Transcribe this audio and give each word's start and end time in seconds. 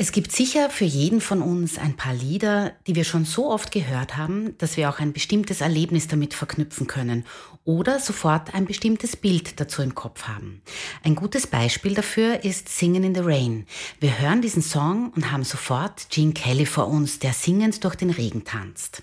Es 0.00 0.12
gibt 0.12 0.30
sicher 0.30 0.70
für 0.70 0.84
jeden 0.84 1.20
von 1.20 1.42
uns 1.42 1.76
ein 1.76 1.96
paar 1.96 2.14
Lieder, 2.14 2.72
die 2.86 2.94
wir 2.94 3.02
schon 3.02 3.24
so 3.24 3.50
oft 3.50 3.72
gehört 3.72 4.16
haben, 4.16 4.56
dass 4.58 4.76
wir 4.76 4.88
auch 4.88 5.00
ein 5.00 5.12
bestimmtes 5.12 5.60
Erlebnis 5.60 6.06
damit 6.06 6.34
verknüpfen 6.34 6.86
können 6.86 7.24
oder 7.64 7.98
sofort 7.98 8.54
ein 8.54 8.64
bestimmtes 8.64 9.16
Bild 9.16 9.58
dazu 9.58 9.82
im 9.82 9.96
Kopf 9.96 10.28
haben. 10.28 10.62
Ein 11.02 11.16
gutes 11.16 11.48
Beispiel 11.48 11.94
dafür 11.94 12.44
ist 12.44 12.68
Singing 12.68 13.02
in 13.02 13.14
the 13.16 13.22
Rain. 13.24 13.66
Wir 13.98 14.20
hören 14.20 14.40
diesen 14.40 14.62
Song 14.62 15.10
und 15.16 15.32
haben 15.32 15.42
sofort 15.42 16.08
Gene 16.10 16.32
Kelly 16.32 16.64
vor 16.64 16.86
uns, 16.86 17.18
der 17.18 17.32
singend 17.32 17.82
durch 17.82 17.96
den 17.96 18.10
Regen 18.10 18.44
tanzt. 18.44 19.02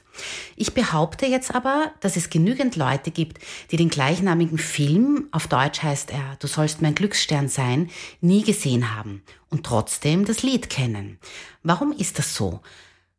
Ich 0.56 0.74
behaupte 0.74 1.26
jetzt 1.26 1.54
aber, 1.54 1.92
dass 2.00 2.18
es 2.18 2.30
genügend 2.30 2.76
Leute 2.76 3.12
gibt, 3.12 3.40
die 3.72 3.78
den 3.78 3.90
gleichnamigen 3.90 4.58
Film, 4.58 5.28
auf 5.32 5.48
Deutsch 5.48 5.84
heißt 5.84 6.12
er 6.12 6.36
Du 6.40 6.48
sollst 6.48 6.82
mein 6.82 6.96
Glücksstern 6.96 7.48
sein, 7.48 7.90
nie 8.22 8.44
gesehen 8.44 8.96
haben 8.96 9.24
und 9.50 9.66
trotzdem 9.66 10.26
das 10.26 10.44
Lied 10.44 10.70
kennen. 10.70 11.20
Warum 11.64 11.92
ist 11.92 12.20
das 12.20 12.36
so? 12.36 12.62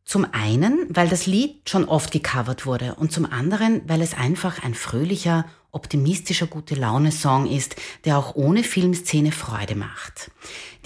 Zum 0.04 0.24
einen, 0.32 0.86
weil 0.88 1.08
das 1.08 1.26
Lied 1.26 1.68
schon 1.68 1.84
oft 1.84 2.12
gecovert 2.12 2.64
wurde 2.64 2.94
und 2.94 3.10
zum 3.10 3.26
anderen, 3.26 3.82
weil 3.88 4.00
es 4.00 4.14
einfach 4.14 4.62
ein 4.62 4.74
fröhlicher, 4.74 5.46
optimistischer 5.76 6.48
gute 6.48 6.74
Laune 6.74 7.12
Song 7.12 7.46
ist, 7.46 7.76
der 8.04 8.18
auch 8.18 8.34
ohne 8.34 8.64
Filmszene 8.64 9.30
Freude 9.30 9.76
macht. 9.76 10.32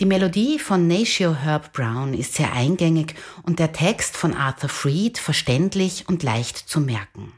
Die 0.01 0.05
Melodie 0.05 0.59
von 0.59 0.87
Natio 0.87 1.35
Herb 1.35 1.73
Brown 1.73 2.13
ist 2.13 2.35
sehr 2.35 2.53
eingängig 2.53 3.15
und 3.43 3.59
der 3.59 3.73
Text 3.73 4.17
von 4.17 4.35
Arthur 4.35 4.69
Freed 4.69 5.17
verständlich 5.17 6.05
und 6.09 6.23
leicht 6.23 6.59
zu 6.59 6.81
merken. 6.81 7.33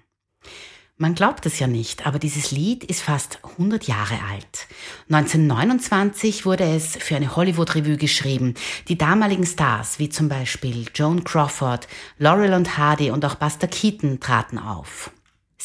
Man 1.03 1.17
glaubt 1.17 1.47
es 1.47 1.59
ja 1.59 1.67
nicht, 1.67 2.07
aber 2.07 2.21
dieses 2.21 2.53
Lied 2.53 2.85
ist 2.85 3.03
fast 3.03 3.41
100 3.43 3.89
Jahre 3.89 4.21
alt. 4.31 4.69
1929 5.11 6.47
wurde 6.47 6.63
es 6.63 6.97
für 6.97 7.17
eine 7.17 7.35
Hollywood-Revue 7.35 7.97
geschrieben. 7.97 8.55
Die 8.87 8.97
damaligen 8.97 9.45
Stars, 9.45 9.99
wie 9.99 10.11
zum 10.11 10.29
Beispiel 10.29 10.87
Joan 10.95 11.25
Crawford, 11.25 11.89
Laurel 12.19 12.55
und 12.55 12.79
Hardy 12.79 13.11
und 13.11 13.25
auch 13.25 13.35
Buster 13.35 13.67
Keaton 13.67 14.21
traten 14.21 14.59
auf. 14.59 15.11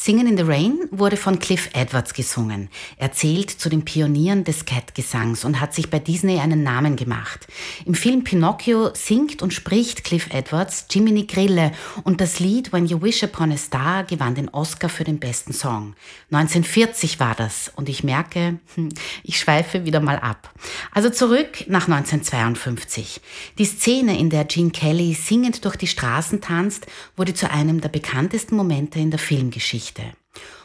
Singing 0.00 0.28
in 0.28 0.36
the 0.36 0.44
Rain 0.44 0.78
wurde 0.92 1.16
von 1.16 1.40
Cliff 1.40 1.70
Edwards 1.72 2.14
gesungen. 2.14 2.68
Er 2.98 3.10
zählt 3.10 3.50
zu 3.50 3.68
den 3.68 3.84
Pionieren 3.84 4.44
des 4.44 4.64
Cat-Gesangs 4.64 5.44
und 5.44 5.60
hat 5.60 5.74
sich 5.74 5.90
bei 5.90 5.98
Disney 5.98 6.38
einen 6.38 6.62
Namen 6.62 6.94
gemacht. 6.94 7.48
Im 7.84 7.94
Film 7.94 8.22
Pinocchio 8.22 8.94
singt 8.94 9.42
und 9.42 9.52
spricht 9.52 10.04
Cliff 10.04 10.28
Edwards 10.30 10.86
Jiminy 10.88 11.24
Grille 11.24 11.72
und 12.04 12.20
das 12.20 12.38
Lied 12.38 12.72
When 12.72 12.86
You 12.86 13.02
Wish 13.02 13.24
Upon 13.24 13.50
a 13.50 13.56
Star 13.56 14.04
gewann 14.04 14.36
den 14.36 14.48
Oscar 14.50 14.88
für 14.88 15.02
den 15.02 15.18
besten 15.18 15.52
Song. 15.52 15.96
1940 16.30 17.18
war 17.18 17.34
das 17.34 17.72
und 17.74 17.88
ich 17.88 18.04
merke, 18.04 18.60
hm, 18.76 18.90
ich 19.24 19.40
schweife 19.40 19.84
wieder 19.84 19.98
mal 19.98 20.20
ab. 20.20 20.54
Also 20.92 21.10
zurück 21.10 21.64
nach 21.66 21.88
1952. 21.88 23.20
Die 23.58 23.64
Szene, 23.64 24.16
in 24.16 24.30
der 24.30 24.44
Gene 24.44 24.70
Kelly 24.70 25.14
singend 25.14 25.64
durch 25.64 25.74
die 25.74 25.88
Straßen 25.88 26.40
tanzt, 26.40 26.86
wurde 27.16 27.34
zu 27.34 27.50
einem 27.50 27.80
der 27.80 27.88
bekanntesten 27.88 28.54
Momente 28.54 29.00
in 29.00 29.10
der 29.10 29.18
Filmgeschichte. 29.18 29.87
Geschichte. 29.88 30.02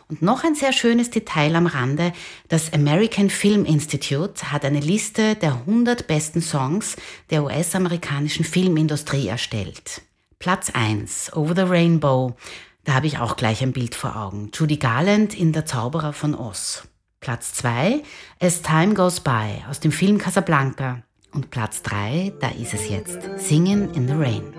Und 0.09 0.21
noch 0.21 0.44
ein 0.44 0.53
sehr 0.53 0.73
schönes 0.73 1.09
Detail 1.09 1.56
am 1.56 1.66
Rande, 1.66 2.11
das 2.50 2.73
American 2.73 3.29
Film 3.29 3.66
Institute 3.66 4.51
hat 4.51 4.66
eine 4.66 4.81
Liste 4.81 5.35
der 5.35 5.53
100 5.53 6.07
besten 6.07 6.41
Songs 6.41 6.97
der 7.29 7.44
US-amerikanischen 7.44 8.44
Filmindustrie 8.45 9.28
erstellt. 9.28 10.01
Platz 10.39 10.69
1, 10.72 11.34
Over 11.34 11.56
the 11.56 11.61
Rainbow. 11.61 12.35
Da 12.84 12.95
habe 12.95 13.07
ich 13.07 13.17
auch 13.17 13.38
gleich 13.38 13.63
ein 13.63 13.72
Bild 13.72 13.95
vor 13.95 14.17
Augen. 14.17 14.51
Judy 14.53 14.75
Garland 14.78 15.34
in 15.34 15.53
Der 15.53 15.66
Zauberer 15.66 16.11
von 16.11 16.35
Oz. 16.35 16.84
Platz 17.22 17.53
2, 17.53 18.03
As 18.41 18.61
Time 18.61 18.94
Goes 18.94 19.22
By 19.22 19.63
aus 19.69 19.79
dem 19.79 19.94
Film 19.94 20.17
Casablanca. 20.17 21.01
Und 21.33 21.49
Platz 21.49 21.81
3, 21.81 22.33
da 22.39 22.49
ist 22.49 22.75
es 22.75 22.89
jetzt, 22.89 23.17
Singing 23.38 23.91
in 23.95 24.07
the 24.07 24.13
Rain. 24.13 24.53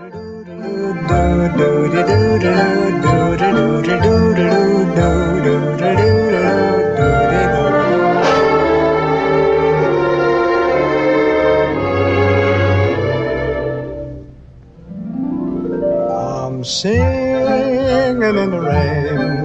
I'm 16.11 16.63
singing 16.65 18.21
in 18.21 18.51
the 18.51 18.59
rain, 18.59 19.44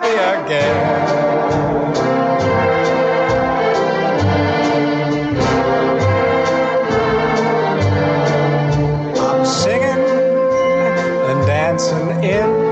Happy 0.00 0.46
again. 0.46 0.76
I'm 9.18 9.46
singing 9.46 10.04
and 11.28 11.46
dancing 11.46 12.24
in 12.24 12.67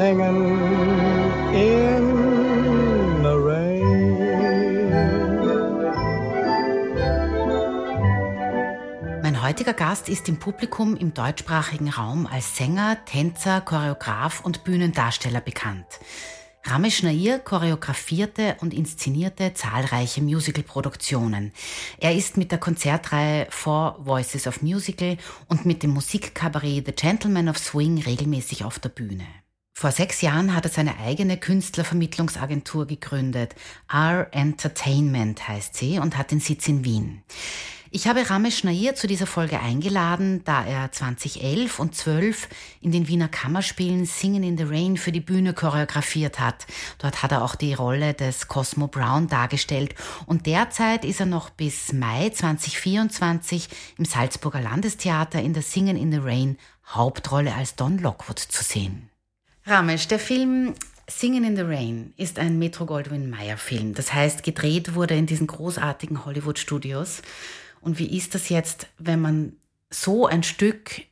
singing 0.00 0.58
in 1.52 2.04
the 3.22 3.36
rain. 3.48 3.80
Mein 9.22 9.42
heutiger 9.42 9.74
Gast 9.74 10.08
ist 10.08 10.26
im 10.30 10.38
Publikum 10.38 10.96
im 10.96 11.12
deutschsprachigen 11.12 11.90
Raum 11.90 12.26
als 12.26 12.56
Sänger, 12.56 13.04
Tänzer, 13.04 13.60
Choreograf 13.60 14.40
und 14.42 14.64
Bühnendarsteller 14.64 15.42
bekannt. 15.42 16.00
Ramesh 16.64 17.02
Nair 17.02 17.38
choreografierte 17.38 18.56
und 18.60 18.72
inszenierte 18.72 19.52
zahlreiche 19.52 20.22
Musicalproduktionen. 20.22 21.52
Er 21.98 22.14
ist 22.14 22.38
mit 22.38 22.52
der 22.52 22.58
Konzertreihe 22.58 23.48
Four 23.50 23.98
Voices 23.98 24.46
of 24.46 24.62
Musical 24.62 25.18
und 25.48 25.66
mit 25.66 25.82
dem 25.82 25.90
Musikkabarett 25.90 26.86
The 26.86 26.92
Gentleman 26.92 27.50
of 27.50 27.58
Swing 27.58 27.98
regelmäßig 27.98 28.64
auf 28.64 28.78
der 28.78 28.88
Bühne. 28.88 29.26
Vor 29.80 29.92
sechs 29.92 30.20
Jahren 30.20 30.54
hat 30.54 30.66
er 30.66 30.70
seine 30.70 30.98
eigene 30.98 31.38
Künstlervermittlungsagentur 31.38 32.86
gegründet. 32.86 33.54
R 33.90 34.26
Entertainment 34.30 35.48
heißt 35.48 35.74
sie 35.74 35.98
und 35.98 36.18
hat 36.18 36.32
den 36.32 36.40
Sitz 36.40 36.68
in 36.68 36.84
Wien. 36.84 37.22
Ich 37.90 38.06
habe 38.06 38.28
Ramesh 38.28 38.62
Nair 38.62 38.94
zu 38.94 39.06
dieser 39.06 39.26
Folge 39.26 39.58
eingeladen, 39.58 40.44
da 40.44 40.66
er 40.66 40.92
2011 40.92 41.78
und 41.78 41.94
12 41.94 42.50
in 42.82 42.92
den 42.92 43.08
Wiener 43.08 43.28
Kammerspielen 43.28 44.04
Singen 44.04 44.42
in 44.42 44.58
the 44.58 44.64
Rain 44.64 44.98
für 44.98 45.12
die 45.12 45.20
Bühne 45.20 45.54
choreografiert 45.54 46.38
hat. 46.40 46.66
Dort 46.98 47.22
hat 47.22 47.32
er 47.32 47.42
auch 47.42 47.54
die 47.54 47.72
Rolle 47.72 48.12
des 48.12 48.48
Cosmo 48.48 48.86
Brown 48.86 49.28
dargestellt 49.28 49.94
und 50.26 50.44
derzeit 50.44 51.06
ist 51.06 51.20
er 51.20 51.26
noch 51.26 51.48
bis 51.48 51.94
Mai 51.94 52.28
2024 52.28 53.70
im 53.96 54.04
Salzburger 54.04 54.60
Landestheater 54.60 55.40
in 55.40 55.54
der 55.54 55.62
Singen 55.62 55.96
in 55.96 56.12
the 56.12 56.18
Rain 56.18 56.58
Hauptrolle 56.86 57.54
als 57.54 57.76
Don 57.76 57.96
Lockwood 57.96 58.40
zu 58.40 58.62
sehen. 58.62 59.09
Ramesh, 59.64 60.08
der 60.08 60.18
Film 60.18 60.74
Singing 61.10 61.44
in 61.44 61.56
the 61.56 61.62
Rain 61.62 62.14
ist 62.16 62.38
ein 62.38 62.58
Metro 62.58 62.86
Goldwyn 62.86 63.30
Mayer 63.30 63.56
Film. 63.56 63.94
Das 63.94 64.14
heißt, 64.14 64.42
gedreht 64.42 64.94
wurde 64.94 65.16
in 65.16 65.26
diesen 65.26 65.46
großartigen 65.46 66.24
Hollywood 66.24 66.58
Studios. 66.58 67.22
Und 67.80 67.98
wie 67.98 68.16
ist 68.16 68.34
das 68.34 68.48
jetzt, 68.48 68.86
wenn 68.98 69.20
man 69.20 69.52
so 69.90 70.26
ein 70.26 70.42
Stück 70.42 71.02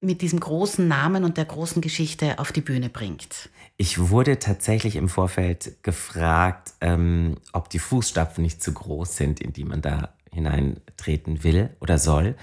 mit 0.00 0.22
diesem 0.22 0.40
großen 0.40 0.86
Namen 0.86 1.24
und 1.24 1.36
der 1.36 1.44
großen 1.44 1.82
Geschichte 1.82 2.38
auf 2.38 2.52
die 2.52 2.60
Bühne 2.60 2.88
bringt? 2.88 3.50
Ich 3.76 3.98
wurde 3.98 4.38
tatsächlich 4.38 4.96
im 4.96 5.08
Vorfeld 5.08 5.82
gefragt, 5.82 6.74
ähm, 6.80 7.36
ob 7.52 7.68
die 7.68 7.78
Fußstapfen 7.78 8.42
nicht 8.42 8.62
zu 8.62 8.72
groß 8.72 9.16
sind, 9.16 9.40
in 9.40 9.52
die 9.52 9.64
man 9.64 9.82
da 9.82 10.14
hineintreten 10.32 11.44
will 11.44 11.70
oder 11.80 11.98
soll. 11.98 12.34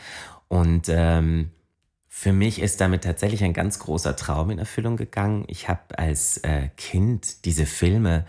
Und 0.47 0.87
ähm, 0.89 1.51
für 2.13 2.33
mich 2.33 2.61
ist 2.61 2.81
damit 2.81 3.05
tatsächlich 3.05 3.41
ein 3.41 3.53
ganz 3.53 3.79
großer 3.79 4.17
Traum 4.17 4.51
in 4.51 4.59
Erfüllung 4.59 4.97
gegangen. 4.97 5.45
Ich 5.47 5.69
habe 5.69 5.97
als 5.97 6.37
äh, 6.39 6.67
Kind 6.75 7.45
diese 7.45 7.65
Filme 7.65 8.25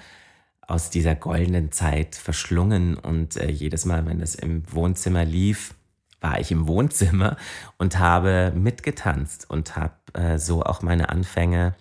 aus 0.60 0.88
dieser 0.88 1.16
goldenen 1.16 1.72
Zeit 1.72 2.14
verschlungen 2.14 2.96
und 2.96 3.36
äh, 3.36 3.50
jedes 3.50 3.84
Mal, 3.84 4.06
wenn 4.06 4.20
das 4.20 4.36
im 4.36 4.62
Wohnzimmer 4.72 5.24
lief, 5.24 5.74
war 6.20 6.38
ich 6.38 6.52
im 6.52 6.68
Wohnzimmer 6.68 7.36
und 7.76 7.98
habe 7.98 8.52
mitgetanzt 8.54 9.50
und 9.50 9.74
habe 9.74 9.96
äh, 10.14 10.38
so 10.38 10.62
auch 10.62 10.82
meine 10.82 11.08
Anfänge 11.08 11.74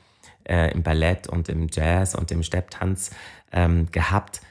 äh, 0.44 0.74
im 0.74 0.81
Ballett 0.81 1.27
und 1.27 1.50
im 1.50 1.68
Jazz 1.71 2.15
und 2.15 2.31
im 2.31 2.42
Stepptanz 2.42 3.12
ähm, 3.51 3.92
gehabt. 3.92 4.42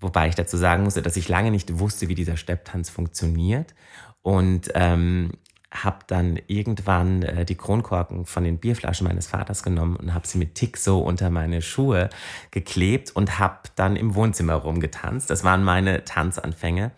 Wobei 0.00 0.28
ich 0.28 0.36
dazu 0.36 0.56
sagen 0.56 0.84
musste, 0.84 1.02
dass 1.02 1.18
ich 1.18 1.28
lange 1.28 1.50
nicht 1.50 1.78
wusste, 1.78 2.08
wie 2.08 2.14
dieser 2.14 2.38
Stepptanz 2.38 2.88
funktioniert. 2.88 3.74
Und 4.22 4.70
ähm, 4.74 5.32
habe 5.74 5.98
dann 6.06 6.38
irgendwann 6.46 7.22
äh, 7.22 7.44
die 7.44 7.56
Kronkorken 7.56 8.26
von 8.26 8.44
den 8.44 8.58
Bierflaschen 8.58 9.06
meines 9.06 9.26
Vaters 9.26 9.62
genommen 9.62 9.96
und 9.96 10.14
habe 10.14 10.26
sie 10.26 10.38
mit 10.38 10.54
Tick 10.54 10.76
so 10.76 11.00
unter 11.00 11.30
meine 11.30 11.62
Schuhe 11.62 12.10
geklebt 12.50 13.10
und 13.10 13.38
habe 13.38 13.60
dann 13.74 13.96
im 13.96 14.14
Wohnzimmer 14.14 14.54
rumgetanzt. 14.54 15.30
Das 15.30 15.44
waren 15.44 15.64
meine 15.64 16.04
Tanzanfänge. 16.04 16.92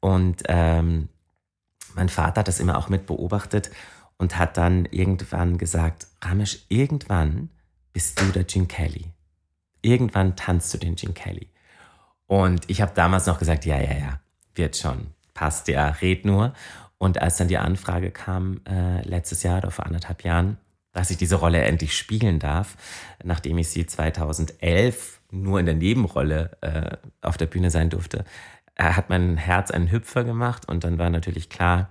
Und 0.00 0.42
ähm, 0.48 1.08
mein 1.94 2.08
Vater 2.08 2.40
hat 2.40 2.48
das 2.48 2.60
immer 2.60 2.76
auch 2.76 2.88
mit 2.88 3.06
beobachtet 3.06 3.70
und 4.18 4.38
hat 4.38 4.56
dann 4.56 4.86
irgendwann 4.86 5.58
gesagt, 5.58 6.06
Ramesh, 6.20 6.66
irgendwann 6.68 7.50
bist 7.92 8.20
du 8.20 8.26
der 8.26 8.44
Gene 8.44 8.66
Kelly. 8.66 9.12
Irgendwann 9.80 10.36
tanzt 10.36 10.72
du 10.74 10.78
den 10.78 10.96
Gene 10.96 11.12
Kelly. 11.12 11.48
Und 12.26 12.68
ich 12.68 12.80
habe 12.80 12.92
damals 12.94 13.26
noch 13.26 13.38
gesagt, 13.38 13.64
ja, 13.66 13.80
ja, 13.80 13.92
ja, 13.92 14.20
wird 14.54 14.76
schon, 14.76 15.08
passt 15.34 15.68
ja, 15.68 15.88
red 15.88 16.24
nur. 16.24 16.54
Und 17.02 17.20
als 17.20 17.36
dann 17.36 17.48
die 17.48 17.58
Anfrage 17.58 18.12
kam, 18.12 18.60
äh, 18.64 19.02
letztes 19.02 19.42
Jahr 19.42 19.58
oder 19.58 19.72
vor 19.72 19.86
anderthalb 19.86 20.22
Jahren, 20.22 20.58
dass 20.92 21.10
ich 21.10 21.16
diese 21.16 21.34
Rolle 21.34 21.60
endlich 21.60 21.98
spielen 21.98 22.38
darf, 22.38 22.76
nachdem 23.24 23.58
ich 23.58 23.70
sie 23.70 23.86
2011 23.86 25.20
nur 25.32 25.58
in 25.58 25.66
der 25.66 25.74
Nebenrolle 25.74 26.56
äh, 26.60 26.96
auf 27.20 27.36
der 27.36 27.46
Bühne 27.46 27.72
sein 27.72 27.90
durfte, 27.90 28.24
äh, 28.76 28.84
hat 28.84 29.10
mein 29.10 29.36
Herz 29.36 29.72
einen 29.72 29.90
Hüpfer 29.90 30.22
gemacht 30.22 30.68
und 30.68 30.84
dann 30.84 30.96
war 30.96 31.10
natürlich 31.10 31.50
klar, 31.50 31.88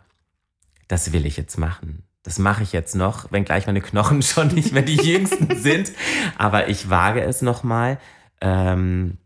das 0.87 1.11
will 1.11 1.25
ich 1.25 1.35
jetzt 1.35 1.57
machen. 1.57 2.03
Das 2.23 2.39
mache 2.39 2.63
ich 2.63 2.71
jetzt 2.71 2.95
noch, 2.95 3.33
wenngleich 3.33 3.67
meine 3.67 3.81
Knochen 3.81 4.21
schon 4.21 4.47
nicht 4.47 4.71
mehr 4.71 4.83
die 4.83 4.95
jüngsten 4.95 5.53
sind. 5.57 5.91
Aber 6.37 6.69
ich 6.69 6.89
wage 6.89 7.21
es 7.21 7.41
nochmal. 7.41 7.99
Ähm, 8.39 9.17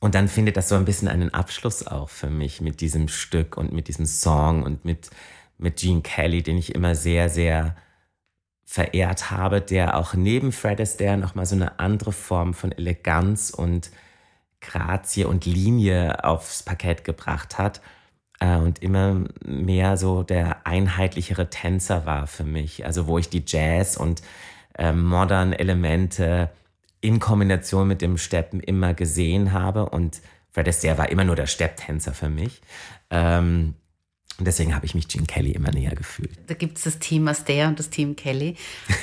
und 0.00 0.14
dann 0.14 0.28
findet 0.28 0.56
das 0.56 0.68
so 0.68 0.76
ein 0.76 0.84
bisschen 0.84 1.08
einen 1.08 1.34
Abschluss 1.34 1.86
auch 1.86 2.08
für 2.08 2.30
mich 2.30 2.60
mit 2.60 2.80
diesem 2.80 3.08
Stück 3.08 3.56
und 3.56 3.72
mit 3.72 3.88
diesem 3.88 4.06
Song 4.06 4.62
und 4.62 4.84
mit, 4.84 5.10
mit 5.58 5.78
Gene 5.78 6.02
Kelly, 6.02 6.42
den 6.42 6.56
ich 6.56 6.74
immer 6.74 6.94
sehr, 6.94 7.28
sehr 7.28 7.76
verehrt 8.64 9.30
habe, 9.30 9.60
der 9.60 9.96
auch 9.96 10.14
neben 10.14 10.52
Fred 10.52 10.80
Astaire 10.80 11.16
nochmal 11.16 11.46
so 11.46 11.56
eine 11.56 11.80
andere 11.80 12.12
Form 12.12 12.54
von 12.54 12.70
Eleganz 12.70 13.50
und 13.50 13.90
Grazie 14.60 15.24
und 15.24 15.46
Linie 15.46 16.24
aufs 16.24 16.62
Parkett 16.62 17.04
gebracht 17.04 17.58
hat 17.58 17.80
äh, 18.40 18.56
und 18.56 18.82
immer 18.82 19.24
mehr 19.44 19.96
so 19.96 20.22
der 20.22 20.66
einheitlichere 20.66 21.50
Tänzer 21.50 22.06
war 22.06 22.26
für 22.26 22.44
mich. 22.44 22.84
Also 22.84 23.06
wo 23.06 23.18
ich 23.18 23.30
die 23.30 23.44
Jazz 23.46 23.96
und 23.96 24.22
äh, 24.74 24.92
modern 24.92 25.52
Elemente 25.52 26.50
in 27.00 27.20
Kombination 27.20 27.88
mit 27.88 28.02
dem 28.02 28.18
Steppen 28.18 28.60
immer 28.60 28.94
gesehen 28.94 29.52
habe. 29.52 29.86
Und 29.86 30.20
Fred 30.50 30.68
Astaire 30.68 30.98
war 30.98 31.10
immer 31.10 31.24
nur 31.24 31.36
der 31.36 31.46
Stepptänzer 31.46 32.12
für 32.12 32.28
mich. 32.28 32.60
Ähm, 33.10 33.74
und 34.38 34.44
deswegen 34.44 34.72
habe 34.72 34.86
ich 34.86 34.94
mich 34.94 35.08
Gene 35.08 35.26
Kelly 35.26 35.50
immer 35.50 35.72
näher 35.72 35.96
gefühlt. 35.96 36.30
Da 36.46 36.54
gibt 36.54 36.78
es 36.78 36.84
das 36.84 37.00
Team 37.00 37.26
Astaire 37.26 37.66
und 37.66 37.76
das 37.80 37.90
Team 37.90 38.14
Kelly. 38.14 38.54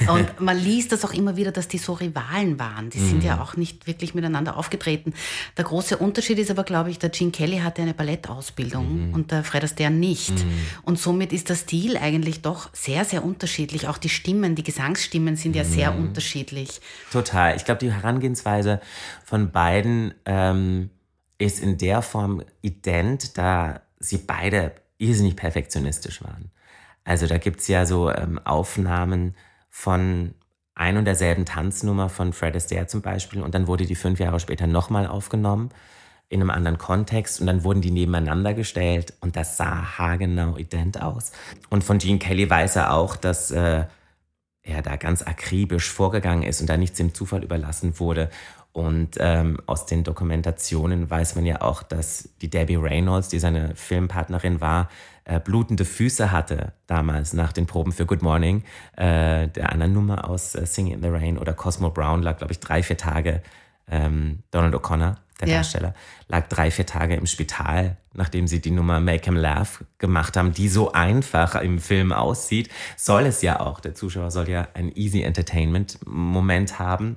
Und 0.08 0.40
man 0.40 0.58
liest 0.58 0.94
das 0.94 1.04
auch 1.04 1.14
immer 1.14 1.36
wieder, 1.36 1.52
dass 1.52 1.68
die 1.68 1.78
so 1.78 1.92
Rivalen 1.92 2.58
waren. 2.58 2.90
Die 2.90 3.00
sind 3.00 3.18
mhm. 3.18 3.26
ja 3.26 3.42
auch 3.42 3.58
nicht 3.58 3.86
wirklich 3.86 4.16
miteinander 4.16 4.56
aufgetreten. 4.56 5.14
Der 5.58 5.66
große 5.66 5.98
Unterschied 5.98 6.40
ist 6.40 6.52
aber, 6.52 6.64
glaube 6.64 6.90
ich, 6.90 7.00
der 7.00 7.10
Gene 7.10 7.32
Kelly 7.32 7.58
hatte 7.58 7.82
eine 7.82 7.94
Ballettausbildung 7.94 9.10
mhm. 9.10 9.14
und 9.14 9.32
der 9.32 9.44
Fred 9.44 9.66
Astaire 9.66 9.92
nicht. 9.92 10.32
Mhm. 10.32 10.66
Und 10.84 11.00
somit 11.00 11.34
ist 11.34 11.50
der 11.50 11.56
Stil 11.56 11.98
eigentlich 11.98 12.42
doch 12.42 12.70
sehr, 12.72 13.04
sehr 13.04 13.26
unterschiedlich. 13.26 13.90
Auch 13.90 13.98
die 13.98 14.10
Stimmen, 14.10 14.56
die 14.56 14.64
Gesangsstimmen 14.64 15.36
sind 15.36 15.58
ja 15.58 15.66
sehr 15.66 15.92
mhm. 15.92 16.06
unterschiedlich. 16.06 16.80
Total. 17.12 17.58
Ich 17.58 17.66
glaube, 17.66 17.80
die 17.80 17.92
Herangehensweise 17.92 18.80
von 19.26 19.52
beiden 19.52 20.14
ähm, 20.26 20.92
ist 21.38 21.60
in 21.62 21.78
der 21.78 22.02
Form 22.02 22.42
ident, 22.62 23.38
da 23.38 23.82
sie 24.00 24.20
beide 24.20 24.72
irrsinnig 24.98 25.36
perfektionistisch 25.36 26.24
waren. 26.24 26.52
Also 27.04 27.28
da 27.28 27.38
gibt's 27.38 27.68
ja 27.68 27.86
so 27.86 28.12
ähm, 28.12 28.40
Aufnahmen 28.44 29.36
von 29.70 30.34
ein 30.74 30.98
und 30.98 31.06
derselben 31.06 31.46
Tanznummer 31.46 32.10
von 32.10 32.34
Fred 32.34 32.56
Astaire 32.56 32.88
zum 32.88 33.02
Beispiel 33.02 33.42
und 33.42 33.56
dann 33.56 33.68
wurde 33.68 33.86
die 33.86 33.96
fünf 33.96 34.20
Jahre 34.20 34.40
später 34.40 34.68
nochmal 34.68 35.08
aufgenommen 35.08 35.70
in 36.28 36.42
einem 36.42 36.50
anderen 36.50 36.78
Kontext 36.78 37.40
und 37.40 37.48
dann 37.48 37.64
wurden 37.64 37.82
die 37.82 37.92
nebeneinander 37.92 38.54
gestellt 38.54 39.14
und 39.22 39.36
das 39.36 39.58
sah 39.58 39.98
haargenau 39.98 40.58
ident 40.58 41.02
aus. 41.02 41.32
Und 41.70 41.84
von 41.84 42.00
Gene 42.00 42.20
Kelly 42.20 42.50
weiß 42.50 42.78
er 42.78 42.94
auch, 42.94 43.16
dass 43.16 43.52
äh, 43.52 43.86
er 44.64 44.82
da 44.82 44.96
ganz 44.96 45.22
akribisch 45.22 45.92
vorgegangen 45.92 46.44
ist 46.44 46.60
und 46.62 46.70
da 46.70 46.78
nichts 46.78 46.98
dem 46.98 47.14
Zufall 47.14 47.44
überlassen 47.44 48.00
wurde 48.00 48.30
und 48.76 49.12
ähm, 49.22 49.58
aus 49.68 49.86
den 49.86 50.04
Dokumentationen 50.04 51.10
weiß 51.10 51.36
man 51.36 51.46
ja 51.46 51.62
auch, 51.62 51.82
dass 51.82 52.28
die 52.42 52.50
Debbie 52.50 52.76
Reynolds, 52.76 53.30
die 53.30 53.40
seine 53.40 53.74
Filmpartnerin 53.74 54.60
war, 54.60 54.90
äh, 55.24 55.40
blutende 55.40 55.86
Füße 55.86 56.34
hatte 56.34 56.74
damals 56.86 57.32
nach 57.32 57.54
den 57.54 57.68
Proben 57.68 57.94
für 57.94 58.06
Good 58.06 58.22
Morning, 58.22 58.66
äh, 58.98 59.48
der 59.48 59.72
anderen 59.72 59.94
Nummer 59.94 60.30
aus 60.30 60.56
äh, 60.56 60.66
Singing 60.66 60.96
in 60.96 61.02
the 61.02 61.08
Rain 61.08 61.38
oder 61.38 61.54
Cosmo 61.54 61.90
Brown 61.90 62.22
lag, 62.22 62.38
glaube 62.38 62.52
ich, 62.52 62.60
drei, 62.60 62.84
vier 62.84 62.98
Tage, 62.98 63.42
ähm, 63.90 64.40
Donald 64.52 64.76
O'Connor, 64.76 65.16
der 65.40 65.48
ja. 65.48 65.56
Darsteller, 65.56 65.94
lag 66.28 66.50
drei, 66.50 66.70
vier 66.70 66.86
Tage 66.86 67.16
im 67.16 67.28
Spital, 67.28 67.96
nachdem 68.14 68.46
sie 68.46 68.60
die 68.60 68.72
Nummer 68.72 69.00
Make 69.00 69.24
Him 69.24 69.38
Laugh 69.38 69.86
gemacht 70.00 70.36
haben, 70.36 70.52
die 70.52 70.68
so 70.68 70.92
einfach 70.92 71.56
im 71.56 71.80
Film 71.80 72.12
aussieht, 72.12 72.70
soll 72.98 73.26
es 73.26 73.42
ja 73.42 73.62
auch. 73.62 73.80
Der 73.80 73.96
Zuschauer 73.96 74.32
soll 74.32 74.50
ja 74.50 74.68
ein 74.74 74.92
easy 74.98 75.22
Entertainment 75.22 75.98
Moment 76.06 76.78
haben 76.78 77.16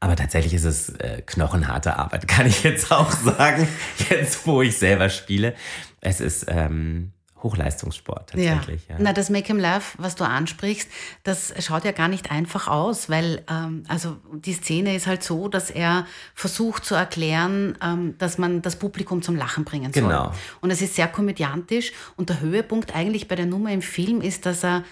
aber 0.00 0.16
tatsächlich 0.16 0.54
ist 0.54 0.64
es 0.64 0.88
äh, 0.88 1.22
knochenharte 1.24 1.96
Arbeit, 1.96 2.26
kann 2.28 2.46
ich 2.46 2.62
jetzt 2.62 2.90
auch 2.90 3.10
sagen, 3.10 3.68
jetzt 4.08 4.46
wo 4.46 4.62
ich 4.62 4.78
selber 4.78 5.10
spiele. 5.10 5.54
Es 6.00 6.20
ist 6.20 6.46
ähm, 6.48 7.12
Hochleistungssport 7.42 8.30
tatsächlich. 8.30 8.82
Ja. 8.88 8.96
Ja. 8.96 9.00
Na, 9.02 9.12
das 9.12 9.30
Make 9.30 9.46
Him 9.46 9.58
Laugh, 9.58 9.94
was 9.98 10.14
du 10.14 10.24
ansprichst, 10.24 10.88
das 11.22 11.54
schaut 11.64 11.84
ja 11.84 11.92
gar 11.92 12.08
nicht 12.08 12.30
einfach 12.30 12.68
aus, 12.68 13.08
weil 13.08 13.44
ähm, 13.50 13.84
also 13.88 14.16
die 14.32 14.52
Szene 14.52 14.94
ist 14.94 15.06
halt 15.06 15.22
so, 15.22 15.48
dass 15.48 15.70
er 15.70 16.06
versucht 16.34 16.84
zu 16.84 16.94
erklären, 16.94 17.76
ähm, 17.82 18.16
dass 18.18 18.38
man 18.38 18.62
das 18.62 18.76
Publikum 18.76 19.22
zum 19.22 19.36
Lachen 19.36 19.64
bringen 19.64 19.92
soll. 19.92 20.02
Genau. 20.02 20.32
Und 20.60 20.70
es 20.70 20.82
ist 20.82 20.96
sehr 20.96 21.08
komödiantisch 21.08 21.92
und 22.16 22.28
der 22.28 22.40
Höhepunkt 22.40 22.94
eigentlich 22.94 23.28
bei 23.28 23.36
der 23.36 23.46
Nummer 23.46 23.72
im 23.72 23.82
Film 23.82 24.20
ist, 24.20 24.46
dass 24.46 24.64
er 24.64 24.84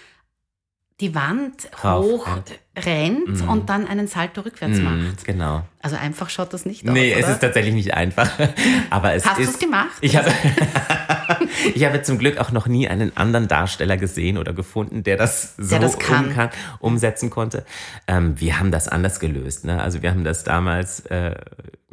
die 1.01 1.15
Wand 1.15 1.69
Rauf 1.85 2.05
hoch 2.05 2.27
rennt. 2.27 2.59
rennt 2.85 3.43
Mhm. 3.43 3.49
und 3.49 3.69
dann 3.71 3.87
einen 3.87 4.09
Salto 4.09 4.41
rückwärts 4.41 4.79
Mhm, 4.79 4.85
macht. 4.85 5.25
genau. 5.25 5.63
Also 5.81 5.95
einfach 5.97 6.29
schaut 6.29 6.53
das 6.53 6.67
nicht 6.67 6.85
Nee, 6.85 7.13
aus, 7.15 7.19
es 7.21 7.25
oder? 7.25 7.33
ist 7.35 7.41
tatsächlich 7.41 7.75
nicht 7.75 7.95
einfach. 7.95 8.29
Aber 8.91 9.15
es 9.15 9.25
Hast 9.25 9.39
ist. 9.39 9.53
du's 9.53 9.59
gemacht? 9.61 9.91
Ich 10.01 10.17
habe, 10.17 10.29
ich 11.75 11.85
habe 11.85 12.03
zum 12.03 12.19
Glück 12.19 12.39
auch 12.39 12.51
noch 12.51 12.67
nie 12.67 12.89
einen 12.89 13.17
anderen 13.17 13.47
Darsteller 13.49 13.97
gesehen 13.97 14.39
oder 14.39 14.53
gefunden, 14.53 15.03
der 15.05 15.17
das 15.17 15.55
so 15.57 15.69
Der 15.71 15.79
das 15.81 15.99
kann. 15.99 16.27
Um 16.29 16.35
kann, 16.35 16.51
umsetzen 16.81 17.31
konnte. 17.31 17.65
Ähm, 18.07 18.41
wir 18.41 18.59
haben 18.59 18.71
das 18.73 18.89
anders 18.89 19.21
gelöst. 19.21 19.65
Ne? 19.65 19.81
Also 19.81 20.03
wir 20.03 20.11
haben 20.11 20.25
das 20.25 20.43
damals 20.45 21.01
äh, 21.07 21.35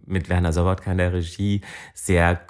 mit 0.06 0.30
Werner 0.30 0.54
Sobotka 0.54 0.92
in 0.92 0.98
der 0.98 1.14
Regie 1.14 1.62
sehr 1.94 2.42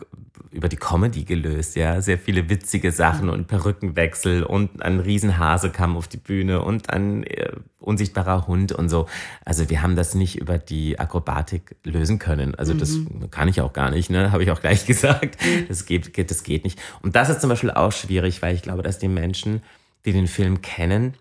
über 0.51 0.69
die 0.69 0.77
Comedy 0.77 1.25
gelöst, 1.25 1.75
ja, 1.75 2.01
sehr 2.01 2.17
viele 2.17 2.49
witzige 2.49 2.91
Sachen 2.91 3.29
und 3.29 3.47
Perückenwechsel 3.47 4.43
und 4.43 4.81
ein 4.81 4.99
Riesenhase 4.99 5.69
kam 5.69 5.97
auf 5.97 6.07
die 6.07 6.17
Bühne 6.17 6.61
und 6.61 6.89
ein 6.89 7.23
äh, 7.23 7.51
unsichtbarer 7.79 8.47
Hund 8.47 8.71
und 8.71 8.87
so. 8.87 9.07
Also 9.43 9.69
wir 9.69 9.81
haben 9.81 9.95
das 9.95 10.15
nicht 10.15 10.39
über 10.39 10.57
die 10.57 10.97
Akrobatik 10.97 11.75
lösen 11.83 12.19
können. 12.19 12.55
Also 12.55 12.73
das 12.73 12.97
kann 13.31 13.49
ich 13.49 13.61
auch 13.61 13.73
gar 13.73 13.91
nicht, 13.91 14.09
ne, 14.09 14.31
habe 14.31 14.43
ich 14.43 14.51
auch 14.51 14.61
gleich 14.61 14.85
gesagt. 14.87 15.37
Das 15.67 15.85
geht, 15.85 16.17
das 16.31 16.43
geht 16.43 16.63
nicht. 16.63 16.81
Und 17.01 17.15
das 17.15 17.29
ist 17.29 17.41
zum 17.41 17.49
Beispiel 17.49 17.71
auch 17.71 17.91
schwierig, 17.91 18.41
weil 18.41 18.55
ich 18.55 18.61
glaube, 18.61 18.81
dass 18.81 18.97
die 18.97 19.09
Menschen, 19.09 19.61
die 20.05 20.13
den 20.13 20.27
Film 20.27 20.61
kennen, 20.61 21.15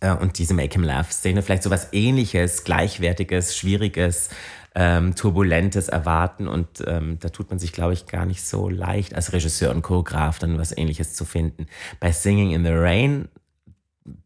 äh, 0.00 0.14
und 0.14 0.38
diese 0.38 0.54
Make 0.54 0.72
Him 0.72 0.84
Laugh 0.84 1.12
Szene 1.12 1.42
vielleicht 1.42 1.62
sowas 1.62 1.88
ähnliches, 1.92 2.64
gleichwertiges, 2.64 3.56
schwieriges, 3.56 4.30
ähm, 4.74 5.14
turbulentes 5.16 5.88
erwarten 5.88 6.46
und 6.46 6.84
ähm, 6.86 7.18
da 7.18 7.28
tut 7.30 7.50
man 7.50 7.58
sich, 7.58 7.72
glaube 7.72 7.92
ich, 7.92 8.06
gar 8.06 8.26
nicht 8.26 8.42
so 8.42 8.68
leicht 8.68 9.14
als 9.14 9.32
Regisseur 9.32 9.74
und 9.74 9.82
Choreograf 9.82 10.38
dann 10.38 10.58
was 10.58 10.76
ähnliches 10.76 11.14
zu 11.14 11.24
finden. 11.24 11.66
Bei 11.98 12.12
Singing 12.12 12.52
in 12.52 12.64
the 12.64 12.72
Rain, 12.72 13.28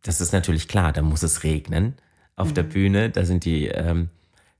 das 0.02 0.20
ist 0.20 0.32
natürlich 0.32 0.68
klar, 0.68 0.92
da 0.92 1.02
muss 1.02 1.22
es 1.22 1.44
regnen 1.44 1.94
auf 2.36 2.52
der 2.52 2.64
Bühne, 2.64 3.10
da 3.10 3.24
sind 3.24 3.44
die 3.44 3.68
ähm, 3.68 4.10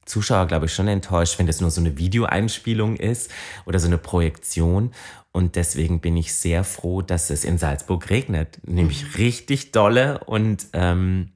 Zuschauer, 0.04 0.46
glaube 0.46 0.66
ich, 0.66 0.74
schon 0.74 0.88
enttäuscht, 0.88 1.38
wenn 1.38 1.46
das 1.46 1.60
nur 1.60 1.70
so 1.70 1.80
eine 1.80 1.96
Videoeinspielung 1.98 2.96
ist 2.96 3.30
oder 3.64 3.78
so 3.78 3.86
eine 3.86 3.98
Projektion. 3.98 4.92
Und 5.32 5.56
deswegen 5.56 6.00
bin 6.00 6.16
ich 6.16 6.34
sehr 6.34 6.62
froh, 6.62 7.02
dass 7.02 7.30
es 7.30 7.44
in 7.44 7.58
Salzburg 7.58 8.10
regnet, 8.10 8.60
nämlich 8.64 9.18
richtig 9.18 9.72
dolle. 9.72 10.20
Und 10.24 10.66
ähm, 10.72 11.32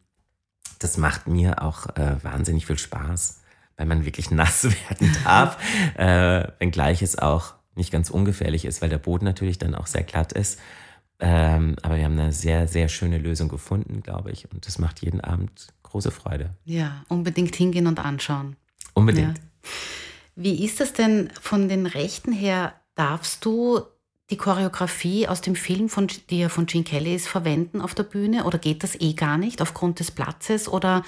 das 0.79 0.97
macht 0.97 1.27
mir 1.27 1.63
auch 1.63 1.87
äh, 1.97 2.23
wahnsinnig 2.23 2.67
viel 2.67 2.79
Spaß, 2.79 3.38
weil 3.79 3.87
man 3.87 4.05
wirklich 4.05 4.31
nass 4.33 4.65
werden 4.65 5.17
darf, 5.25 5.57
äh, 5.97 6.47
wenngleich 6.59 7.01
es 7.01 7.19
auch 7.19 7.55
nicht 7.75 7.91
ganz 7.91 8.11
ungefährlich 8.11 8.67
ist, 8.67 8.83
weil 8.83 8.91
der 8.91 8.99
Boden 8.99 9.25
natürlich 9.25 9.57
dann 9.57 9.75
auch 9.75 9.87
sehr 9.87 10.03
glatt 10.03 10.33
ist. 10.33 10.61
Ähm, 11.21 11.77
aber 11.83 11.97
wir 11.97 12.05
haben 12.05 12.19
eine 12.19 12.33
sehr, 12.33 12.69
sehr 12.69 12.89
schöne 12.89 13.19
Lösung 13.19 13.49
gefunden, 13.49 14.03
glaube 14.03 14.31
ich. 14.31 14.53
Und 14.53 14.67
das 14.67 14.79
macht 14.79 15.01
jeden 15.01 15.21
Abend 15.21 15.69
große 15.85 16.11
Freude. 16.11 16.51
Ja, 16.65 17.05
unbedingt 17.09 17.57
hingehen 17.57 17.87
und 17.87 17.99
anschauen. 17.99 18.57
Unbedingt. 18.95 19.39
Ja. 19.39 19.45
Wie 20.37 20.65
ist 20.65 20.81
das 20.81 20.93
denn 20.93 21.31
von 21.41 21.69
den 21.69 21.87
Rechten 21.87 22.33
her? 22.33 22.75
Darfst 22.95 23.45
du 23.45 23.81
die 24.31 24.37
Choreografie 24.37 25.27
aus 25.27 25.41
dem 25.41 25.57
Film, 25.57 25.89
von, 25.89 26.09
die 26.31 26.41
ja 26.41 26.49
von 26.49 26.67
Gene 26.67 26.85
Kelly 26.85 27.15
ist, 27.15 27.29
verwenden 27.29 27.81
auf 27.81 27.95
der 27.95 28.03
Bühne? 28.03 28.45
Oder 28.45 28.59
geht 28.59 28.83
das 28.83 29.01
eh 29.01 29.15
gar 29.15 29.39
nicht 29.39 29.63
aufgrund 29.63 30.01
des 30.01 30.11
Platzes? 30.11 30.69
Oder 30.69 31.03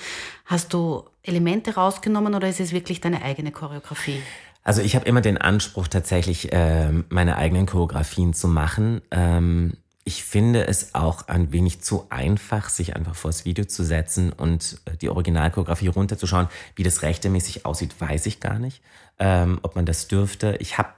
hast 0.47 0.73
du 0.73 1.05
Elemente 1.23 1.75
rausgenommen 1.75 2.35
oder 2.35 2.49
ist 2.49 2.61
es 2.61 2.73
wirklich 2.73 3.01
deine 3.01 3.23
eigene 3.23 3.53
Choreografie? 3.53 4.23
Also 4.63 4.83
ich 4.83 4.95
habe 4.95 5.07
immer 5.07 5.21
den 5.21 5.39
Anspruch, 5.39 5.89
tatsächlich 5.89 6.49
ähm, 6.53 7.05
meine 7.09 7.37
eigenen 7.37 7.67
Choreografien 7.67 8.35
zu 8.35 8.49
machen. 8.49 9.01
Ähm, 9.11 9.75
ich 10.05 10.25
finde 10.25 10.67
es 10.67 10.95
auch 10.95 11.29
ein 11.29 11.53
wenig 11.53 11.83
zu 11.83 12.07
einfach, 12.11 12.69
sich 12.69 12.97
einfach 12.97 13.15
vors 13.15 13.45
Video 13.45 13.65
zu 13.67 13.85
setzen 13.85 14.33
und 14.33 14.81
äh, 14.87 14.97
die 14.97 15.09
Originalchoreografie 15.09 15.89
runterzuschauen. 15.89 16.49
Wie 16.75 16.83
das 16.83 17.03
rechtemäßig 17.03 17.67
aussieht, 17.67 18.01
weiß 18.01 18.27
ich 18.27 18.41
gar 18.41 18.59
nicht. 18.59 18.83
Ähm, 19.19 19.59
ob 19.63 19.77
man 19.77 19.85
das 19.85 20.09
dürfte. 20.09 20.57
Ich 20.61 20.79
habe, 20.79 20.89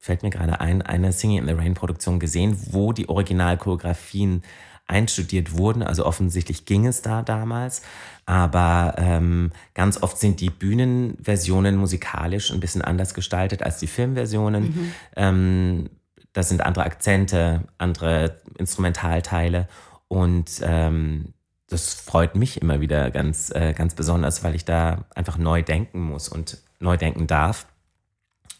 fällt 0.00 0.22
mir 0.22 0.30
gerade 0.30 0.60
ein, 0.60 0.82
eine 0.82 1.12
Singing 1.12 1.38
in 1.38 1.46
the 1.46 1.52
Rain 1.52 1.74
Produktion 1.74 2.18
gesehen, 2.18 2.56
wo 2.72 2.92
die 2.92 3.08
Originalchoreografien 3.08 4.42
einstudiert 4.86 5.56
wurden. 5.56 5.82
Also 5.82 6.06
offensichtlich 6.06 6.64
ging 6.64 6.86
es 6.86 7.02
da 7.02 7.22
damals. 7.22 7.82
Aber 8.24 8.94
ähm, 8.96 9.52
ganz 9.74 10.02
oft 10.02 10.18
sind 10.18 10.40
die 10.40 10.50
Bühnenversionen 10.50 11.76
musikalisch 11.76 12.50
ein 12.50 12.60
bisschen 12.60 12.82
anders 12.82 13.14
gestaltet 13.14 13.62
als 13.62 13.78
die 13.78 13.86
Filmversionen. 13.86 14.92
Ähm, 15.16 15.90
das 16.32 16.48
sind 16.48 16.64
andere 16.64 16.84
Akzente, 16.84 17.64
andere 17.76 18.40
Instrumentalteile. 18.58 19.68
Und 20.08 20.60
ähm, 20.62 21.34
das 21.68 21.94
freut 21.94 22.34
mich 22.36 22.60
immer 22.60 22.80
wieder 22.80 23.10
ganz, 23.10 23.50
äh, 23.50 23.74
ganz 23.74 23.94
besonders, 23.94 24.42
weil 24.42 24.54
ich 24.54 24.64
da 24.64 25.04
einfach 25.14 25.36
neu 25.36 25.62
denken 25.62 26.00
muss 26.00 26.28
und 26.28 26.58
neu 26.80 26.96
denken 26.96 27.26
darf 27.26 27.66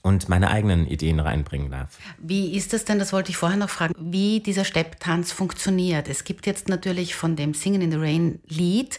und 0.02 0.28
meine 0.28 0.50
eigenen 0.50 0.86
Ideen 0.86 1.20
reinbringen 1.20 1.70
darf. 1.70 1.98
Wie 2.18 2.56
ist 2.56 2.72
es 2.74 2.84
denn, 2.84 2.98
das 2.98 3.12
wollte 3.12 3.30
ich 3.30 3.36
vorher 3.36 3.58
noch 3.58 3.70
fragen, 3.70 3.94
wie 3.98 4.40
dieser 4.40 4.64
Stepptanz 4.64 5.32
funktioniert? 5.32 6.08
Es 6.08 6.24
gibt 6.24 6.46
jetzt 6.46 6.68
natürlich 6.68 7.14
von 7.14 7.36
dem 7.36 7.54
Singen 7.54 7.82
in 7.82 7.90
the 7.90 7.98
Rain 7.98 8.40
Lied 8.48 8.98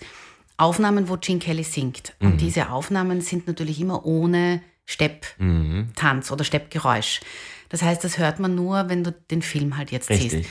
Aufnahmen, 0.62 1.10
wo 1.10 1.18
Gene 1.18 1.40
Kelly 1.40 1.64
singt. 1.64 2.14
Und 2.20 2.40
diese 2.40 2.70
Aufnahmen 2.70 3.22
sind 3.22 3.48
natürlich 3.48 3.82
immer 3.82 4.06
ohne 4.06 4.62
Stepptanz 4.86 6.32
oder 6.32 6.44
Steppgeräusch. 6.44 7.22
Das 7.70 7.82
heißt, 7.82 8.04
das 8.04 8.18
hört 8.20 8.40
man 8.40 8.54
nur, 8.54 8.88
wenn 8.88 9.04
du 9.04 9.12
den 9.12 9.42
Film 9.42 9.78
halt 9.78 9.92
jetzt 9.92 10.10
Richtig. 10.10 10.32
siehst. 10.32 10.50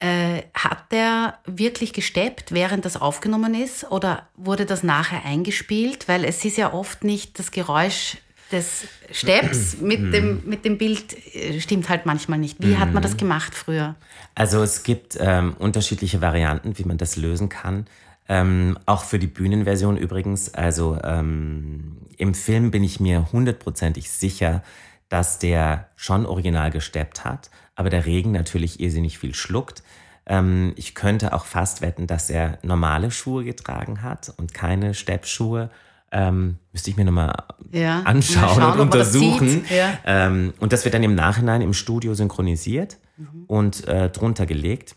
Äh, 0.00 0.42
hat 0.52 0.90
der 0.90 1.38
wirklich 1.46 1.92
gesteppt, 1.92 2.52
während 2.52 2.84
das 2.84 2.96
aufgenommen 2.96 3.54
ist? 3.54 3.90
Oder 3.90 4.28
wurde 4.36 4.66
das 4.66 4.82
nachher 4.82 5.24
eingespielt? 5.24 6.08
Weil 6.08 6.24
es 6.24 6.44
ist 6.44 6.56
ja 6.58 6.72
oft 6.74 7.04
nicht 7.04 7.38
das 7.38 7.52
Geräusch 7.52 8.18
des 8.52 8.86
Stepps 9.10 9.76
mit 9.80 10.12
dem, 10.12 10.42
mit 10.44 10.64
dem 10.64 10.78
Bild, 10.78 11.16
äh, 11.34 11.60
stimmt 11.60 11.88
halt 11.88 12.06
manchmal 12.06 12.38
nicht. 12.38 12.58
Wie 12.60 12.76
hat 12.76 12.92
man 12.92 13.02
das 13.02 13.16
gemacht 13.16 13.54
früher? 13.54 13.94
Also 14.34 14.62
es 14.62 14.82
gibt 14.82 15.16
ähm, 15.20 15.54
unterschiedliche 15.58 16.20
Varianten, 16.20 16.78
wie 16.78 16.84
man 16.84 16.98
das 16.98 17.16
lösen 17.16 17.48
kann. 17.48 17.86
Ähm, 18.28 18.78
auch 18.86 19.04
für 19.04 19.18
die 19.18 19.26
Bühnenversion 19.26 19.96
übrigens. 19.96 20.54
Also 20.54 20.98
ähm, 21.02 21.98
im 22.16 22.34
Film 22.34 22.70
bin 22.70 22.84
ich 22.84 23.00
mir 23.00 23.32
hundertprozentig 23.32 24.10
sicher, 24.10 24.62
dass 25.08 25.38
der 25.38 25.88
schon 25.96 26.24
original 26.24 26.70
gesteppt 26.70 27.24
hat, 27.24 27.50
aber 27.74 27.90
der 27.90 28.06
Regen 28.06 28.32
natürlich 28.32 28.80
irrsinnig 28.80 29.18
viel 29.18 29.34
schluckt. 29.34 29.82
Ähm, 30.24 30.72
ich 30.76 30.94
könnte 30.94 31.32
auch 31.32 31.44
fast 31.44 31.82
wetten, 31.82 32.06
dass 32.06 32.30
er 32.30 32.58
normale 32.62 33.10
Schuhe 33.10 33.44
getragen 33.44 34.02
hat 34.02 34.32
und 34.36 34.54
keine 34.54 34.94
Steppschuhe. 34.94 35.70
Ähm, 36.14 36.58
müsste 36.72 36.90
ich 36.90 36.96
mir 36.98 37.04
nochmal 37.06 37.34
Ja, 37.72 38.02
anschauen 38.02 38.60
schauen, 38.60 38.80
und 38.80 38.94
das 38.94 39.14
untersuchen. 39.14 39.48
sieht. 39.48 39.70
Ja. 39.70 39.98
Ähm, 40.04 40.52
und 40.60 40.72
das 40.74 40.84
wird 40.84 40.94
dann 40.94 41.02
im 41.02 41.14
Nachhinein 41.14 41.62
im 41.62 41.72
Studio 41.72 42.12
synchronisiert 42.14 42.98
und 43.46 43.86
äh, 43.88 44.10
drunter 44.10 44.44
gelegt 44.46 44.94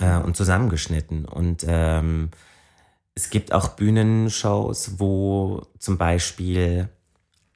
äh, 0.00 0.18
und 0.18 0.36
zusammengeschnitten. 0.36 1.24
Und 1.24 1.64
ähm, 1.66 2.30
es 3.14 3.30
gibt 3.30 3.52
auch 3.54 3.68
Bühnenshows, 3.68 4.98
wo 4.98 5.62
zum 5.78 5.96
Beispiel, 5.96 6.88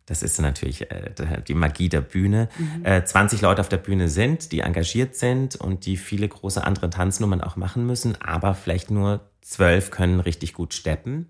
das 0.06 0.22
ist 0.22 0.40
natürlich 0.40 0.90
äh, 0.90 1.12
die 1.46 1.54
Magie 1.54 1.90
der 1.90 2.00
Bühne, 2.00 2.48
äh, 2.82 3.02
20 3.04 3.42
Leute 3.42 3.60
auf 3.60 3.68
der 3.68 3.76
Bühne 3.76 4.08
sind, 4.08 4.52
die 4.52 4.60
engagiert 4.60 5.16
sind 5.16 5.56
und 5.56 5.84
die 5.84 5.98
viele 5.98 6.28
große 6.28 6.64
andere 6.64 6.88
Tanznummern 6.88 7.42
auch 7.42 7.56
machen 7.56 7.84
müssen, 7.86 8.16
aber 8.22 8.54
vielleicht 8.54 8.90
nur 8.90 9.20
zwölf 9.42 9.90
können 9.90 10.20
richtig 10.20 10.54
gut 10.54 10.72
steppen. 10.72 11.28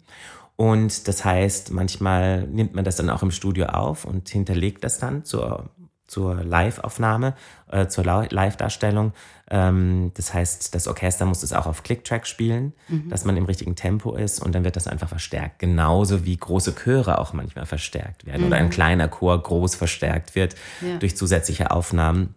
Und 0.60 1.08
das 1.08 1.24
heißt, 1.24 1.70
manchmal 1.70 2.46
nimmt 2.46 2.74
man 2.74 2.84
das 2.84 2.96
dann 2.96 3.08
auch 3.08 3.22
im 3.22 3.30
Studio 3.30 3.64
auf 3.68 4.04
und 4.04 4.28
hinterlegt 4.28 4.84
das 4.84 4.98
dann 4.98 5.24
zur, 5.24 5.70
zur 6.06 6.34
Live-Aufnahme, 6.44 7.34
äh, 7.72 7.86
zur 7.86 8.04
Live-Darstellung. 8.04 9.14
Ähm, 9.48 10.10
das 10.12 10.34
heißt, 10.34 10.74
das 10.74 10.86
Orchester 10.86 11.24
muss 11.24 11.42
es 11.42 11.54
auch 11.54 11.64
auf 11.64 11.82
Click-Track 11.82 12.26
spielen, 12.26 12.74
dass 13.08 13.24
man 13.24 13.38
im 13.38 13.46
richtigen 13.46 13.74
Tempo 13.74 14.14
ist 14.14 14.38
und 14.38 14.54
dann 14.54 14.62
wird 14.62 14.76
das 14.76 14.86
einfach 14.86 15.08
verstärkt. 15.08 15.60
Genauso 15.60 16.26
wie 16.26 16.36
große 16.36 16.74
Chöre 16.74 17.16
auch 17.16 17.32
manchmal 17.32 17.64
verstärkt 17.64 18.26
werden 18.26 18.44
oder 18.44 18.56
ein 18.56 18.68
kleiner 18.68 19.08
Chor 19.08 19.42
groß 19.42 19.76
verstärkt 19.76 20.34
wird 20.34 20.56
Ja. 20.82 20.98
durch 20.98 21.16
zusätzliche 21.16 21.70
Aufnahmen, 21.70 22.34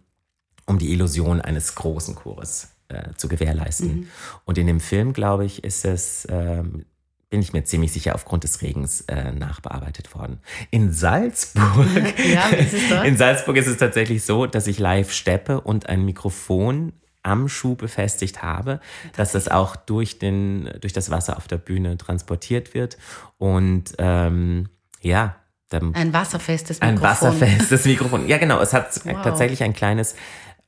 um 0.64 0.78
die 0.78 0.94
Illusion 0.94 1.42
eines 1.42 1.74
großen 1.74 2.14
Chores 2.14 2.70
äh, 2.88 3.12
zu 3.18 3.28
gewährleisten. 3.28 4.08
Und 4.46 4.56
in 4.56 4.66
dem 4.66 4.80
Film, 4.80 5.12
glaube 5.12 5.44
ich, 5.44 5.62
ist 5.62 5.84
es, 5.84 6.26
ähm, 6.30 6.86
bin 7.34 7.42
ich 7.42 7.52
mir 7.52 7.64
ziemlich 7.64 7.90
sicher, 7.92 8.14
aufgrund 8.14 8.44
des 8.44 8.62
Regens 8.62 9.00
äh, 9.08 9.32
nachbearbeitet 9.32 10.14
worden. 10.14 10.38
In 10.70 10.92
Salzburg, 10.92 11.64
Ja, 12.32 12.44
wie 12.52 12.62
ist 12.62 12.74
es 12.74 12.88
dort? 12.88 13.04
in 13.08 13.16
Salzburg 13.16 13.56
ist 13.56 13.66
es 13.66 13.76
tatsächlich 13.76 14.22
so, 14.24 14.46
dass 14.46 14.68
ich 14.68 14.78
live 14.78 15.10
steppe 15.10 15.60
und 15.60 15.88
ein 15.88 16.04
Mikrofon 16.04 16.92
am 17.24 17.48
Schuh 17.48 17.74
befestigt 17.74 18.40
habe, 18.44 18.78
dass 19.16 19.32
das 19.32 19.48
auch 19.48 19.74
durch, 19.74 20.20
den, 20.20 20.70
durch 20.80 20.92
das 20.92 21.10
Wasser 21.10 21.36
auf 21.36 21.48
der 21.48 21.56
Bühne 21.58 21.98
transportiert 21.98 22.72
wird. 22.72 22.98
Und 23.38 23.94
ähm, 23.98 24.68
ja, 25.00 25.34
dann 25.70 25.92
Ein 25.96 26.12
wasserfestes 26.12 26.80
ein 26.82 26.94
Mikrofon. 26.94 27.10
wasserfestes 27.40 27.84
Mikrofon. 27.86 28.28
Ja, 28.28 28.38
genau. 28.38 28.60
Es 28.60 28.72
hat 28.72 29.04
Wow. 29.04 29.22
tatsächlich 29.24 29.64
ein 29.64 29.72
kleines 29.72 30.14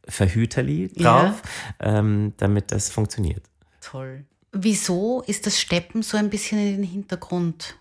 Verhüterli 0.08 0.90
Ja. 0.96 1.26
drauf, 1.26 1.42
ähm, 1.78 2.32
damit 2.38 2.73
das 2.73 2.90
funktioniert. 2.90 3.44
Toll. 3.80 4.25
Wieso 4.62 5.22
ist 5.26 5.46
das 5.46 5.60
Steppen 5.60 6.02
so 6.02 6.16
ein 6.16 6.30
bisschen 6.30 6.58
in 6.58 6.76
den 6.76 6.84
Hintergrund 6.84 7.76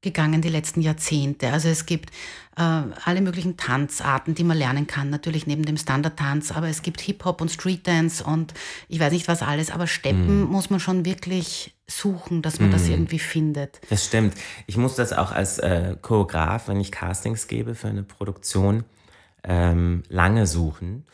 gegangen 0.00 0.42
die 0.42 0.48
letzten 0.48 0.80
Jahrzehnte? 0.80 1.52
Also 1.52 1.68
es 1.68 1.86
gibt 1.86 2.10
äh, 2.56 2.62
alle 2.62 3.20
möglichen 3.20 3.56
Tanzarten, 3.56 4.34
die 4.34 4.44
man 4.44 4.58
lernen 4.58 4.86
kann, 4.86 5.10
natürlich 5.10 5.46
neben 5.46 5.64
dem 5.64 5.76
Standardtanz, 5.76 6.52
aber 6.52 6.68
es 6.68 6.82
gibt 6.82 7.00
Hip-Hop 7.00 7.40
und 7.40 7.50
Street-Dance 7.50 8.24
und 8.24 8.52
ich 8.88 9.00
weiß 9.00 9.12
nicht 9.12 9.28
was 9.28 9.42
alles, 9.42 9.70
aber 9.70 9.86
Steppen 9.86 10.42
muss 10.42 10.70
man 10.70 10.80
schon 10.80 11.04
wirklich 11.04 11.74
suchen, 11.86 12.42
dass 12.42 12.58
man 12.60 12.70
das 12.70 12.88
irgendwie 12.88 13.18
findet. 13.18 13.80
Das 13.90 14.06
stimmt. 14.06 14.34
Ich 14.66 14.76
muss 14.76 14.96
das 14.96 15.12
auch 15.12 15.32
als 15.32 15.58
äh, 15.58 15.96
Choreograf, 16.00 16.68
wenn 16.68 16.80
ich 16.80 16.90
Castings 16.90 17.48
gebe 17.48 17.74
für 17.74 17.88
eine 17.88 18.02
Produktion, 18.02 18.84
ähm, 19.44 20.02
lange 20.08 20.46
suchen. 20.46 21.04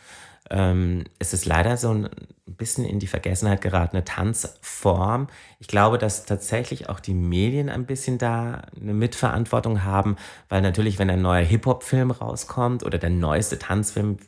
Ähm, 0.51 1.05
es 1.19 1.33
ist 1.33 1.47
leider 1.47 1.77
so 1.77 1.91
ein 1.91 2.09
bisschen 2.47 2.85
in 2.85 2.99
die 2.99 3.07
Vergessenheit 3.07 3.61
geratene 3.61 4.05
Tanzform. 4.05 5.29
Ich 5.61 5.69
glaube, 5.69 5.99
dass 5.99 6.27
tatsächlich 6.27 6.89
auch 6.89 7.01
die 7.01 7.15
Medien 7.15 7.69
ein 7.69 7.87
bisschen 7.87 8.19
da 8.19 8.63
eine 8.81 8.95
Mitverantwortung 8.95 9.85
haben, 9.85 10.17
weil 10.49 10.61
natürlich, 10.63 10.99
wenn 10.99 11.11
ein 11.11 11.23
neuer 11.23 11.45
Hip-Hop-Film 11.45 12.11
rauskommt 12.11 12.85
oder 12.85 12.99
der 12.99 13.11
neueste 13.11 13.59
Tanzfilm 13.59 14.19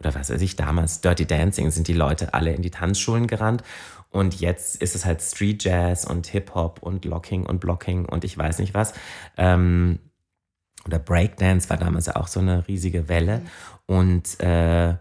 oder 0.00 0.14
was 0.14 0.30
weiß 0.30 0.40
ich, 0.42 0.54
damals 0.56 1.00
Dirty 1.00 1.26
Dancing, 1.26 1.70
sind 1.70 1.88
die 1.88 1.92
Leute 1.92 2.32
alle 2.34 2.52
in 2.52 2.62
die 2.62 2.70
Tanzschulen 2.70 3.26
gerannt. 3.26 3.64
Und 4.10 4.40
jetzt 4.40 4.80
ist 4.80 4.94
es 4.94 5.04
halt 5.04 5.20
Street 5.20 5.64
Jazz 5.64 6.04
und 6.04 6.26
Hip-Hop 6.28 6.82
und 6.82 7.04
Locking 7.04 7.44
und 7.44 7.60
Blocking 7.60 8.06
und 8.06 8.24
ich 8.24 8.38
weiß 8.38 8.58
nicht 8.60 8.74
was. 8.74 8.94
Ähm, 9.36 9.98
oder 10.86 10.98
Breakdance 10.98 11.68
war 11.68 11.76
damals 11.76 12.08
auch 12.08 12.28
so 12.28 12.40
eine 12.40 12.66
riesige 12.68 13.08
Welle. 13.08 13.42
Und 13.86 14.40
äh, 14.40 14.94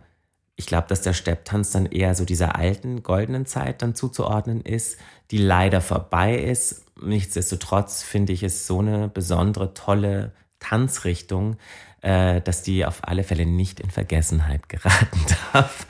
ich 0.58 0.66
glaube, 0.66 0.88
dass 0.90 1.02
der 1.02 1.14
Stepptanz 1.14 1.72
dann 1.72 1.86
eher 1.86 2.16
so 2.16 2.26
dieser 2.26 2.56
alten, 2.56 3.04
goldenen 3.04 3.46
Zeit 3.46 3.84
dann 3.84 3.94
zuzuordnen 3.94 4.62
ist, 4.62 4.98
die 5.30 5.38
leider 5.38 5.82
vorbei 5.82 6.36
ist. 6.36 6.84
Nichtsdestotrotz 7.00 8.02
finde 8.02 8.34
ich 8.34 8.42
es 8.42 8.66
so 8.66 8.80
eine 8.80 9.08
besondere, 9.08 9.76
tolle 9.76 10.34
Tanzrichtung, 10.60 11.58
äh, 12.02 12.42
dass 12.42 12.64
die 12.64 12.86
auf 12.86 13.08
alle 13.08 13.24
Fälle 13.24 13.46
nicht 13.46 13.80
in 13.80 13.92
Vergessenheit 13.92 14.68
geraten 14.68 15.20
darf. 15.54 15.86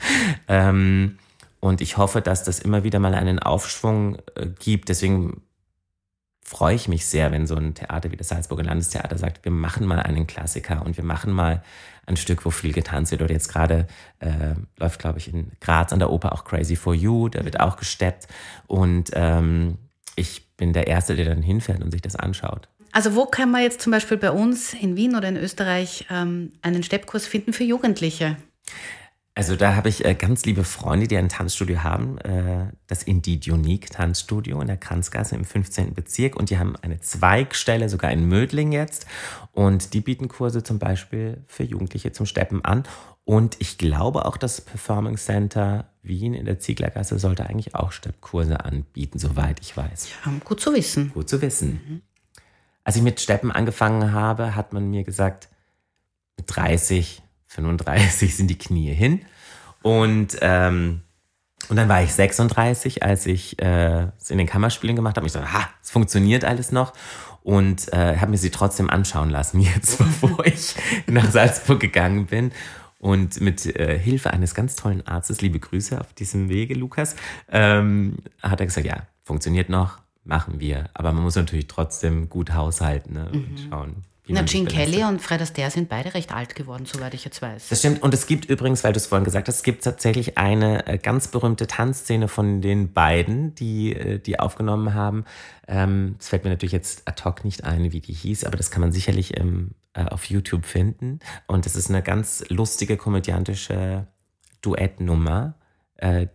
Ähm, 0.48 1.18
und 1.60 1.80
ich 1.80 1.96
hoffe, 1.96 2.20
dass 2.20 2.44
das 2.44 2.58
immer 2.58 2.84
wieder 2.84 2.98
mal 2.98 3.14
einen 3.14 3.38
Aufschwung 3.38 4.18
äh, 4.34 4.48
gibt. 4.58 4.90
Deswegen 4.90 5.40
freue 6.48 6.74
ich 6.74 6.88
mich 6.88 7.04
sehr, 7.04 7.30
wenn 7.30 7.46
so 7.46 7.56
ein 7.56 7.74
Theater 7.74 8.10
wie 8.10 8.16
das 8.16 8.28
Salzburger 8.28 8.62
Landestheater 8.62 9.18
sagt, 9.18 9.44
wir 9.44 9.52
machen 9.52 9.86
mal 9.86 10.00
einen 10.00 10.26
Klassiker 10.26 10.82
und 10.84 10.96
wir 10.96 11.04
machen 11.04 11.30
mal 11.30 11.62
ein 12.06 12.16
Stück, 12.16 12.46
wo 12.46 12.50
viel 12.50 12.72
getanzt 12.72 13.10
wird. 13.10 13.20
Oder 13.20 13.34
jetzt 13.34 13.48
gerade 13.48 13.86
äh, 14.20 14.54
läuft, 14.78 14.98
glaube 14.98 15.18
ich, 15.18 15.32
in 15.32 15.52
Graz 15.60 15.92
an 15.92 15.98
der 15.98 16.10
Oper 16.10 16.32
auch 16.32 16.44
Crazy 16.44 16.74
for 16.74 16.94
You, 16.94 17.28
da 17.28 17.44
wird 17.44 17.60
auch 17.60 17.76
gesteppt. 17.76 18.28
Und 18.66 19.10
ähm, 19.12 19.76
ich 20.16 20.48
bin 20.56 20.72
der 20.72 20.86
Erste, 20.86 21.16
der 21.16 21.26
dann 21.26 21.42
hinfährt 21.42 21.82
und 21.82 21.90
sich 21.90 22.00
das 22.00 22.16
anschaut. 22.16 22.66
Also 22.92 23.14
wo 23.14 23.26
kann 23.26 23.50
man 23.50 23.60
jetzt 23.60 23.82
zum 23.82 23.92
Beispiel 23.92 24.16
bei 24.16 24.30
uns 24.30 24.72
in 24.72 24.96
Wien 24.96 25.16
oder 25.16 25.28
in 25.28 25.36
Österreich 25.36 26.06
ähm, 26.10 26.52
einen 26.62 26.82
Steppkurs 26.82 27.26
finden 27.26 27.52
für 27.52 27.64
Jugendliche? 27.64 28.36
Also 29.38 29.54
da 29.54 29.76
habe 29.76 29.88
ich 29.88 30.04
äh, 30.04 30.16
ganz 30.16 30.44
liebe 30.46 30.64
Freunde, 30.64 31.06
die 31.06 31.16
ein 31.16 31.28
Tanzstudio 31.28 31.84
haben, 31.84 32.18
äh, 32.18 32.72
das 32.88 33.04
Indeed 33.04 33.46
Unique 33.46 33.88
Tanzstudio 33.88 34.60
in 34.60 34.66
der 34.66 34.76
Kranzgasse 34.76 35.36
im 35.36 35.44
15. 35.44 35.94
Bezirk 35.94 36.34
und 36.34 36.50
die 36.50 36.58
haben 36.58 36.74
eine 36.74 36.98
Zweigstelle 36.98 37.88
sogar 37.88 38.10
in 38.10 38.26
Mödling 38.26 38.72
jetzt 38.72 39.06
und 39.52 39.94
die 39.94 40.00
bieten 40.00 40.26
Kurse 40.26 40.64
zum 40.64 40.80
Beispiel 40.80 41.44
für 41.46 41.62
Jugendliche 41.62 42.10
zum 42.10 42.26
Steppen 42.26 42.64
an 42.64 42.82
und 43.22 43.54
ich 43.60 43.78
glaube 43.78 44.24
auch 44.24 44.38
das 44.38 44.60
Performing 44.60 45.16
Center 45.16 45.88
Wien 46.02 46.34
in 46.34 46.44
der 46.44 46.58
Zieglergasse 46.58 47.16
sollte 47.20 47.46
eigentlich 47.46 47.76
auch 47.76 47.92
Steppkurse 47.92 48.64
anbieten, 48.64 49.20
soweit 49.20 49.60
ich 49.60 49.76
weiß. 49.76 50.08
Ähm, 50.26 50.40
gut 50.44 50.58
zu 50.58 50.74
wissen. 50.74 51.12
Gut 51.14 51.28
zu 51.28 51.40
wissen. 51.40 52.02
Als 52.82 52.96
ich 52.96 53.02
mit 53.02 53.20
Steppen 53.20 53.52
angefangen 53.52 54.10
habe, 54.10 54.56
hat 54.56 54.72
man 54.72 54.90
mir 54.90 55.04
gesagt, 55.04 55.48
mit 56.36 56.46
30, 56.48 57.22
35 57.48 58.36
sind 58.36 58.48
die 58.48 58.58
Knie 58.58 58.92
hin. 58.92 59.22
Und, 59.82 60.36
ähm, 60.40 61.02
und 61.68 61.76
dann 61.76 61.88
war 61.88 62.02
ich 62.02 62.12
36, 62.12 63.02
als 63.02 63.26
ich 63.26 63.60
äh, 63.60 64.08
es 64.18 64.30
in 64.30 64.38
den 64.38 64.46
Kammerspielen 64.46 64.96
gemacht 64.96 65.16
habe. 65.16 65.26
Ich 65.26 65.32
dachte, 65.32 65.52
ha, 65.52 65.68
es 65.82 65.90
funktioniert 65.90 66.44
alles 66.44 66.72
noch. 66.72 66.92
Und 67.42 67.92
äh, 67.92 68.16
habe 68.18 68.30
mir 68.30 68.38
sie 68.38 68.50
trotzdem 68.50 68.90
anschauen 68.90 69.30
lassen, 69.30 69.60
jetzt 69.74 69.98
bevor 69.98 70.46
ich 70.46 70.74
nach 71.06 71.30
Salzburg 71.30 71.80
gegangen 71.80 72.26
bin. 72.26 72.52
Und 73.00 73.40
mit 73.40 73.64
äh, 73.64 73.96
Hilfe 73.98 74.32
eines 74.32 74.54
ganz 74.54 74.74
tollen 74.74 75.06
Arztes, 75.06 75.40
liebe 75.40 75.60
Grüße 75.60 76.00
auf 76.00 76.12
diesem 76.14 76.48
Wege, 76.48 76.74
Lukas, 76.74 77.14
ähm, 77.48 78.16
hat 78.42 78.58
er 78.60 78.66
gesagt, 78.66 78.86
ja, 78.86 79.06
funktioniert 79.22 79.68
noch, 79.68 79.98
machen 80.24 80.58
wir. 80.58 80.90
Aber 80.94 81.12
man 81.12 81.22
muss 81.22 81.36
natürlich 81.36 81.68
trotzdem 81.68 82.28
gut 82.28 82.54
haushalten 82.54 83.14
ne, 83.14 83.28
und 83.32 83.68
schauen. 83.70 84.04
Na, 84.28 84.42
Gene. 84.42 84.68
Kelly 84.68 85.04
und 85.04 85.20
Fred 85.22 85.40
Astaire 85.40 85.70
sind 85.70 85.88
beide 85.88 86.14
recht 86.14 86.32
alt 86.32 86.54
geworden, 86.54 86.84
soweit 86.86 87.14
ich 87.14 87.24
jetzt 87.24 87.40
weiß. 87.40 87.68
Das 87.68 87.78
stimmt. 87.78 88.02
Und 88.02 88.12
es 88.12 88.26
gibt 88.26 88.44
übrigens, 88.44 88.84
weil 88.84 88.92
du 88.92 88.98
es 88.98 89.06
vorhin 89.06 89.24
gesagt 89.24 89.48
hast, 89.48 89.56
es 89.56 89.62
gibt 89.62 89.84
tatsächlich 89.84 90.36
eine 90.36 90.86
äh, 90.86 90.98
ganz 90.98 91.28
berühmte 91.28 91.66
Tanzszene 91.66 92.28
von 92.28 92.60
den 92.60 92.92
beiden, 92.92 93.54
die 93.54 93.94
äh, 93.94 94.18
die 94.18 94.38
aufgenommen 94.38 94.94
haben. 94.94 95.24
Ähm, 95.66 96.16
Es 96.18 96.28
fällt 96.28 96.44
mir 96.44 96.50
natürlich 96.50 96.72
jetzt 96.72 97.08
ad 97.08 97.22
hoc 97.24 97.44
nicht 97.44 97.64
ein, 97.64 97.92
wie 97.92 98.00
die 98.00 98.12
hieß, 98.12 98.44
aber 98.44 98.56
das 98.56 98.70
kann 98.70 98.80
man 98.80 98.92
sicherlich 98.92 99.34
im, 99.36 99.72
äh, 99.94 100.04
auf 100.04 100.24
YouTube 100.26 100.66
finden. 100.66 101.20
Und 101.46 101.66
es 101.66 101.74
ist 101.76 101.88
eine 101.88 102.02
ganz 102.02 102.44
lustige, 102.48 102.96
komödiantische 102.96 104.06
Duettnummer, 104.62 105.54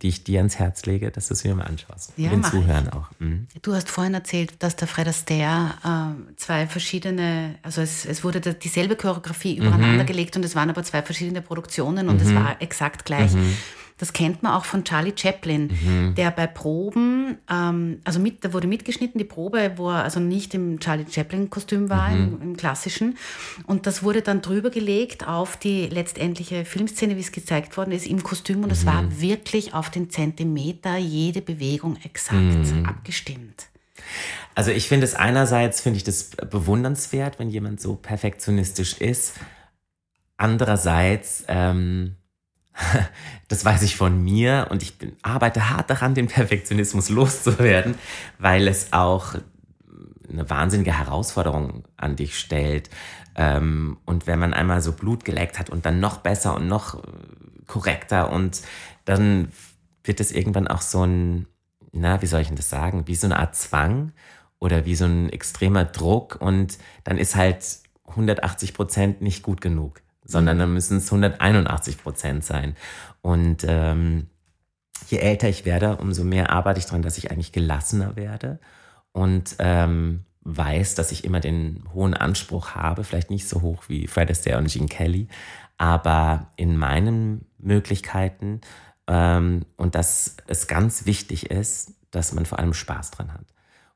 die 0.02 0.10
ich 0.10 0.26
dir 0.26 0.40
ans 0.40 0.60
Herz 0.60 0.86
lege, 0.86 1.10
dass 1.10 1.30
du 1.30 1.36
es 1.36 1.42
dir 1.42 1.56
mal 1.56 1.64
anschaust. 1.64 2.12
Ja, 2.18 2.32
Und 2.32 2.44
den 2.44 2.52
Zuhören 2.52 2.90
auch. 2.90 3.08
Mhm. 3.20 3.48
Du 3.62 3.74
hast 3.74 3.90
vorhin 3.90 4.14
erzählt, 4.14 4.56
dass 4.60 4.76
der 4.76 4.90
Fred 4.90 5.08
Astaire 5.08 5.76
äh, 5.86 6.36
zwei 6.36 6.68
verschiedene, 6.68 7.56
also 7.62 7.82
es, 7.82 8.06
es 8.06 8.26
wurde 8.26 8.42
dieselbe 8.42 8.98
Choreografie 8.98 9.58
übereinander 9.58 10.04
gelegt 10.04 10.36
und 10.36 10.44
es 10.44 10.56
waren 10.56 10.70
aber 10.70 10.84
zwei 10.84 11.02
verschiedene 11.02 11.42
Produktionen 11.42 12.10
und 12.10 12.22
es 12.22 12.36
war 12.36 12.62
exakt 12.62 13.06
gleich. 13.06 13.32
Das 13.98 14.14
kennt 14.14 14.44
man 14.44 14.54
auch 14.54 14.66
von 14.66 14.84
Charlie 14.84 15.14
Chaplin, 15.16 16.14
der 16.18 16.32
bei 16.32 16.48
Proben, 16.48 17.38
ähm, 17.50 18.00
also 18.04 18.20
mit, 18.20 18.44
da 18.44 18.54
wurde 18.54 18.68
mitgeschnitten, 18.68 19.18
die 19.18 19.26
Probe, 19.26 19.74
wo 19.76 19.90
er 19.90 20.04
also 20.04 20.20
nicht 20.20 20.54
im 20.54 20.80
Charlie 20.80 21.06
Chaplin-Kostüm 21.10 21.90
war, 21.90 22.12
im, 22.12 22.42
im 22.42 22.58
klassischen. 22.58 23.18
Und 23.66 23.88
das 23.88 24.04
wurde 24.04 24.22
dann 24.22 24.42
drüber 24.42 24.70
gelegt 24.70 25.28
auf 25.28 25.58
die 25.58 25.88
letztendliche 25.88 26.66
Filmszene, 26.66 27.16
wie 27.16 27.22
es 27.22 27.32
gezeigt 27.32 27.78
worden 27.78 27.92
ist, 27.92 28.08
im 28.08 28.24
Kostüm. 28.24 28.64
Und 28.64 28.72
es 28.72 28.86
war 28.86 29.22
wirklich 29.22 29.74
auf 29.74 29.90
den 29.90 30.10
Zentimeter 30.10 30.98
jede 30.98 31.42
Bewegung 31.42 31.98
exakt 32.04 32.74
abgestimmt. 32.86 33.68
Also 34.56 34.72
ich 34.72 34.88
finde 34.88 35.06
es 35.06 35.16
einerseits, 35.16 35.82
finde 35.82 35.98
ich 35.98 36.04
das 36.04 36.32
bewundernswert, 36.50 37.40
wenn 37.40 37.50
jemand 37.50 37.82
so 37.82 37.96
perfektionistisch 37.96 39.00
ist. 39.00 39.36
Andererseits, 40.38 41.46
ähm, 41.48 42.16
das 43.48 43.66
weiß 43.66 43.84
ich 43.84 43.96
von 43.96 44.24
mir 44.24 44.68
und 44.70 44.84
ich 44.84 44.98
bin, 44.98 45.16
arbeite 45.22 45.70
hart 45.70 45.90
daran, 45.90 46.16
den 46.16 46.28
Perfektionismus 46.28 47.10
loszuwerden, 47.10 47.96
weil 48.40 48.68
es 48.68 48.94
auch 48.94 49.36
eine 50.30 50.50
wahnsinnige 50.50 50.98
Herausforderung 50.98 51.84
an 51.98 52.16
dich 52.16 52.38
stellt. 52.38 52.90
Ähm, 53.36 53.98
und 54.06 54.28
wenn 54.28 54.40
man 54.40 54.54
einmal 54.54 54.82
so 54.82 54.92
Blut 54.92 55.26
geleckt 55.26 55.60
hat 55.60 55.70
und 55.70 55.86
dann 55.86 56.00
noch 56.00 56.18
besser 56.18 56.56
und 56.56 56.68
noch 56.68 56.96
äh, 56.96 57.08
korrekter 57.68 58.32
und 58.32 58.62
dann 59.06 59.50
wird 60.04 60.20
es 60.20 60.32
irgendwann 60.32 60.68
auch 60.68 60.82
so 60.82 61.04
ein, 61.04 61.48
na, 61.92 62.22
wie 62.22 62.28
soll 62.28 62.42
ich 62.42 62.48
denn 62.48 62.56
das 62.56 62.70
sagen, 62.70 63.08
wie 63.08 63.16
so 63.16 63.28
eine 63.28 63.40
Art 63.40 63.56
Zwang 63.56 64.12
oder 64.60 64.86
wie 64.86 64.96
so 64.96 65.06
ein 65.06 65.30
extremer 65.30 65.86
Druck 65.86 66.38
und 66.40 66.78
dann 67.04 67.18
ist 67.18 67.36
halt 67.36 67.66
180 68.08 68.74
Prozent 68.74 69.22
nicht 69.22 69.44
gut 69.44 69.62
genug, 69.62 70.02
sondern 70.26 70.60
dann 70.60 70.74
müssen 70.74 70.98
es 70.98 71.12
181 71.12 71.98
Prozent 71.98 72.44
sein. 72.44 72.76
Und 73.22 73.66
ähm, 73.68 74.28
je 75.08 75.18
älter 75.18 75.50
ich 75.50 75.66
werde, 75.66 75.98
umso 75.98 76.24
mehr 76.24 76.52
arbeite 76.52 76.80
ich 76.80 76.86
daran, 76.86 77.02
dass 77.02 77.18
ich 77.18 77.32
eigentlich 77.32 77.52
gelassener 77.52 78.16
werde 78.16 78.60
und 79.12 79.56
ähm, 79.60 80.26
weiß, 80.42 80.96
dass 80.96 81.12
ich 81.12 81.24
immer 81.24 81.40
den 81.40 81.84
hohen 81.94 82.14
Anspruch 82.14 82.72
habe, 82.72 83.04
vielleicht 83.04 83.30
nicht 83.30 83.48
so 83.48 83.62
hoch 83.62 83.86
wie 83.88 84.08
Fred 84.08 84.30
Astaire 84.30 84.58
und 84.58 84.72
Gene 84.72 84.88
Kelly, 84.88 85.28
aber 85.78 86.48
in 86.58 86.78
meinen 86.78 87.46
Möglichkeiten 87.58 88.62
ähm, 89.08 89.66
und 89.78 89.96
dass 89.96 90.38
es 90.48 90.68
ganz 90.68 91.06
wichtig 91.06 91.50
ist, 91.50 91.94
dass 92.12 92.34
man 92.34 92.46
vor 92.46 92.60
allem 92.60 92.74
Spaß 92.74 93.12
dran 93.12 93.34
hat. 93.34 93.53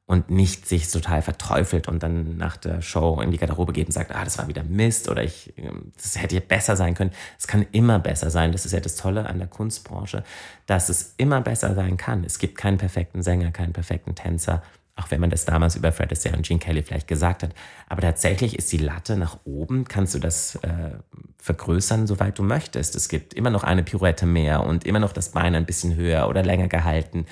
Und 0.08 0.30
nicht 0.30 0.66
sich 0.66 0.90
total 0.90 1.22
verteufelt 1.22 1.90
und 1.90 2.02
dann 2.02 2.38
nach 2.38 2.56
der 2.56 2.82
Show 2.82 3.20
in 3.20 3.30
die 3.30 3.38
Garderobe 3.38 3.74
geht 3.74 3.88
und 3.88 3.92
sagt, 3.92 4.16
ah, 4.16 4.24
das 4.24 4.38
war 4.38 4.48
wieder 4.48 4.64
Mist 4.64 5.10
oder 5.10 5.22
ich, 5.22 5.54
ähm, 5.58 5.92
das 6.02 6.20
hätte 6.20 6.36
ja 6.36 6.42
besser 6.42 6.78
sein 6.78 6.94
können. 6.94 7.12
Es 7.38 7.46
kann 7.46 7.68
immer 7.74 8.00
besser 8.00 8.30
sein. 8.30 8.54
Das 8.54 8.66
ist 8.66 8.72
ja 8.72 8.80
das 8.80 8.96
Tolle 8.96 9.26
an 9.28 9.38
der 9.38 9.50
Kunstbranche, 9.50 10.24
dass 10.66 10.88
es 10.88 11.14
immer 11.18 11.42
besser 11.42 11.76
sein 11.76 11.98
kann. 11.98 12.24
Es 12.24 12.40
gibt 12.40 12.58
keinen 12.58 12.78
perfekten 12.78 13.22
Sänger, 13.22 13.52
keinen 13.52 13.74
perfekten 13.74 14.16
Tänzer, 14.16 14.64
auch 14.98 15.12
wenn 15.12 15.22
man 15.22 15.30
das 15.30 15.46
damals 15.46 15.76
über 15.76 15.92
Fred 15.92 16.12
Astaire 16.12 16.36
und 16.36 16.46
Gene 16.46 16.60
Kelly 16.60 16.82
vielleicht 16.82 17.08
gesagt 17.08 17.44
hat. 17.44 17.54
Aber 17.88 18.02
tatsächlich 18.02 18.58
ist 18.58 18.72
die 18.72 18.80
Latte 18.80 19.16
nach 19.16 19.38
oben, 19.46 19.86
kannst 19.86 20.16
du 20.16 20.20
das 20.20 20.56
äh, 20.56 20.98
vergrößern, 21.38 22.08
soweit 22.08 22.38
du 22.40 22.44
möchtest. 22.44 22.96
Es 22.96 23.08
gibt 23.08 23.34
immer 23.34 23.52
noch 23.52 23.64
eine 23.64 23.84
Pirouette 23.84 24.26
mehr 24.26 24.64
und 24.64 24.86
immer 24.86 25.00
noch 25.00 25.14
das 25.14 25.32
Bein 25.32 25.56
ein 25.56 25.66
bisschen 25.66 25.96
höher 25.96 26.28
oder 26.28 26.44
länger 26.44 26.68
gehalten 26.68 27.26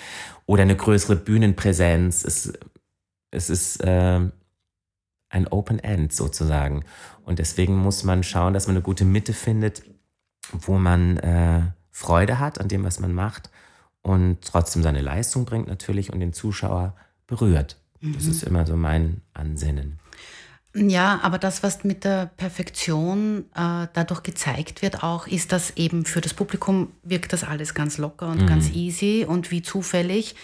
oder 0.45 0.62
eine 0.62 0.75
größere 0.75 1.15
Bühnenpräsenz. 1.15 2.23
Es, 2.23 2.54
es 3.32 3.49
ist 3.49 3.84
äh, 3.84 4.19
ein 5.30 5.47
Open 5.49 5.80
End 5.80 6.13
sozusagen. 6.13 6.86
Und 7.23 7.39
deswegen 7.39 7.75
muss 7.75 8.04
man 8.04 8.23
schauen, 8.23 8.54
dass 8.54 8.67
man 8.67 8.75
eine 8.75 8.84
gute 8.84 9.06
Mitte 9.06 9.34
findet, 9.34 9.82
wo 10.51 10.78
man 10.78 11.17
äh, 11.17 11.62
Freude 11.89 12.39
hat 12.39 12.60
an 12.60 12.67
dem, 12.67 12.84
was 12.84 12.99
man 12.99 13.13
macht 13.13 13.49
und 14.04 14.41
trotzdem 14.43 14.84
seine 14.84 15.01
Leistung 15.01 15.45
bringt 15.45 15.67
natürlich 15.67 16.13
und 16.13 16.19
den 16.19 16.32
Zuschauer 16.32 16.93
berührt. 17.27 17.77
Mhm. 18.01 18.13
Das 18.13 18.25
ist 18.25 18.43
immer 18.43 18.65
so 18.65 18.75
mein 18.75 19.21
Ansinnen. 19.33 19.99
Ja, 20.77 21.21
aber 21.23 21.38
das, 21.38 21.63
was 21.63 21.85
mit 21.85 22.03
der 22.03 22.25
Perfektion 22.35 23.45
äh, 23.55 23.88
dadurch 23.93 24.23
gezeigt 24.23 24.81
wird, 24.81 25.03
auch, 25.03 25.25
ist, 25.25 25.53
dass 25.53 25.77
eben 25.77 26.03
für 26.03 26.19
das 26.19 26.33
Publikum 26.33 26.91
wirkt 27.01 27.31
das 27.31 27.45
alles 27.45 27.73
ganz 27.73 27.97
locker 27.97 28.27
und 28.27 28.41
mhm. 28.41 28.47
ganz 28.47 28.71
easy 28.71 29.25
und 29.27 29.51
wie 29.51 29.61
zufällig. 29.61 30.35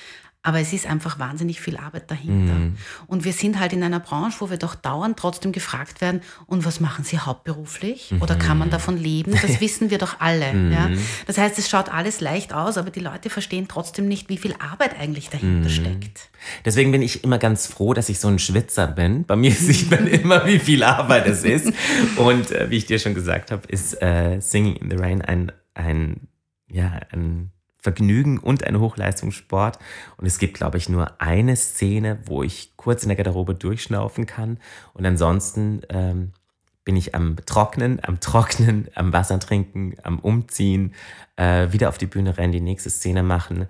Aber 0.44 0.60
es 0.60 0.74
ist 0.74 0.88
einfach 0.88 1.20
wahnsinnig 1.20 1.62
viel 1.62 1.78
Arbeit 1.78 2.10
dahinter. 2.10 2.54
Mhm. 2.54 2.78
Und 3.06 3.26
wir 3.26 3.34
sind 3.34 3.60
halt 3.60 3.74
in 3.74 3.84
einer 3.84 4.00
Branche, 4.00 4.38
wo 4.40 4.50
wir 4.50 4.58
doch 4.58 4.74
dauernd 4.74 5.18
trotzdem 5.18 5.52
gefragt 5.52 6.02
werden, 6.02 6.22
und 6.48 6.66
was 6.66 6.80
machen 6.80 7.06
Sie 7.06 7.20
hauptberuflich? 7.20 8.12
Mhm. 8.12 8.22
Oder 8.24 8.36
kann 8.36 8.58
man 8.58 8.72
davon 8.72 8.98
leben? 8.98 9.34
Das 9.40 9.62
wissen 9.62 9.92
wir 9.92 10.00
doch 10.00 10.20
alle. 10.20 10.52
Mhm. 10.52 10.72
Ja? 10.72 10.90
Das 11.28 11.38
heißt, 11.38 11.60
es 11.60 11.70
schaut 11.70 11.90
alles 11.90 12.22
leicht 12.22 12.54
aus, 12.54 12.78
aber 12.78 12.90
die 12.90 13.02
Leute 13.02 13.30
verstehen 13.30 13.68
trotzdem 13.68 14.08
nicht, 14.08 14.30
wie 14.30 14.38
viel 14.38 14.56
Arbeit 14.58 15.00
eigentlich 15.00 15.30
dahinter 15.30 15.70
mhm. 15.70 15.74
steckt. 15.74 16.30
Deswegen 16.66 16.92
bin 16.92 17.04
ich 17.04 17.24
immer 17.24 17.38
ganz 17.38 17.68
froh, 17.68 17.94
dass 17.94 18.10
ich 18.10 18.20
so 18.20 18.28
ein 18.28 18.40
Schwitzer 18.40 18.88
bin. 18.88 19.26
Bei 19.26 19.36
mir 19.36 19.52
sieht 19.52 19.92
man 19.92 20.08
immer, 20.08 20.48
wie 20.48 20.58
viel 20.58 20.84
Arbeit 20.84 21.28
es 21.28 21.44
ist. 21.44 21.72
Und 22.16 22.50
äh, 22.50 22.72
wie 22.72 22.78
ich 22.78 22.88
dir 22.88 22.98
schon 22.98 23.14
gesagt 23.14 23.52
habe, 23.52 23.68
ist 23.68 24.02
äh, 24.02 24.40
Singing 24.40 24.76
in 24.78 24.90
the 24.90 24.98
Rain 24.98 25.22
ein, 25.22 25.52
ein, 25.76 26.28
ja, 26.68 27.00
ein 27.12 27.52
Vergnügen 27.82 28.38
und 28.38 28.63
ein 28.63 28.80
Hochleistungssport. 28.80 29.80
Und 30.17 30.26
es 30.28 30.38
gibt, 30.38 30.54
glaube 30.54 30.78
ich, 30.78 30.88
nur 30.88 31.20
eine 31.20 31.56
Szene, 31.56 32.20
wo 32.26 32.44
ich 32.44 32.74
kurz 32.78 33.04
in 33.04 33.10
der 33.10 33.15
Garderobe 33.15 33.56
durchschnaufen 33.56 34.28
kann. 34.28 34.60
Und 34.94 35.06
ansonsten 35.06 35.82
ähm, 35.89 36.32
bin 36.84 36.96
ich 36.96 37.15
am 37.15 37.38
Trocknen, 37.46 38.00
am 38.04 38.20
Trocknen, 38.20 38.88
am 38.96 39.12
Wasser 39.13 39.39
trinken, 39.39 39.96
am 40.04 40.20
Umziehen, 40.20 40.94
äh, 41.36 41.72
wieder 41.72 41.89
auf 41.89 41.98
die 41.98 42.06
Bühne 42.06 42.38
rennen, 42.38 42.54
die 42.54 42.62
nächste 42.62 42.91
Szene 42.91 43.24
machen. 43.24 43.67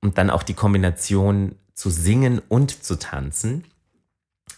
Und 0.00 0.18
dann 0.18 0.30
auch 0.30 0.42
die 0.42 0.54
Kombination 0.54 1.54
zu 1.74 1.88
singen 1.88 2.42
und 2.48 2.84
zu 2.84 2.98
tanzen 2.98 3.64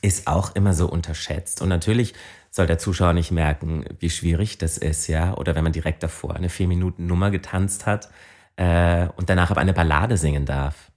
ist 0.00 0.26
auch 0.26 0.54
immer 0.54 0.74
so 0.74 0.88
unterschätzt. 0.88 1.62
Und 1.62 1.68
natürlich 1.68 2.14
soll 2.50 2.66
der 2.66 2.78
Zuschauer 2.78 3.12
nicht 3.12 3.30
merken, 3.30 3.84
wie 3.98 4.10
schwierig 4.10 4.58
das 4.58 4.78
ist, 4.78 5.08
ja. 5.08 5.34
Oder 5.36 5.54
wenn 5.54 5.64
man 5.64 5.72
direkt 5.72 6.02
davor 6.02 6.36
eine 6.36 6.48
vier 6.48 6.68
Minuten 6.68 7.06
Nummer 7.06 7.30
getanzt 7.30 7.86
hat, 7.86 8.10
äh, 8.56 9.08
und 9.16 9.30
danach 9.30 9.50
aber 9.50 9.60
eine 9.60 9.72
Ballade 9.72 10.16
singen 10.16 10.46
darf. 10.46 10.90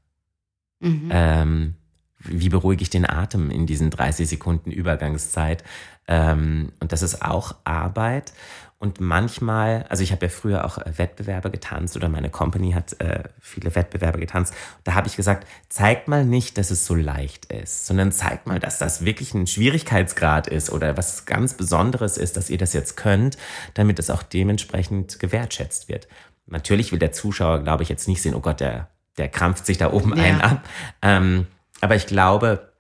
Mhm. 0.80 1.10
Ähm, 1.12 1.76
wie 2.20 2.50
beruhige 2.50 2.82
ich 2.82 2.90
den 2.90 3.10
Atem 3.10 3.52
in 3.52 3.66
diesen 3.66 3.90
30 3.90 4.28
Sekunden 4.28 4.72
Übergangszeit? 4.72 5.64
Ähm, 6.08 6.72
und 6.80 6.92
das 6.92 7.02
ist 7.02 7.22
auch 7.22 7.56
Arbeit. 7.64 8.34
Und 8.80 9.00
manchmal, 9.00 9.86
also 9.90 10.04
ich 10.04 10.12
habe 10.12 10.28
ja 10.28 10.30
früher 10.30 10.64
auch 10.64 10.78
äh, 10.78 10.98
Wettbewerbe 10.98 11.50
getanzt 11.50 11.96
oder 11.96 12.10
meine 12.10 12.30
Company 12.30 12.74
hat 12.74 13.00
äh, 13.02 13.24
viele 13.40 13.74
Wettbewerbe 13.74 14.20
getanzt. 14.20 14.54
Da 14.84 14.94
habe 14.94 15.08
ich 15.08 15.16
gesagt, 15.16 15.48
zeigt 15.68 16.08
mal 16.08 16.24
nicht, 16.24 16.60
dass 16.60 16.70
es 16.70 16.86
so 16.86 16.94
leicht 16.94 17.46
ist, 17.46 17.88
sondern 17.88 18.12
zeigt 18.12 18.46
mal, 18.46 18.60
dass 18.60 18.78
das 18.78 19.04
wirklich 19.04 19.34
ein 19.34 19.48
Schwierigkeitsgrad 19.48 20.46
ist 20.46 20.70
oder 20.70 20.96
was 20.96 21.26
ganz 21.26 21.56
Besonderes 21.56 22.18
ist, 22.18 22.38
dass 22.38 22.52
ihr 22.52 22.60
das 22.60 22.74
jetzt 22.74 22.98
könnt, 22.98 23.38
damit 23.74 23.98
es 23.98 24.12
auch 24.12 24.22
dementsprechend 24.22 25.18
gewertschätzt 25.18 25.90
wird. 25.90 26.08
Natürlich 26.48 26.92
will 26.92 27.00
der 27.00 27.12
Zuschauer, 27.12 27.60
glaube 27.64 27.84
ich, 27.84 27.90
jetzt 27.90 28.08
nicht 28.08 28.22
sehen, 28.22 28.36
oh 28.36 28.40
Gott, 28.40 28.60
der, 28.60 28.90
der 29.18 29.28
krampft 29.28 29.66
sich 29.66 29.78
da 29.78 29.92
oben 29.92 30.16
ja. 30.18 30.24
einen 30.24 30.42
ab. 30.42 30.64
Ähm, 31.02 31.48
aber 31.82 31.96
ich 31.96 32.08
glaube, 32.08 32.72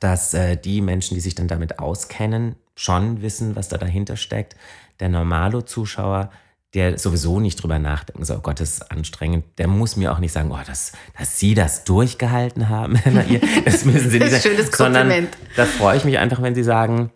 dass 0.00 0.34
äh, 0.34 0.56
die 0.56 0.80
Menschen, 0.80 1.14
die 1.14 1.20
sich 1.20 1.34
dann 1.34 1.48
damit 1.48 1.78
auskennen, 1.78 2.56
schon 2.74 3.22
wissen, 3.22 3.56
was 3.56 3.68
da 3.68 3.78
dahinter 3.78 4.16
steckt. 4.16 4.56
Der 5.00 5.08
normale 5.08 5.64
Zuschauer, 5.64 6.30
der 6.74 6.98
sowieso 6.98 7.40
nicht 7.40 7.62
drüber 7.62 7.78
nachdenkt, 7.78 8.26
so, 8.26 8.36
oh 8.36 8.40
Gott, 8.40 8.60
das 8.60 8.74
ist 8.74 8.90
anstrengend, 8.90 9.44
der 9.58 9.68
muss 9.68 9.96
mir 9.96 10.12
auch 10.12 10.18
nicht 10.18 10.32
sagen, 10.32 10.50
oh, 10.52 10.58
dass, 10.66 10.92
dass 11.18 11.38
Sie 11.38 11.54
das 11.54 11.84
durchgehalten 11.84 12.68
haben. 12.68 13.00
das 13.64 13.84
müssen 13.84 14.10
Sie 14.10 14.18
nicht 14.18 14.30
sagen. 14.30 14.42
Schönes 14.42 14.72
Kompliment. 14.72 15.34
Sondern 15.34 15.56
da 15.56 15.64
freue 15.64 15.96
ich 15.96 16.04
mich 16.04 16.18
einfach, 16.18 16.42
wenn 16.42 16.54
Sie 16.54 16.64
sagen, 16.64 17.10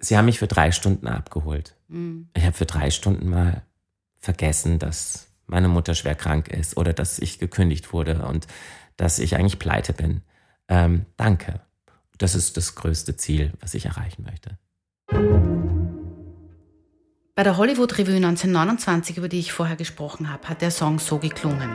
Sie 0.00 0.16
haben 0.16 0.24
mich 0.24 0.38
für 0.38 0.46
drei 0.46 0.72
Stunden 0.72 1.06
abgeholt. 1.06 1.76
Mhm. 1.88 2.28
Ich 2.34 2.44
habe 2.44 2.56
für 2.56 2.66
drei 2.66 2.90
Stunden 2.90 3.28
mal 3.28 3.62
vergessen, 4.20 4.78
dass 4.78 5.28
meine 5.46 5.68
Mutter 5.68 5.94
schwer 5.94 6.14
krank 6.14 6.48
ist 6.48 6.76
oder 6.76 6.92
dass 6.92 7.18
ich 7.18 7.38
gekündigt 7.38 7.92
wurde 7.92 8.24
und 8.24 8.46
dass 8.96 9.18
ich 9.18 9.36
eigentlich 9.36 9.58
pleite 9.58 9.92
bin. 9.92 10.22
Ähm, 10.68 11.06
danke. 11.16 11.60
Das 12.18 12.34
ist 12.34 12.56
das 12.56 12.74
größte 12.74 13.16
Ziel, 13.16 13.52
was 13.60 13.74
ich 13.74 13.86
erreichen 13.86 14.24
möchte. 14.24 14.58
Bei 17.34 17.42
der 17.42 17.56
Hollywood 17.56 17.96
Revue 17.96 18.16
1929, 18.16 19.16
über 19.16 19.28
die 19.28 19.38
ich 19.38 19.52
vorher 19.52 19.76
gesprochen 19.76 20.30
habe, 20.30 20.46
hat 20.46 20.60
der 20.60 20.70
Song 20.70 20.98
so 20.98 21.18
geklungen. 21.18 21.70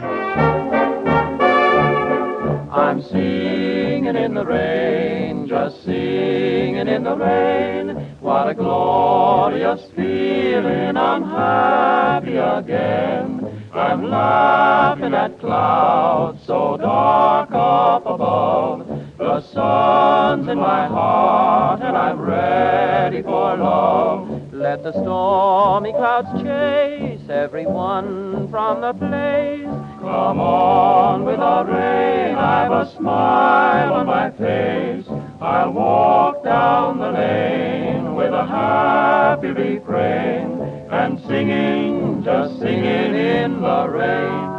I'm 2.69 3.01
singing 3.01 4.15
in 4.15 4.36
the 4.36 4.41
rain, 4.41 5.24
just 5.47 5.84
singing 5.84 6.88
in 6.88 7.03
the 7.03 7.15
rain. 7.15 8.15
What 8.19 8.49
a 8.49 8.53
glorious 8.53 9.81
feeling, 9.95 10.97
I'm 10.97 11.23
happy 11.23 12.38
again. 12.38 13.63
I'm 13.73 14.10
laughing 14.10 15.13
at 15.13 15.39
clouds 15.39 16.39
so 16.45 16.77
dark 16.77 17.49
up 17.51 18.05
above. 18.05 18.88
The 19.17 19.41
sun's 19.41 20.47
in 20.47 20.58
my 20.58 20.88
heart 20.88 21.81
and 21.81 21.95
I'm 21.95 22.19
ready 22.19 23.21
for 23.21 23.58
love. 23.58 24.53
Let 24.53 24.84
the 24.84 24.93
stormy 24.93 25.91
clouds 25.91 26.41
chase 26.41 27.29
everyone 27.29 28.49
from 28.49 28.81
the 28.81 28.93
place. 28.93 29.65
Come 29.99 30.39
on 30.39 31.25
with 31.25 31.38
the 31.38 31.65
rain, 31.65 32.36
I've 32.36 32.71
a 32.71 32.95
smile 32.95 33.93
on 33.93 34.05
my 34.05 34.31
face. 34.31 35.05
I'll 35.45 35.71
walk 35.73 36.43
down 36.43 36.97
the 36.97 37.12
lane 37.12 38.15
with 38.15 38.34
a 38.34 38.47
happy 38.47 39.49
refrain 39.49 40.60
and 40.89 41.19
singing, 41.27 42.23
just 42.23 42.58
singing 42.58 43.13
in 43.13 43.62
the 43.62 43.88
rain. 43.88 44.54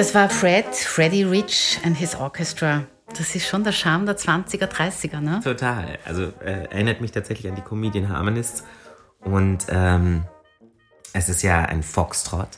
Das 0.00 0.14
war 0.14 0.30
Fred, 0.30 0.74
Freddie 0.74 1.24
Rich 1.24 1.78
and 1.84 1.94
his 1.94 2.14
Orchestra. 2.14 2.86
Das 3.18 3.34
ist 3.34 3.46
schon 3.46 3.64
der 3.64 3.72
Charme 3.72 4.06
der 4.06 4.16
20er, 4.16 4.64
30er, 4.64 5.20
ne? 5.20 5.42
Total. 5.44 5.98
Also 6.06 6.32
äh, 6.42 6.64
erinnert 6.70 7.02
mich 7.02 7.12
tatsächlich 7.12 7.52
an 7.52 7.54
die 7.54 7.60
Comedian 7.60 8.08
Harmonists. 8.08 8.64
Und 9.20 9.66
ähm, 9.68 10.24
es 11.12 11.28
ist 11.28 11.42
ja 11.42 11.66
ein 11.66 11.82
Foxtrot. 11.82 12.48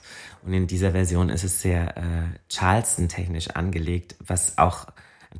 Und 0.46 0.52
in 0.52 0.68
dieser 0.68 0.92
Version 0.92 1.30
ist 1.30 1.42
es 1.42 1.60
sehr 1.60 1.96
äh, 1.96 2.02
Charleston-technisch 2.48 3.50
angelegt, 3.50 4.14
was 4.20 4.56
auch, 4.56 4.86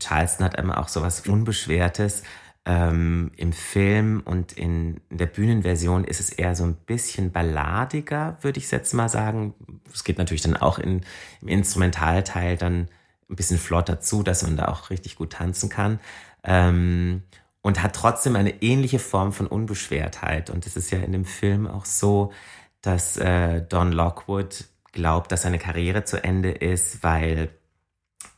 Charleston 0.00 0.44
hat 0.44 0.58
immer 0.58 0.78
auch 0.78 0.88
so 0.88 1.02
was 1.02 1.20
Unbeschwertes. 1.28 2.24
Ähm, 2.64 3.32
Im 3.36 3.52
Film 3.52 4.22
und 4.24 4.52
in, 4.52 5.00
der 5.10 5.26
Bühnenversion 5.26 6.04
ist 6.04 6.20
es 6.20 6.30
eher 6.30 6.54
so 6.54 6.62
ein 6.62 6.74
bisschen 6.74 7.32
balladiger, 7.32 8.38
würde 8.40 8.58
ich 8.58 8.70
jetzt 8.70 8.94
mal 8.94 9.08
sagen. 9.08 9.54
Es 9.92 10.04
geht 10.04 10.18
natürlich 10.18 10.42
dann 10.42 10.56
auch 10.56 10.78
in, 10.78 11.00
im 11.40 11.48
Instrumentalteil 11.48 12.56
dann 12.56 12.88
ein 13.28 13.36
bisschen 13.36 13.58
flotter 13.58 14.00
zu, 14.00 14.22
dass 14.22 14.44
man 14.44 14.56
da 14.56 14.68
auch 14.68 14.90
richtig 14.90 15.16
gut 15.16 15.32
tanzen 15.32 15.70
kann. 15.70 15.98
Ähm, 16.44 17.22
und 17.62 17.82
hat 17.82 17.94
trotzdem 17.94 18.36
eine 18.36 18.62
ähnliche 18.62 18.98
Form 18.98 19.32
von 19.32 19.46
Unbeschwertheit. 19.46 20.50
Und 20.50 20.66
es 20.66 20.76
ist 20.76 20.90
ja 20.90 20.98
in 20.98 21.12
dem 21.12 21.24
Film 21.24 21.66
auch 21.66 21.84
so, 21.84 22.32
dass 22.80 23.16
äh, 23.16 23.62
Don 23.62 23.92
Lockwood 23.92 24.64
glaubt, 24.92 25.32
dass 25.32 25.42
seine 25.42 25.58
Karriere 25.58 26.04
zu 26.04 26.22
Ende 26.22 26.50
ist, 26.50 27.02
weil 27.02 27.50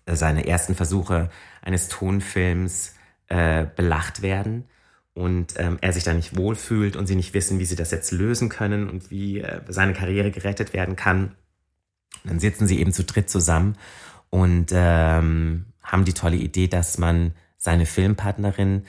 seine 0.06 0.46
ersten 0.46 0.74
Versuche 0.74 1.30
eines 1.62 1.88
Tonfilms 1.88 2.93
äh, 3.34 3.66
belacht 3.74 4.22
werden 4.22 4.64
und 5.12 5.54
ähm, 5.56 5.78
er 5.80 5.92
sich 5.92 6.04
da 6.04 6.14
nicht 6.14 6.36
wohlfühlt 6.36 6.94
und 6.94 7.08
sie 7.08 7.16
nicht 7.16 7.34
wissen, 7.34 7.58
wie 7.58 7.64
sie 7.64 7.74
das 7.74 7.90
jetzt 7.90 8.12
lösen 8.12 8.48
können 8.48 8.88
und 8.88 9.10
wie 9.10 9.40
äh, 9.40 9.60
seine 9.68 9.92
Karriere 9.92 10.30
gerettet 10.30 10.72
werden 10.72 10.94
kann. 10.94 11.34
dann 12.22 12.38
sitzen 12.38 12.68
sie 12.68 12.78
eben 12.78 12.92
zu 12.92 13.02
dritt 13.02 13.28
zusammen 13.28 13.76
und 14.30 14.70
ähm, 14.72 15.64
haben 15.82 16.04
die 16.04 16.12
tolle 16.12 16.36
Idee, 16.36 16.68
dass 16.68 16.96
man 16.96 17.34
seine 17.58 17.86
Filmpartnerin, 17.86 18.84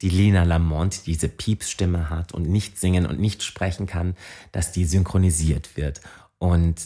die 0.00 0.10
Lena 0.10 0.44
Lamont, 0.44 1.06
die 1.06 1.12
diese 1.12 1.28
Piepsstimme 1.28 2.08
hat 2.08 2.32
und 2.32 2.48
nicht 2.48 2.78
singen 2.78 3.04
und 3.04 3.18
nicht 3.18 3.42
sprechen 3.42 3.86
kann, 3.86 4.14
dass 4.52 4.70
die 4.70 4.84
synchronisiert 4.84 5.76
wird. 5.76 6.02
Und 6.38 6.76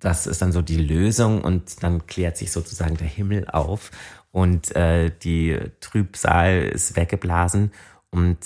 das 0.00 0.26
ist 0.26 0.42
dann 0.42 0.52
so 0.52 0.62
die 0.62 0.76
Lösung 0.76 1.42
und 1.42 1.82
dann 1.84 2.06
klärt 2.06 2.36
sich 2.36 2.50
sozusagen 2.50 2.96
der 2.96 3.06
Himmel 3.06 3.46
auf 3.48 3.90
und 4.36 4.76
äh, 4.76 5.10
die 5.22 5.58
Trübsal 5.80 6.64
ist 6.64 6.94
weggeblasen 6.94 7.72
und 8.10 8.36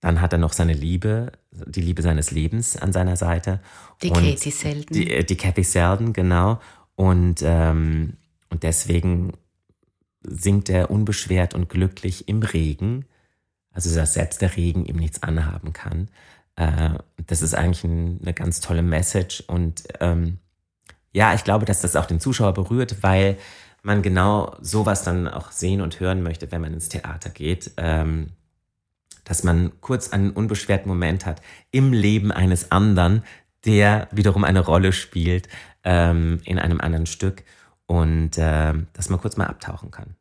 dann 0.00 0.20
hat 0.20 0.32
er 0.32 0.40
noch 0.40 0.52
seine 0.52 0.72
Liebe, 0.72 1.30
die 1.52 1.80
Liebe 1.80 2.02
seines 2.02 2.32
Lebens 2.32 2.76
an 2.76 2.92
seiner 2.92 3.16
Seite. 3.16 3.60
Die 4.02 4.10
und 4.10 4.16
Katie 4.16 4.50
Selden. 4.50 4.92
Die, 4.92 5.12
äh, 5.12 5.22
die 5.22 5.36
Kathy 5.36 5.62
Selden, 5.62 6.12
genau. 6.12 6.58
Und, 6.96 7.40
ähm, 7.44 8.14
und 8.50 8.64
deswegen 8.64 9.34
singt 10.22 10.68
er 10.70 10.90
unbeschwert 10.90 11.54
und 11.54 11.68
glücklich 11.68 12.26
im 12.26 12.42
Regen. 12.42 13.04
Also 13.70 13.94
dass 13.94 14.14
selbst 14.14 14.42
der 14.42 14.56
Regen 14.56 14.86
ihm 14.86 14.96
nichts 14.96 15.22
anhaben 15.22 15.72
kann. 15.72 16.08
Äh, 16.56 16.98
das 17.28 17.42
ist 17.42 17.54
eigentlich 17.54 17.84
ein, 17.84 18.18
eine 18.22 18.34
ganz 18.34 18.58
tolle 18.58 18.82
Message 18.82 19.44
und 19.46 19.84
ähm, 20.00 20.38
ja, 21.12 21.32
ich 21.32 21.44
glaube, 21.44 21.64
dass 21.64 21.80
das 21.80 21.94
auch 21.94 22.06
den 22.06 22.18
Zuschauer 22.18 22.54
berührt, 22.54 23.04
weil 23.04 23.38
man 23.86 24.02
genau 24.02 24.56
sowas 24.60 25.04
dann 25.04 25.28
auch 25.28 25.52
sehen 25.52 25.80
und 25.80 26.00
hören 26.00 26.22
möchte, 26.22 26.50
wenn 26.52 26.60
man 26.60 26.74
ins 26.74 26.88
Theater 26.88 27.30
geht. 27.30 27.70
Ähm, 27.76 28.32
dass 29.24 29.42
man 29.42 29.72
kurz 29.80 30.12
einen 30.12 30.30
unbeschwerten 30.30 30.88
Moment 30.88 31.26
hat 31.26 31.42
im 31.72 31.92
Leben 31.92 32.30
eines 32.30 32.70
anderen, 32.70 33.24
der 33.64 34.08
wiederum 34.12 34.44
eine 34.44 34.60
Rolle 34.60 34.92
spielt 34.92 35.48
ähm, 35.82 36.40
in 36.44 36.58
einem 36.58 36.80
anderen 36.80 37.06
Stück 37.06 37.42
und 37.86 38.38
äh, 38.38 38.72
dass 38.92 39.08
man 39.08 39.20
kurz 39.20 39.36
mal 39.36 39.46
abtauchen 39.46 39.90
kann. 39.90 40.14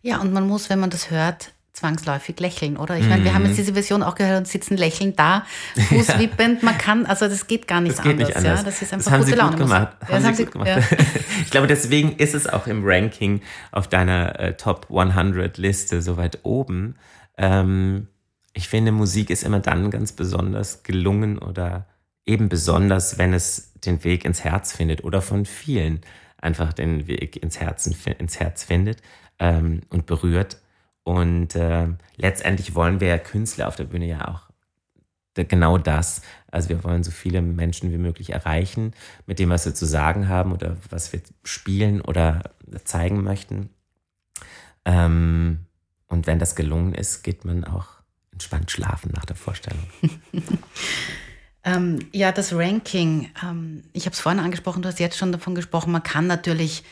Ja, 0.00 0.20
und 0.20 0.32
man 0.32 0.46
muss, 0.46 0.70
wenn 0.70 0.80
man 0.80 0.90
das 0.90 1.10
hört, 1.10 1.52
zwangsläufig 1.80 2.38
lächeln, 2.40 2.76
oder? 2.76 2.96
Ich 2.98 3.08
meine, 3.08 3.24
wir 3.24 3.34
haben 3.34 3.42
jetzt 3.42 3.52
mhm. 3.52 3.56
diese 3.56 3.72
Version 3.72 4.02
auch 4.02 4.14
gehört 4.14 4.38
und 4.38 4.48
sitzen 4.48 4.76
lächelnd 4.76 5.18
da, 5.18 5.44
fußwippend. 5.88 6.62
Man 6.62 6.76
kann, 6.76 7.06
also 7.06 7.26
das 7.26 7.46
geht 7.46 7.66
gar 7.66 7.80
nicht, 7.80 7.96
das 7.96 8.04
geht 8.04 8.12
anders, 8.12 8.28
nicht 8.28 8.36
anders. 8.36 8.60
Ja? 8.60 8.64
Das 8.64 8.82
ist 8.82 8.92
einfach 8.92 9.04
das 9.04 9.12
haben 9.12 9.20
gute 9.20 9.32
Sie 9.32 9.38
Laune. 9.38 9.56
Gemacht. 9.56 9.96
Ja, 10.02 10.08
haben 10.08 10.24
haben 10.24 10.34
Sie 10.34 10.44
gut 10.44 10.52
gemacht. 10.52 10.68
Ja. 10.68 10.80
Ich 11.42 11.50
glaube, 11.50 11.66
deswegen 11.66 12.16
ist 12.16 12.34
es 12.34 12.46
auch 12.46 12.66
im 12.66 12.82
Ranking 12.84 13.40
auf 13.72 13.88
deiner 13.88 14.38
äh, 14.38 14.56
Top 14.56 14.86
100 14.90 15.58
Liste 15.58 16.00
so 16.02 16.16
weit 16.16 16.40
oben. 16.42 16.96
Ähm, 17.38 18.08
ich 18.52 18.68
finde, 18.68 18.92
Musik 18.92 19.30
ist 19.30 19.42
immer 19.42 19.58
dann 19.58 19.90
ganz 19.90 20.12
besonders 20.12 20.82
gelungen 20.82 21.38
oder 21.38 21.86
eben 22.26 22.48
besonders, 22.48 23.18
wenn 23.18 23.32
es 23.32 23.72
den 23.74 24.04
Weg 24.04 24.24
ins 24.24 24.44
Herz 24.44 24.72
findet 24.72 25.02
oder 25.02 25.22
von 25.22 25.46
vielen 25.46 26.02
einfach 26.38 26.72
den 26.72 27.06
Weg 27.06 27.42
ins, 27.42 27.58
Herzen, 27.58 27.96
ins 28.18 28.38
Herz 28.38 28.64
findet 28.64 29.02
ähm, 29.38 29.82
und 29.88 30.06
berührt. 30.06 30.59
Und 31.02 31.54
äh, 31.56 31.88
letztendlich 32.16 32.74
wollen 32.74 33.00
wir 33.00 33.08
ja 33.08 33.18
Künstler 33.18 33.68
auf 33.68 33.76
der 33.76 33.84
Bühne 33.84 34.06
ja 34.06 34.28
auch 34.28 34.50
genau 35.34 35.78
das. 35.78 36.22
Also 36.50 36.68
wir 36.68 36.84
wollen 36.84 37.02
so 37.02 37.10
viele 37.10 37.40
Menschen 37.42 37.92
wie 37.92 37.98
möglich 37.98 38.30
erreichen 38.30 38.92
mit 39.26 39.38
dem, 39.38 39.50
was 39.50 39.64
wir 39.64 39.74
zu 39.74 39.86
sagen 39.86 40.28
haben 40.28 40.52
oder 40.52 40.76
was 40.90 41.12
wir 41.12 41.20
spielen 41.44 42.00
oder 42.00 42.42
zeigen 42.84 43.22
möchten. 43.22 43.70
Ähm, 44.84 45.60
und 46.08 46.26
wenn 46.26 46.38
das 46.38 46.56
gelungen 46.56 46.94
ist, 46.94 47.22
geht 47.22 47.44
man 47.44 47.64
auch 47.64 47.88
entspannt 48.32 48.70
schlafen 48.70 49.12
nach 49.14 49.24
der 49.24 49.36
Vorstellung. 49.36 49.86
ähm, 51.64 51.98
ja, 52.12 52.32
das 52.32 52.52
Ranking, 52.52 53.30
ähm, 53.44 53.82
ich 53.92 54.06
habe 54.06 54.14
es 54.14 54.20
vorhin 54.20 54.40
angesprochen, 54.40 54.82
du 54.82 54.88
hast 54.88 54.98
jetzt 54.98 55.18
schon 55.18 55.32
davon 55.32 55.54
gesprochen, 55.54 55.92
man 55.92 56.02
kann 56.02 56.26
natürlich 56.26 56.84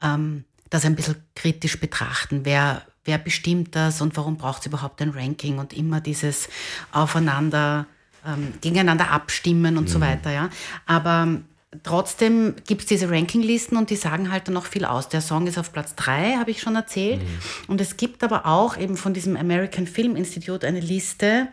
ähm, 0.00 0.44
das 0.70 0.84
ein 0.84 0.96
bisschen 0.96 1.16
kritisch 1.34 1.78
betrachten. 1.80 2.44
Wer, 2.44 2.86
wer 3.04 3.18
bestimmt 3.18 3.74
das 3.74 4.00
und 4.00 4.16
warum 4.16 4.36
braucht 4.36 4.60
es 4.60 4.66
überhaupt 4.66 5.00
ein 5.02 5.10
Ranking 5.10 5.58
und 5.58 5.72
immer 5.72 6.00
dieses 6.00 6.48
Aufeinander, 6.92 7.86
ähm, 8.26 8.54
gegeneinander 8.60 9.10
abstimmen 9.10 9.76
und 9.76 9.84
mhm. 9.84 9.92
so 9.92 10.00
weiter. 10.00 10.30
Ja? 10.32 10.50
Aber 10.86 11.40
trotzdem 11.82 12.54
gibt 12.66 12.82
es 12.82 12.86
diese 12.86 13.10
Rankinglisten 13.10 13.76
und 13.76 13.90
die 13.90 13.96
sagen 13.96 14.30
halt 14.30 14.46
dann 14.46 14.54
noch 14.54 14.66
viel 14.66 14.84
aus. 14.84 15.08
Der 15.08 15.20
Song 15.20 15.46
ist 15.46 15.58
auf 15.58 15.72
Platz 15.72 15.94
3, 15.96 16.36
habe 16.36 16.50
ich 16.50 16.60
schon 16.60 16.76
erzählt. 16.76 17.22
Mhm. 17.22 17.38
Und 17.68 17.80
es 17.80 17.96
gibt 17.96 18.22
aber 18.22 18.46
auch 18.46 18.76
eben 18.76 18.96
von 18.96 19.14
diesem 19.14 19.36
American 19.36 19.86
Film 19.86 20.16
Institute 20.16 20.66
eine 20.66 20.80
Liste 20.80 21.48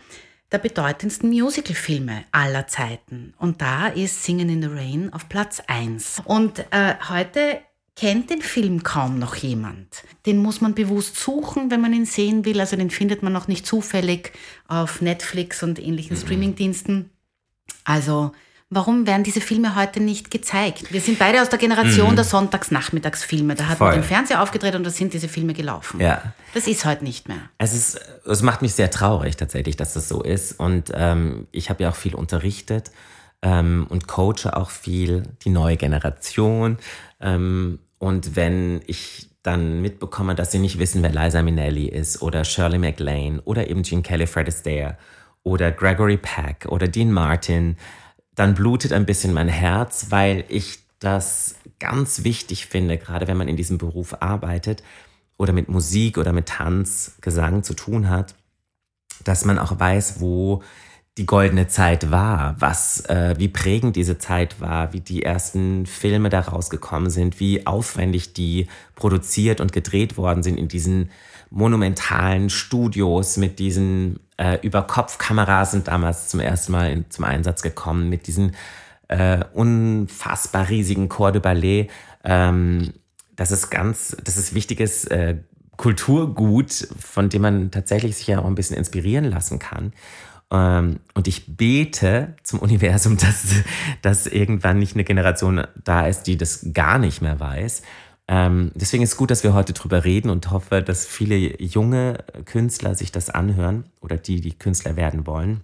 der 0.51 0.57
bedeutendsten 0.57 1.29
Musicalfilme 1.29 2.23
aller 2.31 2.67
Zeiten. 2.67 3.33
Und 3.37 3.61
da 3.61 3.87
ist 3.87 4.23
Singing 4.23 4.49
in 4.49 4.61
the 4.61 4.67
Rain 4.67 5.13
auf 5.13 5.29
Platz 5.29 5.61
1. 5.67 6.23
Und 6.25 6.59
äh, 6.71 6.95
heute 7.07 7.61
kennt 7.99 8.29
den 8.29 8.41
Film 8.41 8.83
kaum 8.83 9.19
noch 9.19 9.35
jemand. 9.35 10.03
Den 10.25 10.37
muss 10.37 10.61
man 10.61 10.73
bewusst 10.73 11.17
suchen, 11.17 11.69
wenn 11.69 11.81
man 11.81 11.93
ihn 11.93 12.05
sehen 12.05 12.45
will. 12.45 12.61
Also 12.61 12.77
den 12.77 12.91
findet 12.91 13.23
man 13.23 13.33
noch 13.33 13.49
nicht 13.49 13.65
zufällig 13.65 14.31
auf 14.69 15.01
Netflix 15.01 15.63
und 15.63 15.79
ähnlichen 15.79 16.15
mhm. 16.15 16.21
Streamingdiensten. 16.21 17.09
Also 17.83 18.31
warum 18.69 19.05
werden 19.05 19.23
diese 19.23 19.41
Filme 19.41 19.75
heute 19.75 19.99
nicht 19.99 20.31
gezeigt? 20.31 20.93
Wir 20.93 21.01
sind 21.01 21.19
beide 21.19 21.41
aus 21.41 21.49
der 21.49 21.59
Generation 21.59 22.11
mhm. 22.11 22.15
der 22.15 22.23
Sonntagsnachmittagsfilme. 22.23 23.55
Da 23.55 23.67
hat 23.67 23.79
Voll. 23.79 23.89
man 23.89 23.99
den 23.99 24.07
Fernseher 24.07 24.41
aufgedreht 24.41 24.75
und 24.75 24.85
da 24.85 24.91
sind 24.91 25.13
diese 25.13 25.27
Filme 25.27 25.53
gelaufen. 25.53 25.99
Ja. 25.99 26.33
Das 26.53 26.67
ist 26.67 26.85
heute 26.85 27.03
nicht 27.03 27.27
mehr. 27.27 27.49
Es, 27.57 27.73
ist, 27.73 27.99
es 28.25 28.41
macht 28.41 28.61
mich 28.61 28.75
sehr 28.75 28.91
traurig 28.91 29.35
tatsächlich, 29.35 29.75
dass 29.75 29.93
das 29.93 30.07
so 30.07 30.23
ist. 30.23 30.57
Und 30.57 30.89
ähm, 30.93 31.47
ich 31.51 31.69
habe 31.69 31.83
ja 31.83 31.89
auch 31.89 31.95
viel 31.95 32.15
unterrichtet 32.15 32.91
ähm, 33.41 33.87
und 33.89 34.07
coache 34.07 34.55
auch 34.55 34.69
viel 34.69 35.23
die 35.43 35.49
neue 35.49 35.75
Generation. 35.75 36.77
Ähm, 37.19 37.79
und 37.99 38.35
wenn 38.35 38.81
ich 38.87 39.29
dann 39.43 39.81
mitbekomme, 39.81 40.35
dass 40.35 40.51
sie 40.51 40.59
nicht 40.59 40.79
wissen, 40.79 41.03
wer 41.03 41.11
Liza 41.11 41.41
Minnelli 41.43 41.87
ist 41.87 42.21
oder 42.21 42.43
Shirley 42.43 42.77
MacLaine 42.77 43.41
oder 43.43 43.69
eben 43.69 43.83
Gene 43.83 44.01
Kelly, 44.01 44.27
Fred 44.27 44.47
Astaire 44.47 44.97
oder 45.43 45.71
Gregory 45.71 46.17
Peck 46.17 46.65
oder 46.67 46.87
Dean 46.87 47.11
Martin, 47.11 47.77
dann 48.35 48.53
blutet 48.53 48.93
ein 48.93 49.05
bisschen 49.05 49.33
mein 49.33 49.47
Herz, 49.47 50.07
weil 50.09 50.45
ich 50.49 50.79
das 50.99 51.55
ganz 51.79 52.23
wichtig 52.23 52.65
finde, 52.65 52.97
gerade 52.97 53.27
wenn 53.27 53.37
man 53.37 53.47
in 53.47 53.55
diesem 53.55 53.77
Beruf 53.77 54.21
arbeitet 54.21 54.83
oder 55.37 55.53
mit 55.53 55.69
Musik 55.69 56.17
oder 56.17 56.33
mit 56.33 56.47
Tanz, 56.47 57.17
Gesang 57.21 57.63
zu 57.63 57.73
tun 57.73 58.09
hat, 58.09 58.35
dass 59.23 59.45
man 59.45 59.59
auch 59.59 59.79
weiß, 59.79 60.19
wo 60.19 60.61
die 61.19 61.25
goldene 61.25 61.67
Zeit 61.67 62.11
war, 62.11 62.55
was, 62.59 63.05
äh, 63.05 63.35
wie 63.37 63.49
prägend 63.49 63.97
diese 63.97 64.17
Zeit 64.17 64.61
war, 64.61 64.93
wie 64.93 65.01
die 65.01 65.21
ersten 65.21 65.85
Filme 65.85 66.29
da 66.29 66.39
rausgekommen 66.39 67.09
sind, 67.09 67.41
wie 67.41 67.67
aufwendig 67.67 68.33
die 68.33 68.67
produziert 68.95 69.59
und 69.59 69.73
gedreht 69.73 70.15
worden 70.15 70.43
sind 70.43 70.57
in 70.57 70.69
diesen 70.69 71.11
monumentalen 71.49 72.49
Studios 72.49 73.35
mit 73.35 73.59
diesen 73.59 74.21
äh, 74.37 74.59
Überkopfkameras 74.61 75.71
sind 75.71 75.89
damals 75.89 76.29
zum 76.29 76.39
ersten 76.39 76.71
Mal 76.71 76.91
in, 76.91 77.09
zum 77.09 77.25
Einsatz 77.25 77.61
gekommen, 77.61 78.07
mit 78.07 78.27
diesen 78.27 78.55
äh, 79.09 79.43
unfassbar 79.53 80.69
riesigen 80.69 81.09
Corps 81.09 81.33
de 81.33 81.41
Ballet. 81.41 81.89
Ähm, 82.23 82.93
das 83.35 83.51
ist 83.51 83.69
ganz, 83.69 84.15
das 84.23 84.37
ist 84.37 84.55
wichtiges 84.55 85.03
äh, 85.05 85.37
Kulturgut, 85.75 86.71
von 86.99 87.29
dem 87.29 87.41
man 87.41 87.71
tatsächlich 87.71 88.15
sich 88.17 88.27
ja 88.27 88.39
auch 88.39 88.45
ein 88.45 88.55
bisschen 88.55 88.77
inspirieren 88.77 89.25
lassen 89.25 89.59
kann. 89.59 89.93
Ähm, 90.51 90.99
und 91.13 91.27
ich 91.27 91.55
bete 91.55 92.35
zum 92.43 92.59
Universum, 92.59 93.17
dass, 93.17 93.55
dass 94.01 94.27
irgendwann 94.27 94.79
nicht 94.79 94.95
eine 94.95 95.03
Generation 95.03 95.65
da 95.83 96.07
ist, 96.07 96.23
die 96.23 96.37
das 96.37 96.67
gar 96.73 96.99
nicht 96.99 97.21
mehr 97.21 97.39
weiß. 97.39 97.81
Ähm, 98.27 98.71
deswegen 98.75 99.01
ist 99.03 99.11
es 99.11 99.17
gut, 99.17 99.31
dass 99.31 99.43
wir 99.43 99.53
heute 99.53 99.73
drüber 99.73 100.05
reden 100.05 100.29
und 100.29 100.51
hoffe, 100.51 100.83
dass 100.83 101.07
viele 101.07 101.35
junge 101.61 102.23
Künstler 102.45 102.93
sich 102.93 103.11
das 103.11 103.31
anhören 103.31 103.85
oder 104.01 104.17
die, 104.17 104.39
die 104.39 104.57
Künstler 104.57 104.95
werden 104.95 105.25
wollen. 105.25 105.63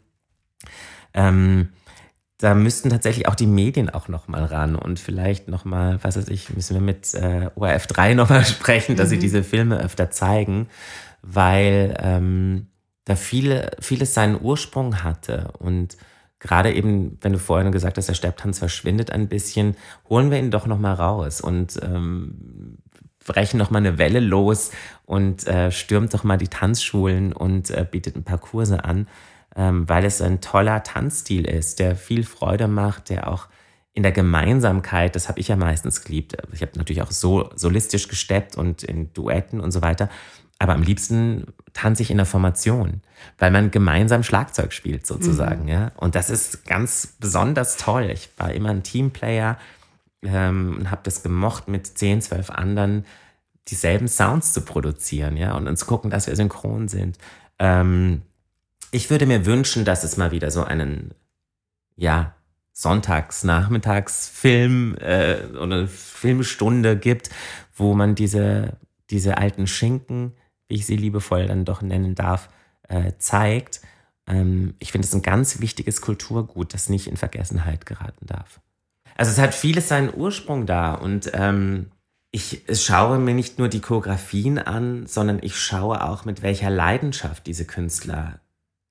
Ähm, 1.13 1.69
da 2.39 2.53
müssten 2.53 2.89
tatsächlich 2.89 3.27
auch 3.27 3.35
die 3.35 3.47
Medien 3.47 3.89
auch 3.89 4.07
noch 4.07 4.27
mal 4.27 4.43
ran 4.43 4.75
und 4.75 4.99
vielleicht 4.99 5.47
noch 5.47 5.63
mal, 5.63 5.99
was 6.03 6.17
weiß 6.17 6.27
ich, 6.27 6.53
müssen 6.53 6.73
wir 6.73 6.81
mit 6.81 7.13
äh, 7.13 7.49
ORF 7.55 7.87
3 7.87 8.15
noch 8.15 8.29
mal 8.29 8.43
sprechen, 8.45 8.95
dass 8.95 9.07
mhm. 9.07 9.11
sie 9.11 9.19
diese 9.19 9.43
Filme 9.43 9.79
öfter 9.79 10.09
zeigen, 10.09 10.67
weil 11.21 11.95
da 13.05 13.15
viele, 13.15 13.71
vieles 13.79 14.13
seinen 14.13 14.39
Ursprung 14.41 15.03
hatte. 15.03 15.53
Und 15.59 15.97
gerade 16.39 16.73
eben, 16.73 17.17
wenn 17.21 17.33
du 17.33 17.39
vorhin 17.39 17.71
gesagt 17.71 17.97
hast, 17.97 18.07
der 18.07 18.13
Stepptanz 18.13 18.59
verschwindet 18.59 19.11
ein 19.11 19.29
bisschen, 19.29 19.75
holen 20.09 20.31
wir 20.31 20.39
ihn 20.39 20.51
doch 20.51 20.67
nochmal 20.67 20.95
raus 20.95 21.39
und 21.39 21.79
ähm, 21.81 22.77
brechen 23.25 23.57
noch 23.57 23.71
mal 23.71 23.79
eine 23.79 23.97
Welle 23.97 24.19
los 24.19 24.71
und 25.05 25.47
äh, 25.47 25.71
stürmt 25.71 26.13
doch 26.13 26.23
mal 26.23 26.37
die 26.37 26.47
Tanzschulen 26.47 27.33
und 27.33 27.71
äh, 27.71 27.85
bietet 27.89 28.15
ein 28.15 28.23
paar 28.23 28.37
Kurse 28.37 28.83
an, 28.83 29.07
ähm, 29.55 29.87
weil 29.87 30.05
es 30.05 30.21
ein 30.21 30.41
toller 30.41 30.83
Tanzstil 30.83 31.45
ist, 31.45 31.79
der 31.79 31.95
viel 31.95 32.23
Freude 32.23 32.67
macht, 32.67 33.09
der 33.09 33.27
auch 33.27 33.47
in 33.93 34.03
der 34.03 34.11
Gemeinsamkeit, 34.11 35.15
das 35.15 35.29
habe 35.29 35.39
ich 35.39 35.47
ja 35.47 35.55
meistens 35.55 36.03
geliebt. 36.03 36.35
Ich 36.51 36.61
habe 36.61 36.73
natürlich 36.75 37.01
auch 37.01 37.11
so 37.11 37.49
solistisch 37.55 38.09
gesteppt 38.09 38.57
und 38.57 38.83
in 38.83 39.13
Duetten 39.13 39.61
und 39.61 39.71
so 39.71 39.81
weiter. 39.81 40.09
Aber 40.59 40.73
am 40.73 40.83
liebsten 40.83 41.47
tanze 41.73 42.01
ich 42.01 42.11
in 42.11 42.17
der 42.17 42.25
Formation, 42.25 43.01
weil 43.37 43.51
man 43.51 43.71
gemeinsam 43.71 44.23
Schlagzeug 44.23 44.71
spielt 44.71 45.05
sozusagen. 45.05 45.63
Mhm. 45.63 45.69
Ja? 45.69 45.91
Und 45.97 46.15
das 46.15 46.29
ist 46.29 46.65
ganz 46.65 47.15
besonders 47.19 47.77
toll. 47.77 48.09
Ich 48.13 48.29
war 48.37 48.53
immer 48.53 48.69
ein 48.69 48.83
Teamplayer 48.83 49.57
ähm, 50.23 50.77
und 50.79 50.91
habe 50.91 51.01
das 51.03 51.23
gemocht, 51.23 51.67
mit 51.67 51.85
10, 51.85 52.21
12 52.21 52.49
anderen 52.49 53.05
dieselben 53.67 54.07
Sounds 54.07 54.53
zu 54.53 54.61
produzieren 54.61 55.37
ja? 55.37 55.55
und 55.55 55.67
uns 55.67 55.85
gucken, 55.85 56.09
dass 56.09 56.27
wir 56.27 56.35
synchron 56.35 56.87
sind. 56.87 57.17
Ähm, 57.59 58.21
ich 58.91 59.09
würde 59.09 59.25
mir 59.25 59.45
wünschen, 59.45 59.83
dass 59.83 60.05
es 60.05 60.15
mal 60.15 60.31
wieder 60.31 60.51
so 60.51 60.63
einen, 60.63 61.13
ja, 61.97 62.33
Sonntagsnachmittagsfilm 62.77 64.97
äh, 64.99 65.37
oder 65.57 65.87
Filmstunde 65.87 66.97
gibt, 66.97 67.29
wo 67.75 67.93
man 67.93 68.15
diese, 68.15 68.73
diese 69.09 69.37
alten 69.37 69.65
Schinken, 69.65 70.33
wie 70.67 70.75
ich 70.75 70.85
sie 70.85 70.97
liebevoll 70.97 71.47
dann 71.47 71.65
doch 71.65 71.81
nennen 71.81 72.15
darf, 72.15 72.49
äh, 72.87 73.13
zeigt. 73.17 73.81
Ähm, 74.27 74.75
ich 74.79 74.91
finde 74.91 75.07
es 75.07 75.13
ein 75.13 75.21
ganz 75.21 75.59
wichtiges 75.59 76.01
Kulturgut, 76.01 76.73
das 76.73 76.89
nicht 76.89 77.07
in 77.07 77.17
Vergessenheit 77.17 77.85
geraten 77.85 78.25
darf. 78.25 78.59
Also 79.15 79.31
es 79.31 79.37
hat 79.37 79.53
vieles 79.53 79.87
seinen 79.87 80.13
Ursprung 80.13 80.65
da 80.65 80.93
und 80.93 81.31
ähm, 81.33 81.91
ich 82.31 82.63
schaue 82.73 83.17
mir 83.17 83.33
nicht 83.33 83.59
nur 83.59 83.69
die 83.69 83.79
Choreografien 83.79 84.59
an, 84.59 85.07
sondern 85.07 85.39
ich 85.41 85.57
schaue 85.57 86.03
auch, 86.03 86.25
mit 86.25 86.41
welcher 86.41 86.69
Leidenschaft 86.69 87.47
diese 87.47 87.63
Künstler 87.63 88.41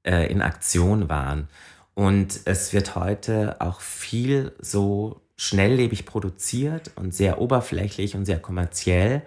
äh, 0.03 0.31
in 0.33 0.41
Aktion 0.41 1.11
waren. 1.11 1.49
Und 1.93 2.41
es 2.47 2.73
wird 2.73 2.97
heute 2.97 3.61
auch 3.61 3.83
viel 3.83 4.53
so 4.61 5.21
schnelllebig 5.37 6.07
produziert 6.07 6.93
und 6.97 7.15
sehr 7.15 7.39
oberflächlich 7.39 8.15
und 8.15 8.25
sehr 8.25 8.39
kommerziell. 8.39 9.23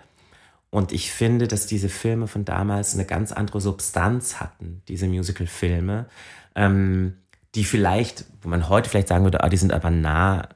Und 0.78 0.92
ich 0.92 1.12
finde, 1.12 1.48
dass 1.48 1.66
diese 1.66 1.90
Filme 1.90 2.28
von 2.28 2.46
damals 2.46 2.94
eine 2.94 3.04
ganz 3.04 3.32
andere 3.32 3.60
Substanz 3.60 4.40
hatten, 4.40 4.84
diese 4.88 5.08
Musical-Filme, 5.08 6.06
ähm, 6.54 7.18
die 7.56 7.64
vielleicht, 7.64 8.26
wo 8.44 8.50
man 8.50 8.70
heute 8.70 8.88
vielleicht 8.88 9.08
sagen 9.08 9.24
würde, 9.24 9.44
ah, 9.44 9.50
die 9.50 9.58
sind 9.58 9.74
aber 9.74 9.90
nah 9.90 10.50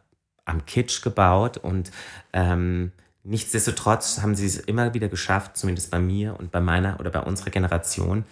am 0.46 0.68
Kitsch 0.68 1.02
gebaut 1.02 1.58
und 1.58 1.90
ähm, 2.34 2.92
nichtsdestotrotz 3.24 4.22
haben 4.22 4.36
sie 4.36 4.46
es 4.46 4.58
immer 4.58 4.94
wieder 4.94 5.08
geschafft, 5.08 5.58
zumindest 5.58 5.90
bei 5.90 5.98
mir 5.98 6.40
und 6.40 6.52
bei 6.52 6.62
meiner 6.62 7.00
oder 7.00 7.10
bei 7.10 7.22
unserer 7.22 7.50
Generation, 7.50 8.24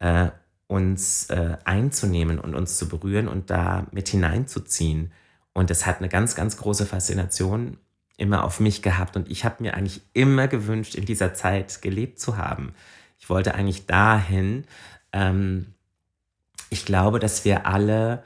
äh, 0.00 0.28
uns 0.66 1.30
äh, 1.30 1.56
einzunehmen 1.64 2.38
und 2.40 2.54
uns 2.54 2.76
zu 2.76 2.90
berühren 2.90 3.26
und 3.26 3.48
da 3.48 3.86
mit 3.90 4.10
hineinzuziehen. 4.10 5.12
Und 5.54 5.70
es 5.70 5.86
hat 5.86 5.96
eine 5.96 6.10
ganz, 6.10 6.34
ganz 6.34 6.58
große 6.58 6.84
Faszination 6.84 7.78
immer 8.18 8.44
auf 8.44 8.60
mich 8.60 8.82
gehabt. 8.82 9.16
Und 9.16 9.30
ich 9.30 9.46
habe 9.46 9.62
mir 9.62 9.74
eigentlich 9.74 10.02
immer 10.12 10.46
gewünscht, 10.46 10.94
in 10.94 11.06
dieser 11.06 11.32
Zeit 11.32 11.80
gelebt 11.80 12.20
zu 12.20 12.36
haben. 12.36 12.74
Ich 13.18 13.30
wollte 13.30 13.54
eigentlich 13.54 13.86
dahin. 13.86 14.64
Ähm, 15.12 15.72
ich 16.68 16.84
glaube, 16.84 17.18
dass 17.18 17.46
wir 17.46 17.64
alle 17.64 18.22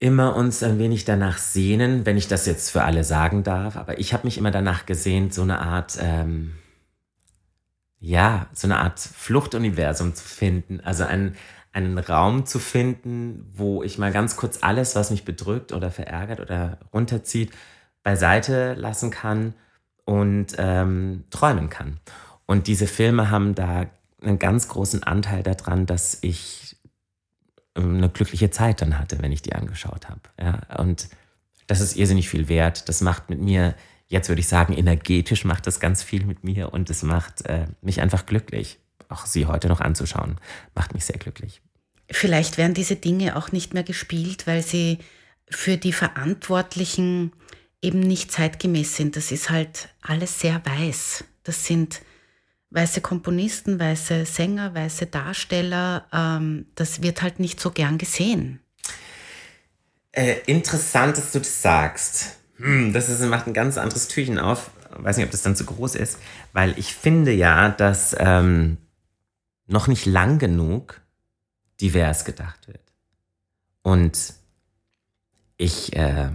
immer 0.00 0.34
uns 0.34 0.64
ein 0.64 0.80
wenig 0.80 1.04
danach 1.04 1.38
sehnen, 1.38 2.04
wenn 2.04 2.16
ich 2.16 2.26
das 2.26 2.46
jetzt 2.46 2.70
für 2.70 2.82
alle 2.82 3.04
sagen 3.04 3.44
darf. 3.44 3.76
Aber 3.76 4.00
ich 4.00 4.12
habe 4.12 4.26
mich 4.26 4.38
immer 4.38 4.50
danach 4.50 4.86
gesehnt, 4.86 5.32
so 5.32 5.42
eine 5.42 5.60
Art... 5.60 5.96
Ähm, 6.00 6.54
ja, 8.04 8.48
so 8.52 8.66
eine 8.66 8.80
Art 8.80 9.00
Fluchtuniversum 9.00 10.14
zu 10.14 10.24
finden, 10.24 10.80
also 10.80 11.04
einen, 11.04 11.36
einen 11.72 11.98
Raum 11.98 12.44
zu 12.44 12.58
finden, 12.58 13.50
wo 13.54 13.82
ich 13.82 13.96
mal 13.96 14.12
ganz 14.12 14.36
kurz 14.36 14.58
alles, 14.60 14.94
was 14.94 15.10
mich 15.10 15.24
bedrückt 15.24 15.72
oder 15.72 15.90
verärgert 15.90 16.40
oder 16.40 16.78
runterzieht, 16.92 17.50
beiseite 18.04 18.74
lassen 18.74 19.10
kann 19.10 19.54
und 20.04 20.54
ähm, 20.58 21.24
träumen 21.30 21.68
kann. 21.68 21.98
Und 22.46 22.68
diese 22.68 22.86
Filme 22.86 23.30
haben 23.30 23.56
da 23.56 23.86
einen 24.22 24.38
ganz 24.38 24.68
großen 24.68 25.02
Anteil 25.02 25.42
daran, 25.42 25.86
dass 25.86 26.18
ich 26.20 26.76
ähm, 27.74 27.96
eine 27.96 28.08
glückliche 28.08 28.50
Zeit 28.50 28.80
dann 28.80 29.00
hatte, 29.00 29.20
wenn 29.20 29.32
ich 29.32 29.42
die 29.42 29.54
angeschaut 29.54 30.08
habe. 30.08 30.20
Ja, 30.40 30.78
und 30.78 31.08
das 31.66 31.80
ist 31.80 31.96
irrsinnig 31.96 32.28
viel 32.28 32.48
wert. 32.48 32.88
Das 32.88 33.00
macht 33.00 33.28
mit 33.28 33.40
mir 33.40 33.74
jetzt 34.08 34.28
würde 34.28 34.40
ich 34.40 34.48
sagen, 34.48 34.72
energetisch 34.72 35.44
macht 35.44 35.66
das 35.66 35.80
ganz 35.80 36.02
viel 36.02 36.24
mit 36.24 36.44
mir 36.44 36.72
und 36.72 36.90
es 36.90 37.02
macht 37.02 37.46
äh, 37.46 37.66
mich 37.82 38.00
einfach 38.00 38.26
glücklich. 38.26 38.78
Auch 39.08 39.26
sie 39.26 39.46
heute 39.46 39.68
noch 39.68 39.80
anzuschauen, 39.80 40.38
macht 40.74 40.94
mich 40.94 41.04
sehr 41.04 41.18
glücklich. 41.18 41.60
Vielleicht 42.10 42.58
werden 42.58 42.74
diese 42.74 42.96
Dinge 42.96 43.36
auch 43.36 43.52
nicht 43.52 43.74
mehr 43.74 43.82
gespielt, 43.82 44.46
weil 44.46 44.62
sie 44.62 44.98
für 45.50 45.76
die 45.76 45.92
Verantwortlichen 45.92 47.32
eben 47.84 48.00
nicht 48.00 48.32
zeitgemäß 48.32 48.96
sind. 48.96 49.16
Das 49.16 49.30
ist 49.30 49.50
halt 49.50 49.90
alles 50.00 50.40
sehr 50.40 50.60
weiß. 50.64 51.24
Das 51.44 51.64
sind 51.66 52.00
weiße 52.70 53.00
Komponisten, 53.00 53.78
weiße 53.78 54.24
Sänger, 54.24 54.74
weiße 54.74 55.06
Darsteller. 55.06 56.06
Ähm, 56.12 56.66
das 56.74 57.02
wird 57.02 57.22
halt 57.22 57.38
nicht 57.38 57.60
so 57.60 57.70
gern 57.70 57.98
gesehen. 57.98 58.60
Äh, 60.12 60.36
interessant, 60.46 61.18
dass 61.18 61.32
du 61.32 61.38
das 61.38 61.62
sagst. 61.62 62.38
Hm, 62.56 62.92
das 62.92 63.08
ist, 63.08 63.20
macht 63.26 63.46
ein 63.46 63.54
ganz 63.54 63.78
anderes 63.78 64.08
Türchen 64.08 64.38
auf. 64.38 64.70
Ich 64.96 65.04
weiß 65.04 65.16
nicht, 65.16 65.26
ob 65.26 65.32
das 65.32 65.42
dann 65.42 65.56
zu 65.56 65.64
groß 65.64 65.96
ist, 65.96 66.18
weil 66.52 66.78
ich 66.78 66.94
finde 66.94 67.32
ja, 67.32 67.68
dass 67.68 68.14
ähm, 68.18 68.78
noch 69.66 69.88
nicht 69.88 70.06
lang 70.06 70.38
genug 70.38 71.00
divers 71.80 72.24
gedacht 72.24 72.68
wird. 72.68 72.80
Und 73.82 74.34
ich 75.56 75.94
äh, 75.96 76.30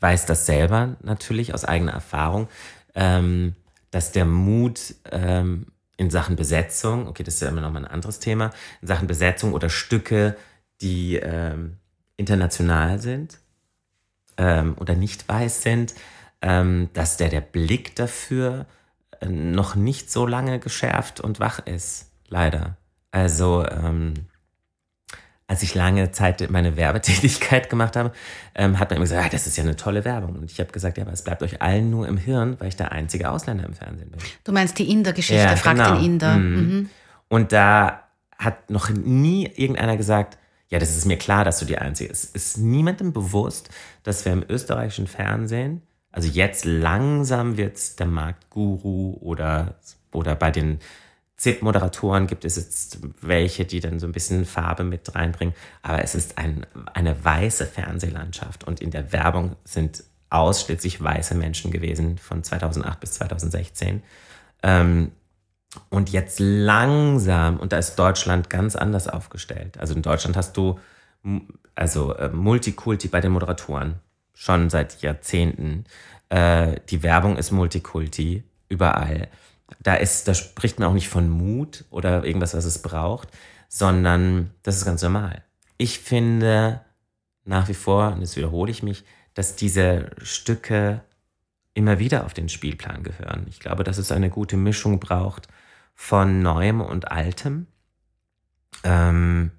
weiß 0.00 0.26
das 0.26 0.46
selber 0.46 0.96
natürlich 1.02 1.54
aus 1.54 1.64
eigener 1.64 1.92
Erfahrung, 1.92 2.48
ähm, 2.94 3.54
dass 3.90 4.12
der 4.12 4.24
Mut 4.24 4.94
ähm, 5.10 5.66
in 5.96 6.10
Sachen 6.10 6.36
Besetzung, 6.36 7.06
okay, 7.08 7.22
das 7.22 7.34
ist 7.34 7.40
ja 7.40 7.48
immer 7.48 7.62
noch 7.62 7.72
mal 7.72 7.84
ein 7.84 7.90
anderes 7.90 8.18
Thema, 8.18 8.50
in 8.82 8.88
Sachen 8.88 9.06
Besetzung 9.06 9.54
oder 9.54 9.70
Stücke, 9.70 10.36
die 10.80 11.16
ähm, 11.16 11.78
international 12.16 13.00
sind, 13.00 13.38
ähm, 14.36 14.76
oder 14.78 14.94
nicht 14.94 15.28
weiß 15.28 15.62
sind, 15.62 15.94
ähm, 16.42 16.90
dass 16.92 17.16
der, 17.16 17.28
der 17.28 17.40
Blick 17.40 17.96
dafür 17.96 18.66
äh, 19.20 19.26
noch 19.26 19.74
nicht 19.74 20.10
so 20.10 20.26
lange 20.26 20.58
geschärft 20.58 21.20
und 21.20 21.40
wach 21.40 21.60
ist, 21.60 22.10
leider. 22.28 22.76
Also, 23.10 23.66
ähm, 23.66 24.14
als 25.48 25.62
ich 25.62 25.74
lange 25.74 26.10
Zeit 26.10 26.50
meine 26.50 26.76
Werbetätigkeit 26.76 27.70
gemacht 27.70 27.96
habe, 27.96 28.12
ähm, 28.54 28.78
hat 28.78 28.90
man 28.90 28.96
immer 28.96 29.04
gesagt, 29.04 29.24
ah, 29.24 29.28
das 29.30 29.46
ist 29.46 29.56
ja 29.56 29.62
eine 29.62 29.76
tolle 29.76 30.04
Werbung. 30.04 30.34
Und 30.34 30.50
ich 30.50 30.58
habe 30.58 30.72
gesagt, 30.72 30.98
ja, 30.98 31.04
aber 31.04 31.12
es 31.12 31.22
bleibt 31.22 31.42
euch 31.42 31.62
allen 31.62 31.90
nur 31.90 32.08
im 32.08 32.16
Hirn, 32.16 32.56
weil 32.58 32.68
ich 32.68 32.76
der 32.76 32.92
einzige 32.92 33.30
Ausländer 33.30 33.64
im 33.64 33.74
Fernsehen 33.74 34.10
bin. 34.10 34.20
Du 34.42 34.52
meinst 34.52 34.78
die 34.78 34.90
Inder-Geschichte, 34.90 35.42
ja, 35.42 35.56
fragt 35.56 35.78
genau. 35.78 35.94
den 35.94 36.04
Inder. 36.04 36.36
Mhm. 36.36 36.56
Mhm. 36.56 36.90
Und 37.28 37.52
da 37.52 38.02
hat 38.38 38.70
noch 38.70 38.90
nie 38.90 39.46
irgendeiner 39.46 39.96
gesagt, 39.96 40.36
ja, 40.68 40.80
das 40.80 40.96
ist 40.96 41.06
mir 41.06 41.16
klar, 41.16 41.44
dass 41.44 41.60
du 41.60 41.64
die 41.64 41.78
Einzige 41.78 42.10
bist. 42.10 42.34
Es 42.34 42.46
ist 42.46 42.58
niemandem 42.58 43.12
bewusst, 43.12 43.70
dass 44.02 44.24
wir 44.24 44.32
im 44.32 44.44
österreichischen 44.48 45.06
Fernsehen, 45.06 45.82
also 46.10 46.28
jetzt 46.28 46.64
langsam 46.64 47.56
wird 47.56 47.98
der 48.00 48.06
Marktguru 48.06 49.16
oder, 49.20 49.76
oder 50.12 50.34
bei 50.34 50.50
den 50.50 50.80
ZIP-Moderatoren 51.36 52.26
gibt 52.26 52.44
es 52.44 52.56
jetzt 52.56 52.98
welche, 53.20 53.64
die 53.66 53.80
dann 53.80 53.98
so 53.98 54.06
ein 54.06 54.12
bisschen 54.12 54.44
Farbe 54.44 54.84
mit 54.84 55.14
reinbringen. 55.14 55.54
Aber 55.82 56.02
es 56.02 56.14
ist 56.14 56.38
ein, 56.38 56.66
eine 56.94 57.24
weiße 57.24 57.66
Fernsehlandschaft 57.66 58.64
und 58.64 58.80
in 58.80 58.90
der 58.90 59.12
Werbung 59.12 59.56
sind 59.64 60.02
ausschließlich 60.30 61.02
weiße 61.02 61.34
Menschen 61.34 61.70
gewesen 61.70 62.18
von 62.18 62.42
2008 62.42 63.00
bis 63.00 63.12
2016. 63.12 64.02
Ähm, 64.62 65.12
und 65.90 66.10
jetzt 66.10 66.40
langsam, 66.40 67.58
und 67.58 67.72
da 67.72 67.78
ist 67.78 67.96
Deutschland 67.96 68.48
ganz 68.48 68.76
anders 68.76 69.08
aufgestellt. 69.08 69.78
Also 69.78 69.94
in 69.94 70.02
Deutschland 70.02 70.36
hast 70.36 70.56
du 70.56 70.78
also 71.74 72.14
äh, 72.14 72.30
Multikulti 72.30 73.08
bei 73.08 73.20
den 73.20 73.32
Moderatoren 73.32 73.96
schon 74.32 74.70
seit 74.70 75.02
Jahrzehnten. 75.02 75.84
Äh, 76.28 76.80
die 76.88 77.02
Werbung 77.02 77.36
ist 77.36 77.50
Multikulti 77.50 78.44
überall. 78.68 79.28
Da 79.80 79.94
ist, 79.94 80.28
da 80.28 80.34
spricht 80.34 80.78
man 80.78 80.88
auch 80.88 80.94
nicht 80.94 81.08
von 81.08 81.28
Mut 81.28 81.84
oder 81.90 82.24
irgendwas, 82.24 82.54
was 82.54 82.64
es 82.64 82.82
braucht, 82.82 83.28
sondern 83.68 84.50
das 84.62 84.76
ist 84.76 84.84
ganz 84.84 85.02
normal. 85.02 85.42
Ich 85.76 85.98
finde 85.98 86.80
nach 87.44 87.68
wie 87.68 87.74
vor, 87.74 88.12
und 88.12 88.20
jetzt 88.20 88.36
wiederhole 88.36 88.70
ich 88.70 88.82
mich, 88.82 89.04
dass 89.34 89.56
diese 89.56 90.10
Stücke 90.22 91.02
immer 91.74 91.98
wieder 91.98 92.24
auf 92.24 92.34
den 92.34 92.48
Spielplan 92.48 93.02
gehören. 93.02 93.46
Ich 93.48 93.60
glaube, 93.60 93.84
dass 93.84 93.98
es 93.98 94.10
eine 94.10 94.30
gute 94.30 94.56
Mischung 94.56 94.98
braucht 94.98 95.48
von 95.94 96.40
Neuem 96.42 96.80
und 96.80 97.10
Altem. 97.10 97.66
Ähm, 98.82 99.50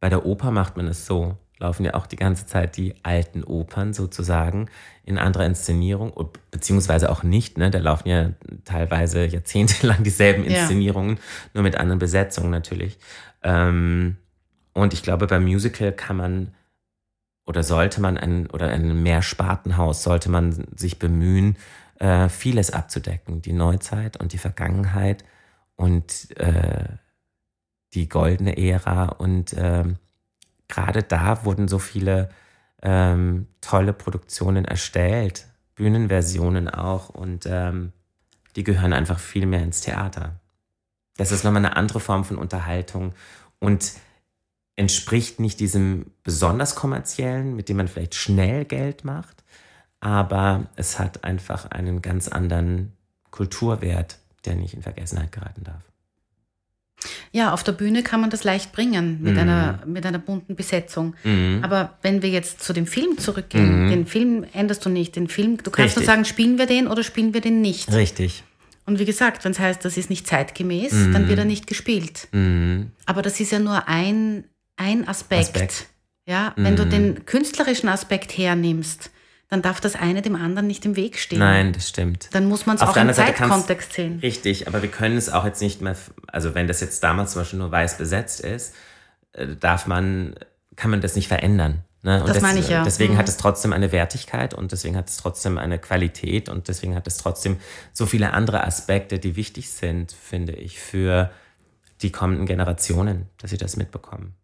bei 0.00 0.08
der 0.08 0.26
Oper 0.26 0.50
macht 0.50 0.76
man 0.76 0.86
es 0.86 1.06
so, 1.06 1.38
laufen 1.62 1.84
ja 1.84 1.94
auch 1.94 2.06
die 2.06 2.16
ganze 2.16 2.44
Zeit 2.46 2.76
die 2.76 2.94
alten 3.04 3.44
Opern 3.44 3.94
sozusagen 3.94 4.68
in 5.04 5.16
anderer 5.16 5.46
Inszenierung, 5.46 6.12
beziehungsweise 6.50 7.10
auch 7.10 7.22
nicht. 7.22 7.56
Ne? 7.56 7.70
Da 7.70 7.78
laufen 7.78 8.08
ja 8.08 8.30
teilweise 8.64 9.24
jahrzehntelang 9.24 10.02
dieselben 10.04 10.44
Inszenierungen, 10.44 11.16
ja. 11.16 11.22
nur 11.54 11.62
mit 11.62 11.76
anderen 11.76 12.00
Besetzungen 12.00 12.50
natürlich. 12.50 12.98
Ähm, 13.42 14.16
und 14.74 14.92
ich 14.92 15.02
glaube, 15.02 15.26
beim 15.28 15.44
Musical 15.44 15.92
kann 15.92 16.16
man 16.16 16.54
oder 17.46 17.62
sollte 17.62 18.00
man 18.00 18.16
ein 18.18 18.48
oder 18.50 18.68
ein 18.68 19.02
Mehrspartenhaus 19.02 20.02
sollte 20.02 20.30
man 20.30 20.66
sich 20.76 20.98
bemühen, 20.98 21.56
äh, 21.98 22.28
vieles 22.28 22.72
abzudecken, 22.72 23.42
die 23.42 23.52
Neuzeit 23.52 24.16
und 24.16 24.32
die 24.32 24.38
Vergangenheit 24.38 25.24
und 25.76 26.36
äh, 26.38 26.88
die 27.94 28.08
goldene 28.08 28.56
Ära 28.56 29.06
und 29.06 29.52
äh, 29.52 29.84
gerade 30.72 31.02
da 31.02 31.44
wurden 31.44 31.68
so 31.68 31.78
viele 31.78 32.30
ähm, 32.82 33.46
tolle 33.60 33.92
Produktionen 33.92 34.64
erstellt, 34.64 35.46
Bühnenversionen 35.74 36.68
auch 36.70 37.10
und 37.10 37.46
ähm, 37.46 37.92
die 38.56 38.64
gehören 38.64 38.94
einfach 38.94 39.18
viel 39.18 39.44
mehr 39.44 39.62
ins 39.62 39.82
Theater. 39.82 40.40
Das 41.18 41.30
ist 41.30 41.44
nochmal 41.44 41.64
eine 41.64 41.76
andere 41.76 42.00
Form 42.00 42.24
von 42.24 42.38
Unterhaltung 42.38 43.12
und 43.58 43.92
entspricht 44.74 45.40
nicht 45.40 45.60
diesem 45.60 46.06
besonders 46.22 46.74
kommerziellen, 46.74 47.54
mit 47.54 47.68
dem 47.68 47.76
man 47.76 47.88
vielleicht 47.88 48.14
schnell 48.14 48.64
Geld 48.64 49.04
macht, 49.04 49.44
aber 50.00 50.68
es 50.76 50.98
hat 50.98 51.22
einfach 51.22 51.66
einen 51.66 52.00
ganz 52.00 52.28
anderen 52.28 52.96
Kulturwert, 53.30 54.18
der 54.46 54.54
nicht 54.54 54.72
in 54.72 54.82
Vergessenheit 54.82 55.32
geraten 55.32 55.64
darf. 55.64 55.91
Ja, 57.32 57.52
auf 57.52 57.62
der 57.62 57.72
Bühne 57.72 58.02
kann 58.02 58.20
man 58.20 58.30
das 58.30 58.44
leicht 58.44 58.72
bringen 58.72 59.18
mit, 59.22 59.34
mhm. 59.34 59.40
einer, 59.40 59.82
mit 59.86 60.04
einer 60.06 60.18
bunten 60.18 60.56
Besetzung. 60.56 61.14
Mhm. 61.24 61.60
Aber 61.62 61.98
wenn 62.02 62.22
wir 62.22 62.30
jetzt 62.30 62.62
zu 62.62 62.72
dem 62.72 62.86
Film 62.86 63.18
zurückgehen, 63.18 63.86
mhm. 63.86 63.90
den 63.90 64.06
Film 64.06 64.44
änderst 64.52 64.84
du 64.84 64.90
nicht. 64.90 65.16
Den 65.16 65.28
Film, 65.28 65.58
du 65.58 65.70
kannst 65.70 65.96
Richtig. 65.96 65.96
nur 65.96 66.06
sagen, 66.06 66.24
spielen 66.24 66.58
wir 66.58 66.66
den 66.66 66.86
oder 66.86 67.02
spielen 67.02 67.34
wir 67.34 67.40
den 67.40 67.60
nicht. 67.60 67.92
Richtig. 67.92 68.44
Und 68.84 68.98
wie 68.98 69.04
gesagt, 69.04 69.44
wenn 69.44 69.52
es 69.52 69.60
heißt, 69.60 69.84
das 69.84 69.96
ist 69.96 70.10
nicht 70.10 70.26
zeitgemäß, 70.26 70.90
dann 71.12 71.28
wird 71.28 71.38
er 71.38 71.44
mhm. 71.44 71.50
nicht 71.50 71.66
gespielt. 71.68 72.26
Mhm. 72.32 72.90
Aber 73.06 73.22
das 73.22 73.38
ist 73.38 73.52
ja 73.52 73.60
nur 73.60 73.86
ein, 73.86 74.44
ein 74.76 75.06
Aspekt. 75.06 75.54
Aspekt. 75.54 75.86
Ja, 76.26 76.52
wenn 76.56 76.76
du 76.76 76.84
mhm. 76.84 76.90
den 76.90 77.26
künstlerischen 77.26 77.88
Aspekt 77.88 78.36
hernimmst, 78.36 79.11
dann 79.52 79.60
darf 79.60 79.82
das 79.82 79.96
eine 79.96 80.22
dem 80.22 80.34
anderen 80.34 80.66
nicht 80.66 80.86
im 80.86 80.96
Weg 80.96 81.18
stehen. 81.18 81.40
Nein, 81.40 81.74
das 81.74 81.86
stimmt. 81.86 82.30
Dann 82.32 82.46
muss 82.46 82.64
man 82.64 82.76
es 82.76 82.82
auch 82.82 82.96
im 82.96 83.12
Zeitkontext 83.12 83.92
sehen. 83.92 84.18
Richtig, 84.22 84.66
aber 84.66 84.80
wir 84.80 84.88
können 84.88 85.18
es 85.18 85.28
auch 85.28 85.44
jetzt 85.44 85.60
nicht 85.60 85.82
mehr, 85.82 85.94
also 86.26 86.54
wenn 86.54 86.66
das 86.68 86.80
jetzt 86.80 87.04
damals 87.04 87.32
zum 87.32 87.42
Beispiel 87.42 87.58
nur 87.58 87.70
weiß 87.70 87.98
besetzt 87.98 88.40
ist, 88.40 88.74
äh, 89.32 89.48
darf 89.60 89.86
man, 89.86 90.36
kann 90.74 90.90
man 90.90 91.02
das 91.02 91.16
nicht 91.16 91.28
verändern. 91.28 91.84
Ne? 92.00 92.20
Das, 92.20 92.32
das 92.32 92.40
meine 92.40 92.60
ich 92.60 92.70
ja. 92.70 92.82
Deswegen 92.82 93.12
mhm. 93.12 93.18
hat 93.18 93.28
es 93.28 93.36
trotzdem 93.36 93.74
eine 93.74 93.92
Wertigkeit 93.92 94.54
und 94.54 94.72
deswegen 94.72 94.96
hat 94.96 95.10
es 95.10 95.18
trotzdem 95.18 95.58
eine 95.58 95.78
Qualität 95.78 96.48
und 96.48 96.68
deswegen 96.68 96.94
hat 96.94 97.06
es 97.06 97.18
trotzdem 97.18 97.58
so 97.92 98.06
viele 98.06 98.32
andere 98.32 98.64
Aspekte, 98.64 99.18
die 99.18 99.36
wichtig 99.36 99.68
sind, 99.68 100.12
finde 100.12 100.54
ich, 100.54 100.80
für 100.80 101.30
die 102.00 102.10
kommenden 102.10 102.46
Generationen, 102.46 103.28
dass 103.36 103.50
sie 103.50 103.58
das 103.58 103.76
mitbekommen. 103.76 104.34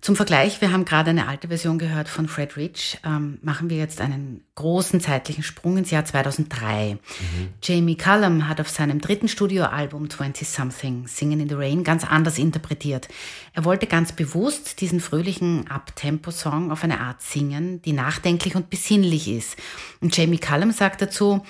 Zum 0.00 0.14
Vergleich, 0.14 0.60
wir 0.60 0.70
haben 0.70 0.84
gerade 0.84 1.10
eine 1.10 1.26
alte 1.26 1.48
Version 1.48 1.78
gehört 1.78 2.08
von 2.08 2.28
Fred 2.28 2.56
Rich, 2.56 3.00
ähm, 3.04 3.38
machen 3.42 3.68
wir 3.68 3.78
jetzt 3.78 4.00
einen 4.00 4.44
großen 4.54 5.00
zeitlichen 5.00 5.42
Sprung 5.42 5.76
ins 5.76 5.90
Jahr 5.90 6.04
2003. 6.04 6.94
Mhm. 6.94 7.48
Jamie 7.62 7.96
Cullum 7.96 8.48
hat 8.48 8.60
auf 8.60 8.68
seinem 8.68 9.00
dritten 9.00 9.26
Studioalbum 9.26 10.08
20 10.08 10.48
Something 10.48 11.08
Singing 11.08 11.40
in 11.40 11.48
the 11.48 11.56
Rain 11.56 11.82
ganz 11.82 12.04
anders 12.04 12.38
interpretiert. 12.38 13.08
Er 13.54 13.64
wollte 13.64 13.88
ganz 13.88 14.12
bewusst 14.12 14.80
diesen 14.80 15.00
fröhlichen 15.00 15.68
Uptempo-Song 15.68 16.70
auf 16.70 16.84
eine 16.84 17.00
Art 17.00 17.20
singen, 17.20 17.82
die 17.82 17.92
nachdenklich 17.92 18.54
und 18.54 18.70
besinnlich 18.70 19.28
ist. 19.28 19.56
Und 20.00 20.16
Jamie 20.16 20.38
Cullum 20.38 20.70
sagt 20.70 21.02
dazu, 21.02 21.44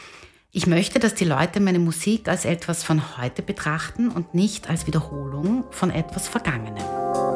ich 0.51 0.66
möchte, 0.66 0.99
dass 0.99 1.14
die 1.14 1.26
Leute 1.26 1.61
meine 1.61 1.78
Musik 1.78 2.26
als 2.28 2.46
etwas 2.46 2.82
von 2.82 3.18
heute 3.18 3.42
betrachten 3.42 4.09
und 4.09 4.32
nicht 4.34 4.70
als 4.70 4.86
Wiederholung 4.86 5.64
von 5.70 5.90
etwas 5.90 6.26
Vergangenem. 6.26 7.27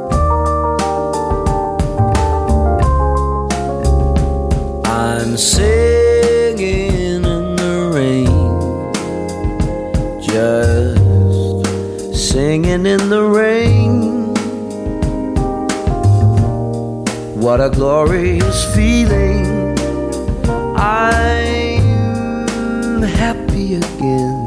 I'm 4.95 5.38
singing 5.38 7.24
in 7.24 7.57
the 7.57 7.90
rain, 7.95 8.93
just 10.20 11.01
singing 12.30 12.84
in 12.84 13.09
the 13.09 13.24
rain. 13.24 14.34
What 17.40 17.62
a 17.62 17.70
glorious 17.70 18.66
feeling! 18.74 19.78
I'm 20.76 21.80
happy 23.03 23.76
again. 23.76 24.47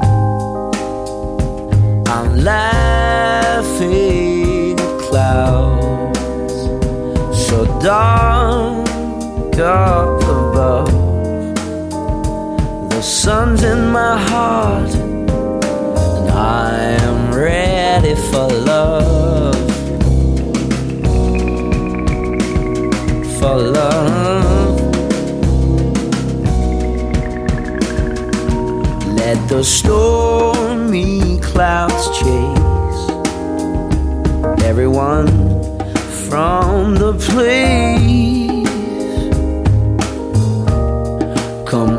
I'm 2.07 2.37
laughing 2.37 3.99
at 4.79 4.99
clouds 5.01 6.59
so 7.47 7.65
dark 7.81 8.84
up 9.59 10.21
above. 10.21 10.91
The 12.89 13.01
sun's 13.01 13.63
in 13.63 13.89
my 13.89 14.17
heart, 14.17 14.89
and 14.95 16.29
I 16.29 16.97
am 17.01 17.33
ready 17.33 18.15
for 18.15 18.47
love. 18.47 19.55
For 23.39 23.55
love. 23.55 24.79
Let 29.17 29.49
the 29.49 29.63
stormy 29.63 31.39
clouds 31.39 32.09
chase 32.19 32.65
everyone 34.63 35.27
from 36.29 36.95
the 36.95 37.13
place. 37.13 38.54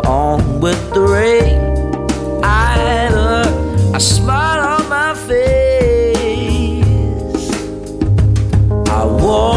On 0.06 0.60
with 0.60 0.94
the 0.94 1.00
rain. 1.00 1.60
I 2.44 3.08
look, 3.10 3.94
I 3.94 3.98
smile 3.98 4.80
on 4.80 4.88
my 4.88 5.14
face. 5.14 6.84
I 8.88 9.04
walk 9.04 9.55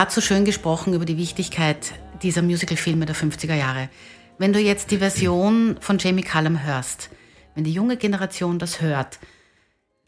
gerade 0.00 0.12
so 0.12 0.22
schön 0.22 0.46
gesprochen 0.46 0.94
über 0.94 1.04
die 1.04 1.18
Wichtigkeit 1.18 1.92
dieser 2.22 2.40
Musical-Filme 2.40 3.04
der 3.04 3.14
50er 3.14 3.54
Jahre. 3.54 3.90
Wenn 4.38 4.54
du 4.54 4.58
jetzt 4.58 4.90
die 4.92 4.96
Version 4.96 5.76
von 5.78 5.98
Jamie 5.98 6.22
Cullum 6.22 6.64
hörst, 6.64 7.10
wenn 7.54 7.64
die 7.64 7.72
junge 7.74 7.98
Generation 7.98 8.58
das 8.58 8.80
hört, 8.80 9.18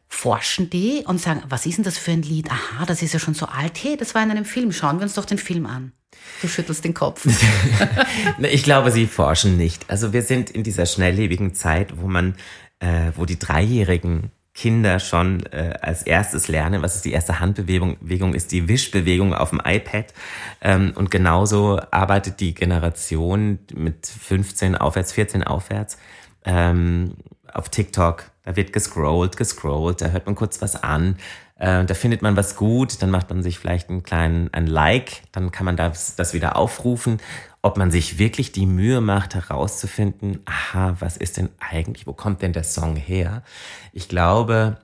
forschen 0.09 0.71
die 0.71 1.05
und 1.07 1.21
sagen, 1.21 1.43
was 1.47 1.67
ist 1.67 1.77
denn 1.77 1.85
das 1.85 1.99
für 1.99 2.13
ein 2.13 2.23
Lied? 2.23 2.51
Aha, 2.51 2.87
das 2.87 3.03
ist 3.03 3.13
ja 3.13 3.19
schon 3.19 3.35
so 3.35 3.45
alt. 3.45 3.85
Hey, 3.85 3.99
das 3.99 4.15
war 4.15 4.23
in 4.23 4.31
einem 4.31 4.47
Film. 4.47 4.73
Schauen 4.73 4.97
wir 4.97 5.03
uns 5.03 5.13
doch 5.13 5.27
den 5.27 5.37
Film 5.37 5.67
an. 5.67 5.93
Du 6.41 6.49
schüttelst 6.49 6.83
den 6.87 6.95
Kopf. 6.95 7.27
ich 8.39 8.63
glaube, 8.63 8.93
sie 8.93 9.07
forschen 9.07 9.59
nicht. 9.59 9.91
Also 9.91 10.15
wir 10.15 10.23
sind 10.23 10.49
in 10.49 10.63
dieser 10.63 10.87
schnelllebigen 10.87 11.53
Zeit, 11.53 12.01
wo 12.01 12.07
man, 12.09 12.37
äh, 12.79 13.13
wo 13.15 13.27
die 13.27 13.39
Dreijährigen 13.39 14.31
Kinder 14.55 15.01
schon 15.01 15.47
äh, 15.47 15.75
als 15.81 16.03
erstes 16.03 16.49
lernen, 16.49 16.83
was 16.83 16.97
ist 16.97 17.05
die 17.07 17.13
erste 17.13 17.41
Handbewegung, 17.41 17.97
Bewegung 18.01 18.35
ist 18.35 18.53
die 18.53 18.69
Wischbewegung 18.69 19.33
auf 19.35 19.51
dem 19.51 19.63
iPad. 19.65 20.13
Ähm, 20.61 20.93
und 20.95 21.11
genauso 21.11 21.81
arbeitet 21.91 22.41
die 22.41 22.53
Generation 22.53 23.61
mit 23.75 24.07
15 24.07 24.77
aufwärts, 24.77 25.13
14 25.13 25.43
aufwärts 25.43 25.97
ähm, 26.45 27.15
auf 27.53 27.71
TikTok. 27.71 28.25
Da 28.45 28.57
wird 28.57 28.73
gescrollt, 28.73 29.37
gescrollt, 29.37 30.03
da 30.03 30.09
hört 30.09 30.27
man 30.27 30.35
kurz 30.35 30.61
was 30.61 30.83
an. 30.83 31.17
Äh, 31.63 31.85
da 31.85 31.95
findet 31.95 32.23
man 32.23 32.37
was 32.37 32.57
gut, 32.57 33.01
dann 33.03 33.11
macht 33.11 33.31
man 33.31 33.45
sich 33.45 33.61
vielleicht 33.61 33.89
einen 33.89 34.03
kleinen 34.03 34.53
ein 34.53 34.67
Like, 34.67 35.23
dann 35.31 35.53
kann 35.53 35.65
man 35.65 35.77
das, 35.77 36.17
das 36.17 36.35
wieder 36.35 36.57
aufrufen. 36.57 37.21
Ob 37.63 37.77
man 37.77 37.93
sich 37.93 38.19
wirklich 38.19 38.51
die 38.51 38.67
Mühe 38.67 39.01
macht, 39.01 39.37
herauszufinden, 39.37 40.41
aha, 40.45 40.97
was 40.99 41.17
ist 41.17 41.37
denn 41.37 41.51
eigentlich, 41.61 42.09
wo 42.09 42.15
kommt 42.15 42.43
denn 42.43 42.53
der 42.53 42.65
Song 42.65 42.97
her? 42.97 43.45
Ich 43.93 44.09
glaube, 44.09 44.79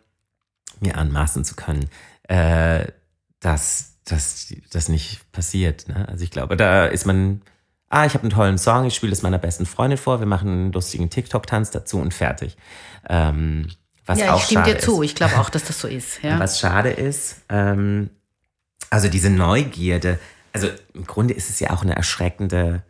mir 0.79 0.97
anmaßen 0.97 1.45
zu 1.45 1.57
können, 1.57 1.91
äh, 2.29 2.87
dass 3.41 3.97
das 4.05 4.55
dass 4.71 4.89
nicht 4.89 5.33
passiert. 5.33 5.89
Ne? 5.89 6.07
Also 6.09 6.23
ich 6.23 6.31
glaube, 6.31 6.57
da 6.57 6.87
ist 6.87 7.07
man, 7.07 7.43
ah, 7.89 8.07
ich 8.07 8.15
habe 8.15 8.23
einen 8.23 8.31
tollen 8.31 8.59
Song, 8.59 8.85
ich 8.85 8.95
spiele 8.95 9.13
es 9.13 9.23
meiner 9.23 9.39
besten 9.39 9.67
Freundin 9.67 9.99
vor, 9.99 10.21
wir 10.21 10.29
machen 10.29 10.49
einen 10.49 10.73
lustigen 10.73 11.11
TikTok-Tanz 11.11 11.73
dazu 11.73 11.99
und 11.99 12.15
fertig. 12.15 12.57
Ähm, 13.09 13.67
was 14.09 14.19
ja, 14.19 14.33
auch 14.33 14.39
ich 14.39 14.47
stimme 14.47 14.65
dir 14.65 14.79
zu. 14.79 15.03
Ist. 15.03 15.11
Ich 15.11 15.15
glaube 15.15 15.39
auch, 15.39 15.51
dass 15.51 15.65
das 15.65 15.81
so 15.81 15.87
ist. 15.87 16.23
Ja. 16.23 16.39
Was 16.41 16.59
schade 16.59 16.91
ist, 16.91 17.43
ähm, 17.49 18.11
also 18.91 19.09
diese 19.09 19.31
Neugierde, 19.31 20.19
also 20.53 20.69
im 20.95 21.05
Grunde 21.05 21.35
ist 21.35 21.51
es 21.51 21.61
ja 21.61 21.71
auch 21.71 21.83
eine 21.83 21.95
erschreckende 21.95 22.83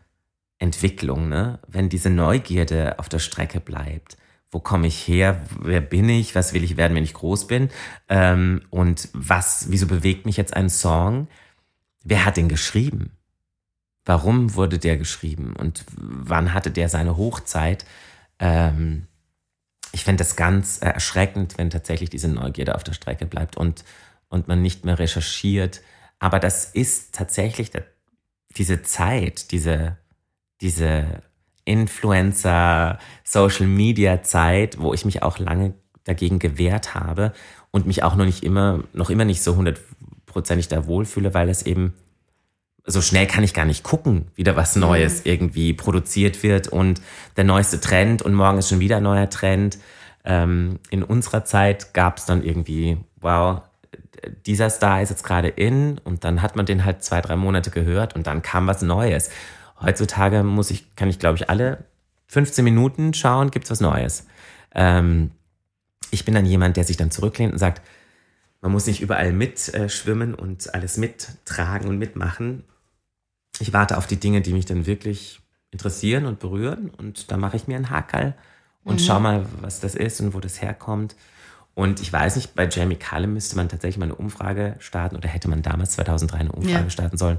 Entwicklung, 0.59 1.29
ne? 1.29 1.59
wenn 1.67 1.89
diese 1.89 2.11
Neugierde 2.11 2.99
auf 2.99 3.09
der 3.09 3.19
Strecke 3.19 3.61
bleibt. 3.61 4.17
Wo 4.51 4.61
komme 4.61 4.87
ich 4.87 5.07
her? 5.07 5.43
Wer 5.61 5.83
bin 5.83 6.09
ich? 6.09 6.35
Was 6.35 6.55
will 6.55 6.65
ich 6.65 6.77
werden, 6.77 6.95
wenn 6.95 7.05
ich 7.05 7.13
groß 7.13 7.49
bin? 7.49 7.69
Ähm, 8.09 8.63
und 8.71 9.09
was, 9.13 9.67
wieso 9.69 9.87
bewegt 9.87 10.25
mich 10.25 10.37
jetzt 10.39 10.55
ein 10.55 10.71
Song? 10.71 11.29
Wer 12.03 12.25
hat 12.25 12.39
den 12.39 12.49
geschrieben? 12.49 13.11
Warum 14.07 14.55
wurde 14.55 14.79
der 14.79 14.97
geschrieben? 14.97 15.55
Und 15.55 15.85
wann 15.97 16.55
hatte 16.55 16.71
der 16.71 16.89
seine 16.89 17.19
Hochzeit? 17.19 17.85
Ähm, 18.39 19.07
ich 19.93 20.05
fände 20.05 20.19
das 20.19 20.37
ganz 20.37 20.81
äh, 20.83 20.87
erschreckend, 20.87 21.59
wenn 21.59 21.71
tatsächlich 21.71 22.11
diese 22.11 22.29
Neugierde 22.29 22.75
auf 22.75 22.85
der 22.85 22.93
Strecke 22.93 23.27
bleibt 23.27 23.57
und, 23.57 23.85
und 24.29 24.49
man 24.49 24.63
nicht 24.63 24.85
mehr 24.85 24.99
recherchiert. 24.99 25.81
Aber 26.19 26.39
das 26.41 26.67
ist 26.67 27.15
tatsächlich 27.15 27.71
der, 27.71 27.85
diese 28.57 28.83
Zeit, 28.83 29.51
diese, 29.53 29.97
diese 30.61 31.23
Influencer, 31.65 32.99
Social 33.25 33.67
Media 33.67 34.23
Zeit, 34.23 34.79
wo 34.81 34.95
ich 34.95 35.05
mich 35.05 35.23
auch 35.23 35.39
lange 35.39 35.75
dagegen 36.05 36.39
gewehrt 36.39 36.95
habe 36.95 37.33
und 37.71 37.87
mich 37.87 38.03
auch 38.03 38.17
noch 38.17 38.25
nicht 38.25 38.43
immer, 38.43 38.83
noch 38.95 39.11
immer 39.11 39.25
nicht 39.25 39.43
so 39.43 39.57
hundertprozentig 39.57 40.69
da 40.69 40.87
wohlfühle, 40.87 41.35
weil 41.35 41.49
es 41.49 41.63
eben 41.63 41.95
so 42.89 43.03
schnell 43.03 43.27
kann 43.27 43.45
ich 43.45 43.55
gar 43.55 43.67
nicht 43.67 43.85
gucken, 43.85 44.29
wieder 44.35 44.57
was 44.57 44.75
Neues 44.75 45.25
irgendwie 45.25 45.75
produziert 45.75 46.43
wird 46.43 46.69
und 46.69 47.01
der 47.37 47.45
neueste 47.45 47.81
Trend 47.81 48.23
und 48.23 48.35
morgen 48.35 48.59
ist 48.59 48.71
schon 48.71 48.81
wieder 48.81 48.97
ein 48.97 49.03
neuer 49.03 49.29
Trend. 49.29 49.79
Ähm, 50.25 50.79
in 50.91 51.03
unserer 51.03 51.45
Zeit 51.45 51.93
gab 51.93 52.17
es 52.19 52.25
dann 52.25 52.43
irgendwie, 52.43 52.99
wow, 53.21 53.61
dieser 54.47 54.71
Star 54.71 55.03
ist 55.03 55.11
jetzt 55.11 55.23
gerade 55.23 55.49
in 55.49 55.99
und 55.99 56.25
dann 56.25 56.43
hat 56.43 56.57
man 56.57 56.67
den 56.67 56.85
halt 56.85 57.05
zwei, 57.05 57.21
drei 57.21 57.37
Monate 57.37 57.71
gehört 57.71 58.15
und 58.15 58.27
dann 58.27 58.43
kam 58.43 58.67
was 58.67 58.83
Neues. 58.83 59.31
Heutzutage 59.81 60.43
muss 60.43 60.71
ich, 60.71 60.97
kann 60.97 61.11
ich 61.11 61.19
glaube 61.19 61.37
ich 61.37 61.51
alle 61.51 61.85
15 62.29 62.65
Minuten 62.65 63.13
schauen, 63.15 63.51
gibt's 63.51 63.71
was 63.71 63.81
Neues. 63.81 64.27
Ähm, 64.75 65.31
ich 66.11 66.25
bin 66.25 66.35
dann 66.35 66.47
jemand, 66.47 66.79
der 66.79 66.85
sich 66.85 66.97
dann 66.97 67.11
zurücklehnt 67.11 67.53
und 67.53 67.59
sagt, 67.59 67.83
man 68.61 68.73
muss 68.73 68.87
nicht 68.87 69.01
überall 69.01 69.33
mitschwimmen 69.33 70.35
äh, 70.35 70.37
und 70.37 70.75
alles 70.75 70.97
mittragen 70.97 71.89
und 71.89 71.99
mitmachen. 71.99 72.65
Ich 73.61 73.73
warte 73.73 73.99
auf 73.99 74.07
die 74.07 74.19
Dinge, 74.19 74.41
die 74.41 74.53
mich 74.53 74.67
dann 74.67 74.87
wirklich 74.87 75.41
interessieren 75.71 76.27
und 76.27 76.39
berühren 76.39 76.91
und 76.91 77.31
da 77.31 77.37
mache 77.37 77.57
ich 77.57 77.67
mir 77.69 77.77
einen 77.77 77.91
Hakel 77.91 78.35
und 78.85 79.01
mhm. 79.01 79.05
schau 79.05 79.21
mal, 79.21 79.47
was 79.61 79.81
das 79.81 79.95
ist 79.95 80.21
und 80.21 80.35
wo 80.35 80.41
das 80.41 80.63
herkommt. 80.63 81.15
Und 81.75 82.01
ich 82.01 82.13
weiß 82.13 82.37
nicht, 82.37 82.55
bei 82.55 82.67
Jamie 82.69 82.97
Cullum 82.97 83.35
müsste 83.35 83.57
man 83.57 83.69
tatsächlich 83.69 83.99
mal 83.99 84.07
eine 84.07 84.15
Umfrage 84.15 84.77
starten 84.79 85.17
oder 85.17 85.29
hätte 85.29 85.49
man 85.49 85.63
damals 85.63 85.93
2003 85.93 86.39
eine 86.39 86.53
Umfrage 86.53 86.85
ja. 86.85 86.91
starten 86.91 87.19
sollen. 87.19 87.39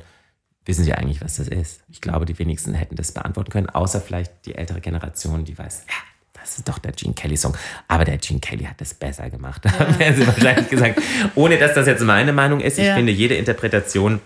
Wissen 0.65 0.83
Sie 0.83 0.93
eigentlich, 0.93 1.21
was 1.21 1.37
das 1.37 1.47
ist? 1.47 1.81
Ich 1.89 1.99
glaube, 1.99 2.25
die 2.25 2.37
wenigsten 2.37 2.73
hätten 2.73 2.95
das 2.95 3.11
beantworten 3.11 3.51
können, 3.51 3.69
außer 3.69 3.99
vielleicht 3.99 4.45
die 4.45 4.55
ältere 4.55 4.81
Generation, 4.81 5.43
die 5.43 5.57
weiß, 5.57 5.85
ja, 5.87 6.39
das 6.39 6.57
ist 6.57 6.69
doch 6.69 6.79
der 6.79 6.91
Gene 6.91 7.13
Kelly-Song. 7.13 7.55
Aber 7.87 8.05
der 8.05 8.17
Gene 8.17 8.39
Kelly 8.39 8.65
hat 8.65 8.79
das 8.79 8.93
besser 8.93 9.29
gemacht. 9.29 9.63
Ja. 9.69 9.85
Da 9.85 9.99
wären 9.99 10.15
sie 10.15 10.27
wahrscheinlich 10.27 10.69
gesagt. 10.69 11.01
Ohne 11.35 11.57
dass 11.57 11.73
das 11.73 11.87
jetzt 11.87 12.03
meine 12.03 12.33
Meinung 12.33 12.59
ist. 12.59 12.77
Ich 12.79 12.85
ja. 12.85 12.95
finde 12.95 13.11
jede 13.11 13.35
Interpretation 13.35 14.21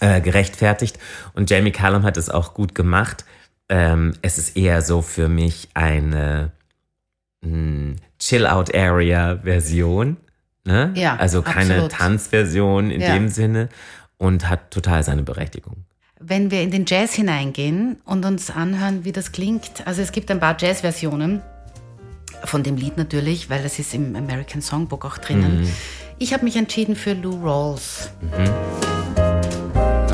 äh, 0.00 0.20
gerechtfertigt. 0.20 0.98
Und 1.34 1.50
Jamie 1.50 1.72
Callum 1.72 2.02
hat 2.04 2.16
es 2.16 2.30
auch 2.30 2.54
gut 2.54 2.74
gemacht. 2.74 3.24
Ähm, 3.68 4.14
es 4.22 4.38
ist 4.38 4.56
eher 4.56 4.82
so 4.82 5.02
für 5.02 5.28
mich 5.28 5.68
eine 5.74 6.52
hm, 7.42 7.96
Chill-Out-Area-Version. 8.18 10.16
Ne? 10.66 10.92
Ja, 10.94 11.16
also 11.16 11.42
keine 11.42 11.74
absolut. 11.74 11.92
Tanzversion 11.92 12.90
in 12.90 13.00
Ja. 13.00 13.14
dem 13.14 13.28
Sinne 13.28 13.68
und 14.16 14.48
hat 14.48 14.70
total 14.70 15.02
seine 15.02 15.22
Berechtigung. 15.22 15.84
Wenn 16.20 16.50
wir 16.50 16.62
in 16.62 16.70
den 16.70 16.86
Jazz 16.86 17.12
hineingehen 17.12 17.98
und 18.04 18.24
uns 18.24 18.50
anhören, 18.50 19.04
wie 19.04 19.12
das 19.12 19.32
klingt, 19.32 19.86
also 19.86 20.00
es 20.00 20.10
gibt 20.12 20.30
ein 20.30 20.40
paar 20.40 20.56
Jazz-Versionen 20.58 21.42
von 22.44 22.62
dem 22.62 22.76
Lied 22.76 22.96
natürlich, 22.96 23.50
weil 23.50 23.62
das 23.62 23.78
ist 23.78 23.92
im 23.94 24.16
American 24.16 24.62
Songbook 24.62 25.04
auch 25.04 25.18
drinnen. 25.18 25.68
Ich 26.18 26.32
habe 26.32 26.44
mich 26.44 26.56
entschieden 26.56 26.96
für 26.96 27.12
Lou 27.12 27.42
Rawls. 27.44 28.10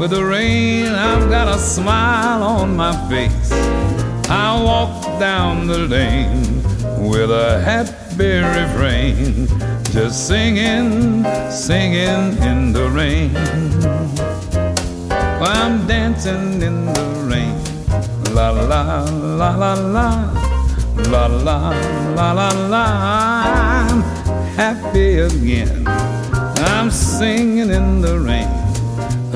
with 0.00 0.12
the 0.12 0.24
rain, 0.24 0.86
I've 0.86 1.28
got 1.28 1.46
a 1.54 1.58
smile 1.58 2.42
on 2.42 2.74
my 2.74 2.92
face. 3.10 3.52
I 4.30 4.58
walk 4.64 5.02
down 5.20 5.66
the 5.66 5.80
lane 5.80 6.62
with 7.06 7.30
a 7.30 7.60
happy 7.60 8.38
refrain, 8.38 9.46
just 9.92 10.26
singing, 10.26 11.22
singing 11.50 12.34
in 12.42 12.72
the 12.72 12.88
rain. 12.88 13.36
I'm 15.42 15.86
dancing 15.86 16.62
in 16.62 16.86
the 16.86 17.08
rain, 17.30 17.60
la 18.34 18.48
la 18.52 19.04
la 19.04 19.54
la 19.54 19.74
la. 19.74 20.36
La 21.10 21.26
la 21.26 21.70
la 22.16 22.32
la 22.32 22.48
la, 22.68 22.84
I'm 23.84 24.00
happy 24.56 25.18
again. 25.18 25.86
I'm 26.72 26.90
singing 26.90 27.70
in 27.70 28.00
the 28.00 28.18
rain, 28.18 28.48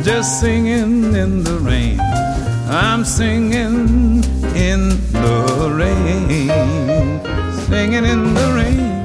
just 0.02 0.40
singing 0.40 1.14
in 1.14 1.44
the 1.44 1.58
rain. 1.58 2.00
I'm 2.68 3.04
singing 3.04 4.24
in 4.54 4.90
the 5.12 5.70
rain, 5.70 7.20
singing 7.68 8.04
in 8.04 8.34
the 8.34 8.52
rain. 8.54 9.04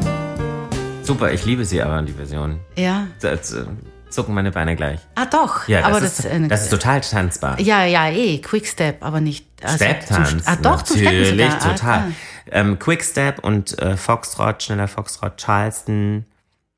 Super, 1.03 1.31
ich 1.31 1.45
liebe 1.45 1.65
sie 1.65 1.81
aber, 1.81 2.01
die 2.01 2.13
Version. 2.13 2.59
Ja. 2.75 3.07
Da 3.19 3.33
äh, 3.33 3.37
zucken 4.09 4.33
meine 4.33 4.51
Beine 4.51 4.75
gleich. 4.75 4.99
Ah, 5.15 5.25
doch. 5.25 5.67
Ja, 5.67 5.85
aber 5.85 5.99
das, 5.99 6.17
das, 6.17 6.25
ist, 6.25 6.31
äh, 6.31 6.47
das 6.47 6.63
ist 6.63 6.69
total 6.69 7.01
tanzbar. 7.01 7.59
Ja, 7.59 7.83
ja, 7.85 8.09
eh, 8.09 8.39
Quickstep, 8.39 9.03
aber 9.03 9.21
nicht. 9.21 9.45
Also 9.63 9.75
Step-Tanz. 9.75 10.43
Ah, 10.45 10.55
doch, 10.55 10.81
zum 10.83 10.97
Steppen 10.97 11.19
Natürlich, 11.19 11.51
sogar. 11.51 11.65
Ah, 11.65 11.73
total. 11.73 11.99
ah. 11.99 12.11
Ähm, 12.51 12.79
Quickstep 12.79 13.43
und 13.43 13.77
äh, 13.79 13.97
Foxtrot, 13.97 14.63
schneller 14.63 14.87
Foxtrot, 14.87 15.37
Charleston, 15.37 16.25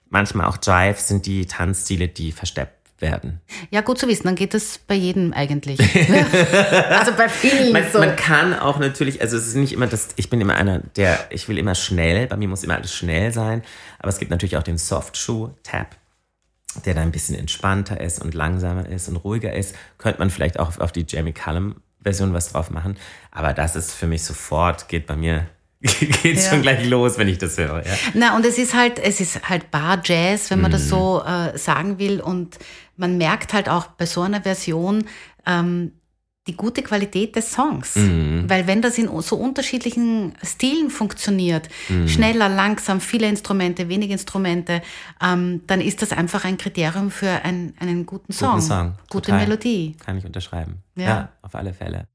manchmal 0.09 0.47
auch 0.47 0.57
Jive 0.61 0.99
sind 0.99 1.25
die 1.25 1.45
Tanzstile, 1.45 2.07
die 2.07 2.31
versteppt 2.31 2.80
werden. 3.01 3.41
Ja, 3.69 3.81
gut 3.81 3.97
zu 3.97 4.07
wissen, 4.07 4.23
dann 4.25 4.35
geht 4.35 4.53
das 4.53 4.77
bei 4.77 4.95
jedem 4.95 5.33
eigentlich. 5.33 5.79
also 6.89 7.13
bei 7.13 7.27
vielen 7.29 7.73
Man, 7.73 7.83
so. 7.91 7.99
man 7.99 8.15
kann 8.15 8.53
auch 8.57 8.79
natürlich, 8.79 9.21
also 9.21 9.37
es 9.37 9.47
ist 9.47 9.55
nicht 9.55 9.73
immer 9.73 9.87
das, 9.87 10.09
ich 10.15 10.29
bin 10.29 10.39
immer 10.41 10.55
einer, 10.55 10.79
der, 10.95 11.19
ich 11.29 11.47
will 11.49 11.57
immer 11.57 11.75
schnell, 11.75 12.27
bei 12.27 12.37
mir 12.37 12.47
muss 12.47 12.63
immer 12.63 12.75
alles 12.75 12.93
schnell 12.93 13.31
sein, 13.33 13.63
aber 13.99 14.09
es 14.09 14.19
gibt 14.19 14.31
natürlich 14.31 14.57
auch 14.57 14.63
den 14.63 14.77
Softshoe-Tap, 14.77 15.95
der 16.85 16.93
da 16.93 17.01
ein 17.01 17.11
bisschen 17.11 17.35
entspannter 17.35 17.99
ist 17.99 18.21
und 18.21 18.33
langsamer 18.33 18.87
ist 18.87 19.09
und 19.09 19.17
ruhiger 19.17 19.53
ist. 19.53 19.75
Könnte 19.97 20.19
man 20.19 20.29
vielleicht 20.29 20.59
auch 20.59 20.77
auf, 20.79 20.91
die 20.91 21.05
Jamie 21.07 21.33
Cullum-Version 21.33 22.33
was 22.33 22.51
drauf 22.51 22.69
machen, 22.69 22.97
aber 23.31 23.53
das 23.53 23.75
ist 23.75 23.93
für 23.93 24.07
mich 24.07 24.23
sofort, 24.23 24.87
geht 24.87 25.05
bei 25.07 25.15
mir, 25.15 25.47
geht 25.81 26.37
Ja. 26.37 26.49
schon 26.51 26.61
gleich 26.61 26.85
los, 26.87 27.17
wenn 27.17 27.27
ich 27.27 27.39
das 27.39 27.57
höre. 27.57 27.83
Ja. 27.85 27.93
Na, 28.13 28.35
und 28.35 28.45
es 28.45 28.59
ist 28.59 28.75
halt, 28.75 28.99
es 28.99 29.19
ist 29.19 29.49
halt 29.49 29.71
Bar 29.71 29.99
Jazz, 30.05 30.51
wenn 30.51 30.61
man 30.61 30.71
das 30.71 30.87
so 30.87 31.23
äh, 31.25 31.57
sagen 31.57 31.97
will. 31.97 32.21
Und 32.21 32.59
man 32.97 33.17
merkt 33.17 33.53
halt 33.53 33.69
auch 33.69 33.87
bei 33.87 34.05
so 34.05 34.21
einer 34.21 34.41
Version, 34.41 35.05
ähm, 35.45 35.93
die 36.47 36.55
gute 36.55 36.81
Qualität 36.81 37.35
des 37.35 37.51
Songs. 37.51 37.95
Mhm. 37.95 38.45
Weil 38.47 38.65
wenn 38.65 38.81
das 38.81 38.97
in 38.97 39.07
so 39.21 39.35
unterschiedlichen 39.35 40.33
Stilen 40.41 40.89
funktioniert, 40.89 41.69
mhm. 41.87 42.07
schneller, 42.07 42.49
langsam, 42.49 42.99
viele 42.99 43.27
Instrumente, 43.27 43.89
wenige 43.89 44.13
Instrumente, 44.13 44.81
ähm, 45.21 45.61
dann 45.67 45.81
ist 45.81 46.01
das 46.01 46.11
einfach 46.11 46.43
ein 46.43 46.57
Kriterium 46.57 47.11
für 47.11 47.29
ein, 47.29 47.75
einen 47.79 48.05
guten 48.07 48.33
Song. 48.33 48.53
Guten 48.53 48.61
Song. 48.61 48.93
Gute 49.09 49.31
Total. 49.31 49.45
Melodie. 49.45 49.95
Kann 50.03 50.17
ich 50.17 50.25
unterschreiben. 50.25 50.77
Ja. 50.95 51.05
ja, 51.05 51.29
auf 51.43 51.53
alle 51.53 51.73
Fälle. 51.73 52.07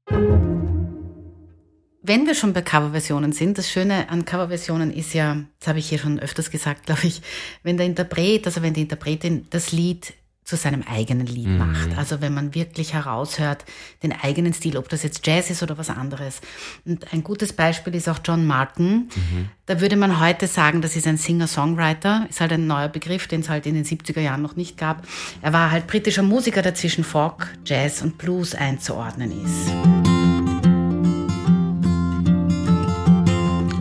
Wenn 2.03 2.25
wir 2.25 2.35
schon 2.35 2.53
bei 2.53 2.61
Coverversionen 2.61 3.31
sind, 3.31 3.57
das 3.57 3.69
Schöne 3.69 4.09
an 4.09 4.23
Coverversionen 4.25 4.91
ist 4.93 5.13
ja, 5.13 5.37
das 5.59 5.69
habe 5.69 5.79
ich 5.79 5.89
hier 5.89 5.99
schon 5.99 6.19
öfters 6.19 6.51
gesagt, 6.51 6.85
glaube 6.85 7.07
ich, 7.07 7.21
wenn 7.63 7.77
der 7.77 7.85
Interpret, 7.85 8.45
also 8.45 8.61
wenn 8.61 8.73
die 8.73 8.81
Interpretin 8.81 9.47
das 9.49 9.71
Lied 9.71 10.13
zu 10.47 10.55
seinem 10.55 10.81
eigenen 10.89 11.27
Lied 11.27 11.49
mhm. 11.49 11.57
macht. 11.57 11.97
Also 11.97 12.21
wenn 12.21 12.33
man 12.33 12.55
wirklich 12.55 12.93
heraushört, 12.93 13.65
den 14.01 14.13
eigenen 14.13 14.53
Stil, 14.53 14.77
ob 14.77 14.87
das 14.87 15.03
jetzt 15.03 15.27
Jazz 15.27 15.49
ist 15.49 15.61
oder 15.61 15.77
was 15.77 15.89
anderes. 15.89 16.39
Und 16.85 17.11
ein 17.11 17.21
gutes 17.21 17.51
Beispiel 17.51 17.93
ist 17.95 18.07
auch 18.07 18.19
John 18.23 18.47
Martin. 18.47 19.09
Mhm. 19.13 19.49
Da 19.65 19.81
würde 19.81 19.97
man 19.97 20.21
heute 20.21 20.47
sagen, 20.47 20.81
das 20.81 20.95
ist 20.95 21.05
ein 21.05 21.17
Singer-Songwriter, 21.17 22.27
ist 22.29 22.39
halt 22.39 22.53
ein 22.53 22.65
neuer 22.65 22.87
Begriff, 22.87 23.27
den 23.27 23.41
es 23.41 23.49
halt 23.49 23.65
in 23.65 23.75
den 23.75 23.83
70er 23.83 24.21
Jahren 24.21 24.41
noch 24.41 24.55
nicht 24.55 24.77
gab. 24.77 25.05
Er 25.41 25.51
war 25.51 25.69
halt 25.69 25.85
britischer 25.85 26.23
Musiker, 26.23 26.61
der 26.61 26.73
zwischen 26.75 27.03
Folk, 27.03 27.53
Jazz 27.65 28.01
und 28.01 28.17
Blues 28.17 28.55
einzuordnen 28.55 29.33
ist. 29.43 29.69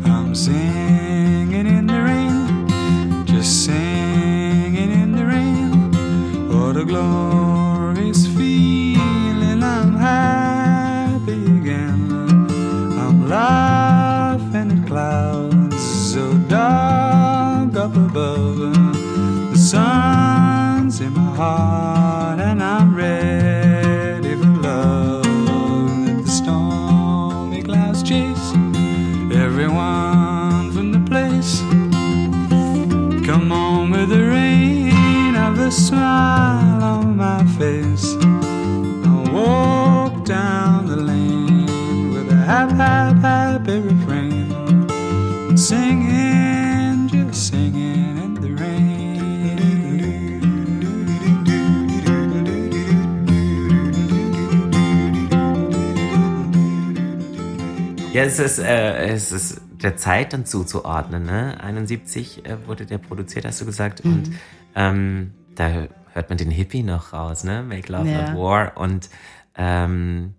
I'm 0.05 0.66
glorious 6.97 8.27
feeling. 8.27 9.63
I'm 9.63 9.95
happy 9.97 11.45
again. 11.59 12.11
I'm 13.03 13.29
laughing 13.29 14.71
at 14.77 14.87
clouds 14.87 15.83
so 16.13 16.23
dark 16.49 17.77
up 17.77 17.95
above. 17.97 18.75
The 19.53 19.59
sun's 19.59 21.01
in 21.01 21.13
my 21.13 21.31
heart, 21.41 22.41
and 22.41 22.63
I'm 22.63 22.95
ready 22.95 24.35
for 24.37 24.55
love. 24.69 25.27
Let 26.07 26.25
the 26.25 26.31
stormy 26.31 27.63
clouds 27.63 28.03
chase 28.03 28.47
everyone 29.45 30.73
from 30.73 30.93
the 30.93 31.03
place. 31.11 31.61
Come 33.27 33.53
on 33.53 33.91
with 33.91 34.09
the 34.09 34.23
rain, 34.25 35.35
have 35.35 35.59
a 35.59 35.71
smile 35.71 36.56
Ja, 58.17 58.23
es 58.23 58.39
ist, 58.39 58.59
äh, 58.59 59.09
es 59.09 59.31
ist 59.31 59.61
der 59.73 59.99
Zeit 59.99 60.33
dann 60.33 60.47
zuzuordnen. 60.47 61.27
Ne? 61.27 61.61
71 61.63 62.47
äh, 62.47 62.67
wurde 62.67 62.87
der 62.87 62.97
produziert, 62.97 63.45
hast 63.45 63.61
du 63.61 63.67
gesagt. 63.67 64.07
Mhm. 64.07 64.13
Und 64.13 64.31
ähm, 64.75 65.35
da 65.55 65.89
hört 66.15 66.31
man 66.31 66.39
den 66.39 66.51
Hippie 66.51 66.83
noch 66.83 67.13
raus, 67.13 67.45
ne? 67.45 67.63
Make 67.63 67.93
Love 67.93 68.09
ja. 68.09 68.31
Not 68.31 68.39
War 68.41 68.79
und 68.79 69.11
ähm, 69.55 70.33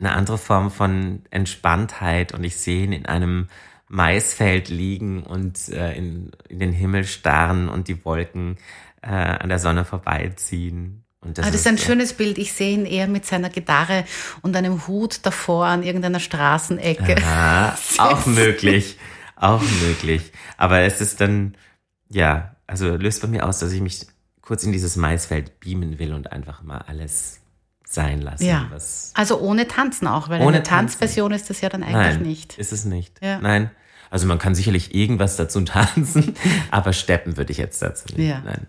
eine 0.00 0.10
andere 0.10 0.38
Form 0.38 0.72
von 0.72 1.22
Entspanntheit 1.30 2.34
und 2.34 2.42
ich 2.42 2.56
sehe 2.56 2.82
ihn 2.82 2.92
in 2.92 3.06
einem 3.06 3.46
Maisfeld 3.86 4.68
liegen 4.68 5.22
und 5.22 5.68
äh, 5.68 5.94
in, 5.94 6.32
in 6.48 6.58
den 6.58 6.72
Himmel 6.72 7.04
starren 7.04 7.68
und 7.68 7.86
die 7.86 8.04
Wolken 8.04 8.56
äh, 9.02 9.10
an 9.10 9.48
der 9.48 9.60
Sonne 9.60 9.84
vorbeiziehen. 9.84 11.03
Das, 11.32 11.46
ah, 11.46 11.50
das 11.50 11.60
ist 11.60 11.66
ein 11.66 11.76
so 11.76 11.86
schönes 11.86 12.12
Bild. 12.12 12.38
Ich 12.38 12.52
sehe 12.52 12.74
ihn 12.74 12.86
eher 12.86 13.06
mit 13.06 13.24
seiner 13.24 13.50
Gitarre 13.50 14.04
und 14.42 14.56
einem 14.56 14.86
Hut 14.86 15.20
davor 15.24 15.66
an 15.66 15.82
irgendeiner 15.82 16.20
Straßenecke. 16.20 17.16
Aha, 17.18 17.78
auch 17.98 18.26
möglich, 18.26 18.98
auch 19.36 19.62
möglich. 19.82 20.32
Aber 20.56 20.80
es 20.80 21.00
ist 21.00 21.20
dann, 21.20 21.56
ja, 22.10 22.56
also 22.66 22.96
löst 22.96 23.22
bei 23.22 23.28
mir 23.28 23.46
aus, 23.46 23.58
dass 23.58 23.72
ich 23.72 23.80
mich 23.80 24.06
kurz 24.42 24.62
in 24.64 24.72
dieses 24.72 24.96
Maisfeld 24.96 25.60
beamen 25.60 25.98
will 25.98 26.12
und 26.12 26.32
einfach 26.32 26.62
mal 26.62 26.84
alles 26.86 27.40
sein 27.84 28.20
lassen. 28.20 28.44
Ja. 28.44 28.68
also 29.14 29.40
ohne 29.40 29.68
Tanzen 29.68 30.08
auch, 30.08 30.28
weil 30.28 30.40
ohne 30.40 30.56
eine 30.56 30.62
Tanzversion 30.62 31.32
ist 31.32 31.48
das 31.48 31.60
ja 31.60 31.68
dann 31.68 31.82
eigentlich 31.82 32.18
Nein, 32.18 32.22
nicht. 32.22 32.58
Ist 32.58 32.72
es 32.72 32.84
nicht. 32.84 33.22
Ja. 33.22 33.38
Nein. 33.38 33.70
Also 34.10 34.26
man 34.26 34.38
kann 34.38 34.54
sicherlich 34.54 34.94
irgendwas 34.94 35.36
dazu 35.36 35.60
tanzen, 35.62 36.34
aber 36.70 36.92
steppen 36.92 37.36
würde 37.36 37.52
ich 37.52 37.58
jetzt 37.58 37.80
dazu 37.82 38.06
nicht. 38.14 38.28
Ja. 38.28 38.42
Nein. 38.44 38.66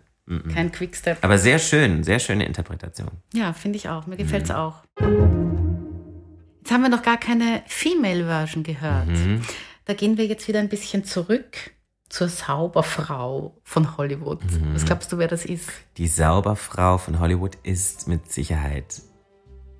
Kein 0.53 0.71
Quickstep. 0.71 1.19
Aber 1.21 1.37
sehr 1.37 1.59
schön, 1.59 2.03
sehr 2.03 2.19
schöne 2.19 2.45
Interpretation. 2.45 3.11
Ja, 3.33 3.53
finde 3.53 3.77
ich 3.77 3.89
auch. 3.89 4.07
Mir 4.07 4.17
gefällt 4.17 4.45
es 4.45 4.49
mhm. 4.49 4.55
auch. 4.55 4.83
Jetzt 4.99 6.71
haben 6.71 6.81
wir 6.81 6.89
noch 6.89 7.03
gar 7.03 7.17
keine 7.17 7.61
Female-Version 7.67 8.63
gehört. 8.63 9.07
Mhm. 9.07 9.41
Da 9.85 9.93
gehen 9.93 10.17
wir 10.17 10.25
jetzt 10.25 10.47
wieder 10.47 10.59
ein 10.59 10.69
bisschen 10.69 11.05
zurück 11.05 11.75
zur 12.09 12.27
Sauberfrau 12.27 13.55
von 13.63 13.97
Hollywood. 13.97 14.43
Mhm. 14.43 14.73
Was 14.73 14.85
glaubst 14.85 15.11
du, 15.11 15.19
wer 15.19 15.27
das 15.27 15.45
ist? 15.45 15.69
Die 15.97 16.07
Sauberfrau 16.07 16.97
von 16.97 17.19
Hollywood 17.19 17.55
ist 17.61 18.07
mit 18.07 18.31
Sicherheit 18.31 19.01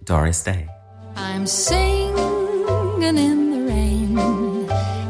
Doris 0.04 0.44
Day. 0.44 0.68
I'm 1.16 1.48
singing 1.48 3.18
in 3.18 3.52
the 3.52 3.74
rain, 3.74 4.20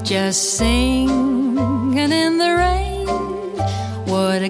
just 0.05 0.57
singing 0.57 1.57
in 1.97 2.39
the 2.39 2.53
rain. 2.55 3.07
What 4.05 4.43
a 4.43 4.49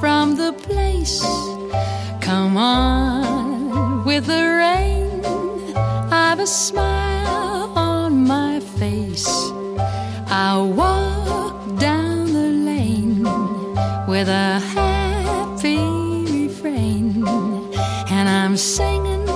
from 0.00 0.36
the 0.36 0.52
place. 0.52 1.20
Come 2.20 2.56
on 2.56 4.04
with 4.04 4.26
the 4.26 4.44
rain, 4.64 5.22
I've 6.12 6.40
a 6.40 6.46
smile 6.46 7.72
on 7.76 8.26
my 8.26 8.60
face. 8.60 9.28
I'll 10.28 10.70
walk 10.70 11.78
down 11.78 12.32
the 12.32 12.50
lane 12.70 13.22
with 14.06 14.28
a 14.28 14.60
happy 14.74 15.78
refrain. 16.32 17.24
And 18.10 18.28
I'm 18.28 18.56
singing, 18.56 19.26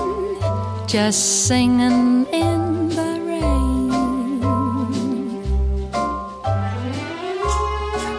just 0.86 1.46
singing 1.46 2.07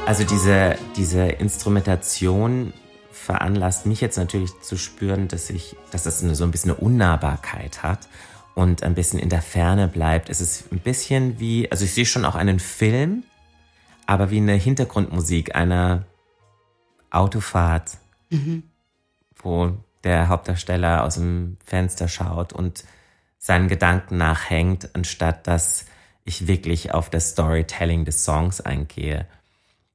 Also 0.09 0.23
diese, 0.23 0.75
diese 0.95 1.21
Instrumentation 1.27 2.73
veranlasst 3.11 3.85
mich 3.85 4.01
jetzt 4.01 4.17
natürlich 4.17 4.59
zu 4.59 4.75
spüren, 4.75 5.27
dass 5.27 5.51
ich, 5.51 5.75
dass 5.91 6.01
das 6.01 6.23
eine, 6.23 6.33
so 6.33 6.45
ein 6.45 6.49
bisschen 6.49 6.71
eine 6.71 6.79
Unnahbarkeit 6.79 7.83
hat 7.83 8.09
und 8.55 8.81
ein 8.81 8.95
bisschen 8.95 9.19
in 9.19 9.29
der 9.29 9.43
Ferne 9.43 9.87
bleibt. 9.87 10.31
Es 10.31 10.41
ist 10.41 10.71
ein 10.71 10.79
bisschen 10.79 11.39
wie, 11.39 11.71
also 11.71 11.85
ich 11.85 11.93
sehe 11.93 12.07
schon 12.07 12.25
auch 12.25 12.33
einen 12.33 12.59
Film, 12.59 13.21
aber 14.07 14.31
wie 14.31 14.37
eine 14.37 14.53
Hintergrundmusik 14.53 15.55
einer 15.55 16.05
Autofahrt, 17.11 17.99
mhm. 18.31 18.63
wo 19.35 19.77
der 20.03 20.27
Hauptdarsteller 20.27 21.03
aus 21.03 21.15
dem 21.17 21.57
Fenster 21.63 22.07
schaut 22.07 22.51
und 22.51 22.83
seinen 23.37 23.67
Gedanken 23.67 24.17
nachhängt, 24.17 24.89
anstatt 24.95 25.45
dass 25.45 25.85
ich 26.25 26.47
wirklich 26.47 26.95
auf 26.95 27.11
das 27.11 27.29
Storytelling 27.29 28.05
des 28.05 28.25
Songs 28.25 28.59
eingehe. 28.59 29.27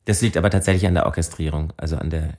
Das 0.05 0.21
liegt 0.21 0.37
aber 0.37 0.51
tatsächlich 0.51 0.87
an 0.87 0.95
der 0.95 1.07
Orchestrierung, 1.07 1.73
also 1.77 1.97
an 1.97 2.11
der, 2.11 2.37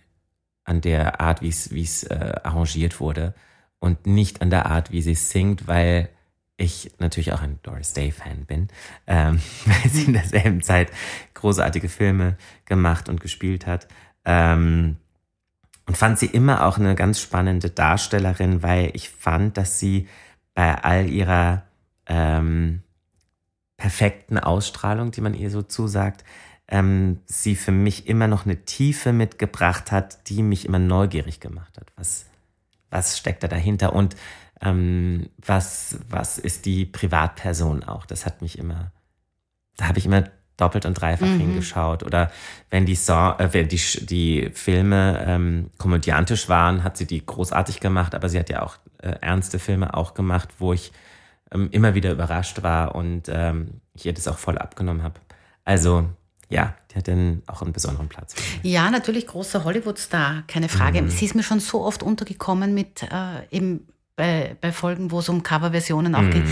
an 0.64 0.82
der 0.82 1.20
Art, 1.20 1.42
wie 1.42 1.50
es, 1.50 2.04
äh, 2.04 2.34
arrangiert 2.44 3.00
wurde 3.00 3.34
und 3.80 4.06
nicht 4.08 4.42
an 4.42 4.50
der 4.50 4.68
Art, 4.68 4.92
wie 4.92 5.02
sie 5.02 5.16
singt, 5.16 5.68
weil 5.68 6.10
ich 6.58 6.92
natürlich 7.00 7.34
auch 7.34 7.42
ein 7.42 7.60
Doris 7.64 7.94
Day-Fan 7.94 8.46
bin, 8.46 8.70
ähm, 9.08 9.42
weil 9.66 9.92
sie 9.92 10.06
in 10.06 10.14
derselben 10.14 10.62
Zeit 10.62 10.92
großartige 11.34 11.90
Filme 11.90 12.38
gemacht 12.66 13.10
und 13.10 13.20
gespielt 13.20 13.68
hat. 13.68 13.88
Ähm, 14.24 14.98
und 15.88 15.98
fand 15.98 16.18
sie 16.18 16.26
immer 16.26 16.66
auch 16.66 16.78
eine 16.78 16.96
ganz 16.96 17.20
spannende 17.20 17.70
Darstellerin, 17.70 18.64
weil 18.64 18.90
ich 18.94 19.10
fand, 19.10 19.58
dass 19.58 19.80
sie 19.80 20.08
bei 20.56 20.74
all 20.84 21.10
ihrer 21.10 21.64
ähm, 22.08 22.82
perfekten 23.78 24.40
Ausstrahlung, 24.40 25.12
die 25.12 25.22
man 25.22 25.34
ihr 25.34 25.52
so 25.52 25.62
zusagt, 25.62 26.24
ähm, 26.68 27.20
sie 27.26 27.56
für 27.56 27.72
mich 27.72 28.08
immer 28.08 28.28
noch 28.28 28.46
eine 28.46 28.66
Tiefe 28.66 29.14
mitgebracht 29.14 29.92
hat, 29.92 30.30
die 30.30 30.42
mich 30.42 30.66
immer 30.66 30.80
neugierig 30.80 31.40
gemacht 31.40 31.78
hat. 31.78 31.92
Was, 31.96 32.26
was 32.90 33.18
steckt 33.18 33.44
da 33.44 33.48
dahinter 33.48 33.94
und 33.94 34.16
ähm, 34.62 35.30
was, 35.38 36.00
was 36.10 36.38
ist 36.38 36.66
die 36.66 36.86
Privatperson 36.86 37.84
auch? 37.84 38.06
Das 38.06 38.26
hat 38.26 38.42
mich 38.42 38.58
immer, 38.58 38.92
da 39.78 39.88
habe 39.88 40.00
ich 40.00 40.06
immer 40.06 40.24
doppelt 40.58 40.86
und 40.86 40.96
dreifach 40.96 41.28
mhm. 41.28 41.40
hingeschaut. 41.40 42.04
Oder 42.04 42.32
wenn 42.70 42.86
die, 42.86 42.96
Song, 42.96 43.38
äh, 43.40 43.54
wenn 43.54 43.68
die, 43.68 43.82
die 44.06 44.50
Filme 44.54 45.24
ähm, 45.28 45.70
komödiantisch 45.78 46.50
waren, 46.50 46.84
hat 46.84 46.98
sie 46.98 47.06
die 47.06 47.26
großartig 47.26 47.80
gemacht, 47.80 48.16
aber 48.16 48.30
sie 48.30 48.40
hat 48.40 48.50
ja 48.50 48.62
auch 48.62 48.78
äh, 49.02 49.16
ernste 49.22 49.60
Filme 49.60 49.94
auch 49.94 50.14
gemacht, 50.14 50.50
wo 50.60 50.74
ich 50.74 50.92
ähm, 51.52 51.70
immer 51.72 51.94
wieder 51.94 52.12
überrascht 52.12 52.64
war 52.64 52.96
und 52.96 53.24
ähm, 53.28 53.82
ich 53.94 54.06
ihr 54.06 54.14
das 54.14 54.28
auch 54.28 54.38
voll 54.38 54.58
abgenommen 54.58 55.04
habe. 55.04 55.20
Also 55.64 56.10
ja, 56.50 56.76
die 56.92 56.96
hat 56.96 57.08
dann 57.08 57.42
auch 57.48 57.62
einen 57.62 57.74
besonderen 57.74 58.08
Platz. 58.08 58.36
Ja, 58.64 58.90
natürlich 58.90 59.28
großer 59.28 59.64
Hollywood-Star, 59.64 60.44
keine 60.48 60.70
Frage. 60.70 61.02
Mhm. 61.02 61.10
Sie 61.10 61.26
ist 61.26 61.36
mir 61.36 61.44
schon 61.44 61.60
so 61.60 61.84
oft 61.84 62.04
untergekommen 62.04 62.74
mit 62.74 63.04
äh, 63.04 63.46
eben 63.50 63.88
bei, 64.16 64.56
bei 64.62 64.72
Folgen, 64.72 65.12
wo 65.12 65.20
es 65.20 65.28
um 65.28 65.44
Coverversionen 65.44 66.16
auch 66.16 66.22
mhm. 66.22 66.32
geht. 66.32 66.44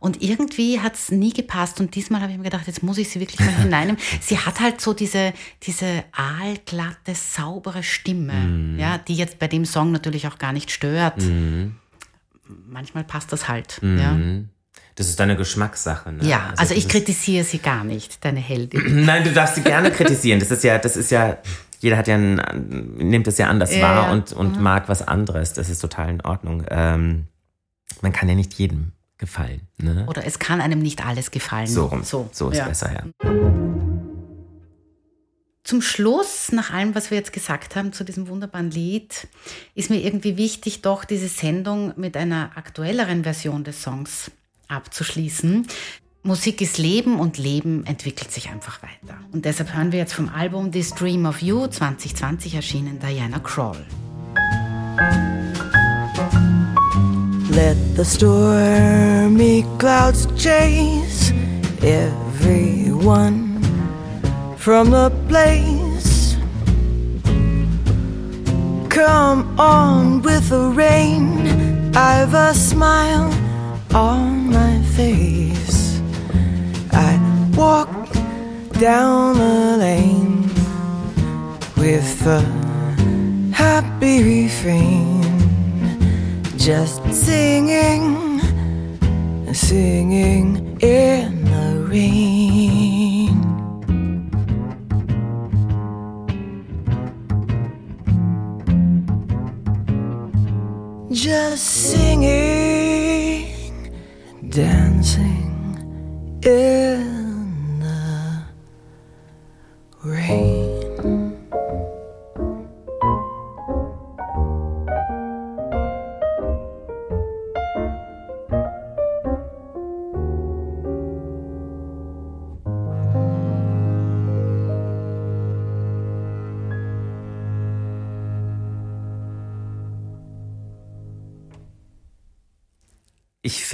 Und 0.00 0.22
irgendwie 0.22 0.80
hat 0.80 0.94
es 0.94 1.10
nie 1.10 1.32
gepasst. 1.32 1.80
Und 1.80 1.94
diesmal 1.94 2.20
habe 2.20 2.32
ich 2.32 2.38
mir 2.38 2.44
gedacht, 2.44 2.66
jetzt 2.66 2.82
muss 2.82 2.98
ich 2.98 3.08
sie 3.08 3.20
wirklich 3.20 3.40
mal 3.40 3.54
hineinnehmen. 3.54 4.00
sie 4.20 4.38
hat 4.38 4.60
halt 4.60 4.80
so 4.80 4.94
diese, 4.94 5.32
diese 5.62 6.04
aalglatte, 6.12 7.14
saubere 7.14 7.82
Stimme, 7.82 8.32
mhm. 8.32 8.78
ja, 8.78 8.98
die 8.98 9.14
jetzt 9.14 9.38
bei 9.38 9.46
dem 9.46 9.64
Song 9.64 9.92
natürlich 9.92 10.26
auch 10.26 10.38
gar 10.38 10.52
nicht 10.52 10.70
stört. 10.70 11.18
Mhm. 11.18 11.76
Manchmal 12.66 13.04
passt 13.04 13.32
das 13.32 13.48
halt. 13.48 13.80
Ja. 13.82 14.18
Das 14.96 15.08
ist 15.08 15.18
deine 15.18 15.36
Geschmackssache. 15.36 16.12
Ne? 16.12 16.24
Ja, 16.24 16.50
also, 16.50 16.60
also 16.60 16.74
ich 16.74 16.88
kritisiere 16.88 17.44
sie 17.44 17.58
gar 17.58 17.82
nicht, 17.82 18.24
deine 18.24 18.40
Heldin. 18.40 19.04
Nein, 19.04 19.24
du 19.24 19.32
darfst 19.32 19.56
sie 19.56 19.62
gerne 19.62 19.90
kritisieren. 19.90 20.38
Das 20.38 20.50
ist 20.50 20.62
ja, 20.62 20.78
das 20.78 20.96
ist 20.96 21.10
ja, 21.10 21.38
jeder 21.80 21.96
hat 21.96 22.06
ja 22.06 22.14
ein, 22.14 22.40
nimmt 22.96 23.26
es 23.26 23.38
ja 23.38 23.48
anders 23.48 23.74
ja, 23.74 23.82
wahr 23.82 24.12
und, 24.12 24.32
und 24.32 24.56
mhm. 24.56 24.62
mag 24.62 24.88
was 24.88 25.06
anderes. 25.06 25.52
Das 25.52 25.68
ist 25.68 25.80
total 25.80 26.10
in 26.10 26.20
Ordnung. 26.20 26.64
Ähm, 26.70 27.26
man 28.02 28.12
kann 28.12 28.28
ja 28.28 28.36
nicht 28.36 28.54
jedem 28.54 28.92
gefallen. 29.18 29.62
Ne? 29.78 30.04
Oder 30.08 30.26
es 30.26 30.38
kann 30.38 30.60
einem 30.60 30.78
nicht 30.78 31.04
alles 31.04 31.32
gefallen. 31.32 31.66
So 31.66 31.86
rum. 31.86 32.04
So, 32.04 32.28
so 32.32 32.50
ist 32.50 32.58
ja. 32.58 32.68
besser, 32.68 32.92
ja. 32.92 33.30
Zum 35.64 35.80
Schluss, 35.80 36.52
nach 36.52 36.72
allem, 36.72 36.94
was 36.94 37.10
wir 37.10 37.16
jetzt 37.16 37.32
gesagt 37.32 37.74
haben 37.74 37.92
zu 37.94 38.04
diesem 38.04 38.28
wunderbaren 38.28 38.70
Lied, 38.70 39.26
ist 39.74 39.88
mir 39.88 40.00
irgendwie 40.00 40.36
wichtig, 40.36 40.82
doch 40.82 41.06
diese 41.06 41.28
Sendung 41.28 41.94
mit 41.96 42.18
einer 42.18 42.52
aktuelleren 42.54 43.24
Version 43.24 43.64
des 43.64 43.82
Songs 43.82 44.30
abzuschließen. 44.68 45.66
Musik 46.22 46.62
ist 46.62 46.78
Leben 46.78 47.20
und 47.20 47.36
Leben 47.36 47.84
entwickelt 47.84 48.32
sich 48.32 48.48
einfach 48.48 48.82
weiter. 48.82 49.18
Und 49.32 49.44
deshalb 49.44 49.74
hören 49.74 49.92
wir 49.92 49.98
jetzt 49.98 50.14
vom 50.14 50.30
Album 50.30 50.72
This 50.72 50.94
Dream 50.94 51.26
of 51.26 51.42
You 51.42 51.66
2020 51.66 52.54
erschienen 52.54 52.98
Diana 52.98 53.40
Kroll. 53.40 53.76
Let 57.50 57.76
the 57.94 58.04
stormy 58.04 59.66
clouds 59.78 60.26
chase 60.34 61.32
everyone 61.82 63.60
from 64.56 64.90
the 64.90 65.10
place. 65.28 66.38
Come 68.88 69.44
on 69.58 70.22
with 70.22 70.48
the 70.48 70.72
rain. 70.74 71.92
I've 71.94 72.32
a 72.32 72.54
smile 72.54 73.30
on 73.94 74.50
my 74.50 74.82
face. 74.96 76.00
I 76.90 77.16
walk 77.56 77.88
down 78.80 79.38
the 79.38 79.76
lane 79.78 80.48
with 81.76 82.26
a 82.26 82.40
happy 83.52 84.22
refrain, 84.24 85.22
just 86.56 87.02
singing, 87.12 88.40
singing 89.52 90.76
in 90.80 91.44
the 91.44 91.86
rain. 91.88 92.63
Dancing. 105.04 106.40
In 106.44 106.83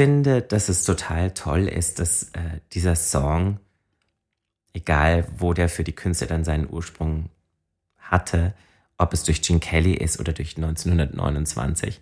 finde, 0.00 0.40
dass 0.40 0.70
es 0.70 0.84
total 0.84 1.32
toll 1.32 1.68
ist, 1.68 1.98
dass 1.98 2.30
äh, 2.30 2.60
dieser 2.72 2.96
Song, 2.96 3.60
egal 4.72 5.26
wo 5.36 5.52
der 5.52 5.68
für 5.68 5.84
die 5.84 5.94
Künstler 5.94 6.26
dann 6.26 6.42
seinen 6.42 6.72
Ursprung 6.72 7.28
hatte, 7.98 8.54
ob 8.96 9.12
es 9.12 9.24
durch 9.24 9.42
Gene 9.42 9.60
Kelly 9.60 9.92
ist 9.92 10.18
oder 10.18 10.32
durch 10.32 10.56
1929, 10.56 12.00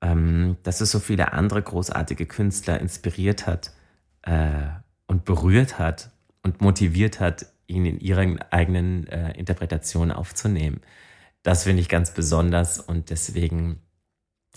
ähm, 0.00 0.56
dass 0.64 0.80
es 0.80 0.90
so 0.90 0.98
viele 0.98 1.32
andere 1.32 1.62
großartige 1.62 2.26
Künstler 2.26 2.80
inspiriert 2.80 3.46
hat 3.46 3.74
äh, 4.22 4.66
und 5.06 5.24
berührt 5.24 5.78
hat 5.78 6.10
und 6.42 6.60
motiviert 6.60 7.20
hat, 7.20 7.46
ihn 7.68 7.86
in 7.86 8.00
ihren 8.00 8.42
eigenen 8.50 9.06
äh, 9.06 9.38
Interpretationen 9.38 10.10
aufzunehmen. 10.10 10.80
Das 11.44 11.62
finde 11.62 11.80
ich 11.80 11.88
ganz 11.88 12.12
besonders 12.12 12.80
und 12.80 13.10
deswegen 13.10 13.78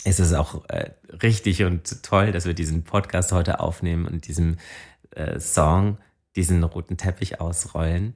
ist 0.04 0.20
es 0.20 0.34
auch 0.34 0.68
äh, 0.70 0.92
richtig 1.22 1.64
und 1.64 2.04
toll, 2.04 2.32
dass 2.32 2.46
wir 2.46 2.54
diesen 2.54 2.84
Podcast 2.84 3.32
heute 3.32 3.60
aufnehmen 3.60 4.06
und 4.06 4.28
diesem 4.28 4.58
äh, 5.12 5.40
Song 5.40 5.98
diesen 6.36 6.64
roten 6.64 6.98
Teppich 6.98 7.40
ausrollen, 7.40 8.16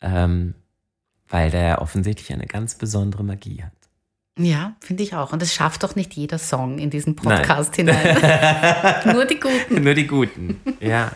ähm, 0.00 0.54
weil 1.28 1.50
der 1.50 1.82
offensichtlich 1.82 2.32
eine 2.32 2.46
ganz 2.46 2.74
besondere 2.76 3.24
Magie 3.24 3.62
hat. 3.62 3.72
Ja, 4.38 4.76
finde 4.80 5.02
ich 5.02 5.14
auch. 5.14 5.32
Und 5.32 5.42
es 5.42 5.52
schafft 5.52 5.82
doch 5.82 5.96
nicht 5.96 6.14
jeder 6.14 6.38
Song 6.38 6.78
in 6.78 6.90
diesen 6.90 7.16
Podcast 7.16 7.76
Nein. 7.78 7.96
hinein. 7.96 8.94
Nur 9.12 9.24
die 9.24 9.40
Guten. 9.40 9.82
Nur 9.82 9.94
die 9.94 10.06
Guten, 10.06 10.60
ja. 10.80 11.12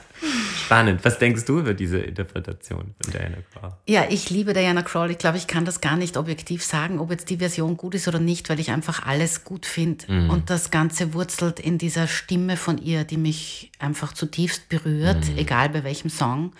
Spannend. 0.64 1.04
Was 1.04 1.18
denkst 1.18 1.44
du 1.44 1.58
über 1.58 1.74
diese 1.74 1.98
Interpretation 1.98 2.94
von 3.02 3.12
Diana 3.12 3.38
Krall? 3.52 3.76
Ja, 3.86 4.06
ich 4.08 4.30
liebe 4.30 4.54
Diana 4.54 4.82
Krall. 4.82 5.10
Ich 5.10 5.18
glaube, 5.18 5.36
ich 5.36 5.46
kann 5.46 5.64
das 5.64 5.80
gar 5.80 5.96
nicht 5.96 6.16
objektiv 6.16 6.64
sagen, 6.64 6.98
ob 7.00 7.10
jetzt 7.10 7.28
die 7.30 7.38
Version 7.38 7.76
gut 7.76 7.94
ist 7.94 8.08
oder 8.08 8.20
nicht, 8.20 8.48
weil 8.48 8.60
ich 8.60 8.70
einfach 8.70 9.04
alles 9.06 9.44
gut 9.44 9.66
finde. 9.66 10.10
Mhm. 10.10 10.30
Und 10.30 10.50
das 10.50 10.70
Ganze 10.70 11.14
wurzelt 11.14 11.60
in 11.60 11.78
dieser 11.78 12.06
Stimme 12.06 12.56
von 12.56 12.78
ihr, 12.78 13.04
die 13.04 13.16
mich 13.16 13.72
einfach 13.78 14.12
zutiefst 14.12 14.68
berührt, 14.68 15.28
mhm. 15.28 15.38
egal 15.38 15.68
bei 15.68 15.84
welchem 15.84 16.10
Song. 16.10 16.52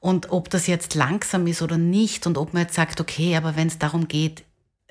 Und 0.00 0.30
ob 0.30 0.50
das 0.50 0.66
jetzt 0.66 0.94
langsam 0.94 1.46
ist 1.46 1.62
oder 1.62 1.78
nicht 1.78 2.26
und 2.26 2.38
ob 2.38 2.54
man 2.54 2.62
jetzt 2.62 2.74
sagt, 2.74 3.00
okay, 3.00 3.36
aber 3.36 3.56
wenn 3.56 3.66
es 3.66 3.78
darum 3.78 4.06
geht, 4.08 4.44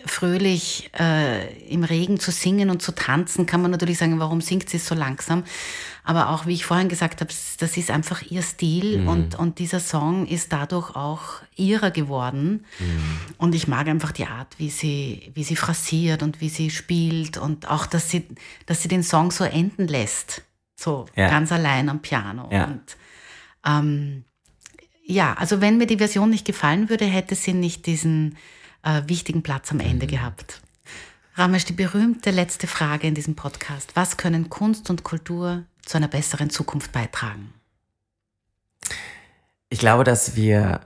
fröhlich 0.04 0.91
äh, 1.00 1.54
im 1.68 1.84
Regen 1.84 2.20
zu 2.20 2.32
singen 2.32 2.70
und 2.70 2.82
zu 2.82 2.91
tanzen, 2.91 3.46
kann 3.46 3.62
man 3.62 3.72
natürlich 3.72 3.98
sagen, 3.98 4.20
warum 4.20 4.41
singt 4.41 4.70
sie 4.70 4.78
so 4.78 4.93
langsam? 4.93 5.43
Aber 6.04 6.30
auch, 6.30 6.46
wie 6.46 6.54
ich 6.54 6.66
vorhin 6.66 6.89
gesagt 6.89 7.22
habe, 7.22 7.34
das 7.60 7.78
ist 7.78 7.89
einfach 7.89 8.22
ihr 8.22 8.43
Stil 8.43 9.00
mhm. 9.00 9.08
und, 9.08 9.36
und 9.36 9.58
dieser 9.58 9.80
Song 9.80 10.28
ist 10.28 10.54
dadurch 10.54 10.96
auch 10.96 11.41
ihrer 11.56 11.91
geworden. 11.91 12.66
Mhm. 12.78 13.02
Und 13.38 13.56
ich 13.56 13.68
mag 13.68 13.88
einfach 13.88 14.12
die 14.12 14.28
Art, 14.28 14.60
wie 14.60 14.70
sie, 14.70 15.32
wie 15.34 15.43
sie 15.43 15.56
phrasiert 15.56 16.22
und 16.22 16.41
wie 16.41 16.50
sie 16.50 16.70
spielt 16.70 17.38
und 17.38 17.70
auch, 17.70 17.88
dass 17.88 18.10
sie, 18.10 18.28
dass 18.66 18.84
sie 18.84 18.89
den 18.89 19.02
Song 19.02 19.32
so 19.32 19.43
enden 19.43 19.88
lässt. 19.88 20.43
So 20.76 21.06
ja. 21.16 21.30
ganz 21.30 21.52
allein 21.52 21.89
am 21.89 22.02
Piano. 22.02 22.50
Ja. 22.52 22.66
Und 22.66 22.98
ähm, 23.66 24.26
ja, 25.04 25.34
also 25.34 25.62
wenn 25.62 25.78
mir 25.78 25.88
die 25.88 25.98
Version 25.98 26.30
nicht 26.30 26.46
gefallen 26.46 26.89
würde, 26.89 27.06
hätte 27.06 27.36
sie 27.36 27.54
nicht 27.54 27.86
diesen 27.86 28.38
äh, 28.86 29.01
wichtigen 29.07 29.43
Platz 29.43 29.71
am 29.71 29.81
Ende 29.81 30.05
mhm. 30.05 30.11
gehabt. 30.11 30.61
Ramesh, 31.36 31.65
die 31.65 31.73
berühmte 31.73 32.31
letzte 32.31 32.65
Frage 32.65 33.07
in 33.07 33.15
diesem 33.15 33.36
Podcast. 33.36 33.95
Was 33.95 34.15
können 34.15 34.49
Kunst 34.49 34.89
und 34.89 35.03
Kultur 35.03 35.63
zu 35.83 35.97
einer 35.97 36.07
besseren 36.07 36.49
Zukunft 36.49 36.93
beitragen? 36.93 37.53
Ich 39.69 39.79
glaube, 39.79 40.05
dass 40.05 40.38
wir, 40.38 40.79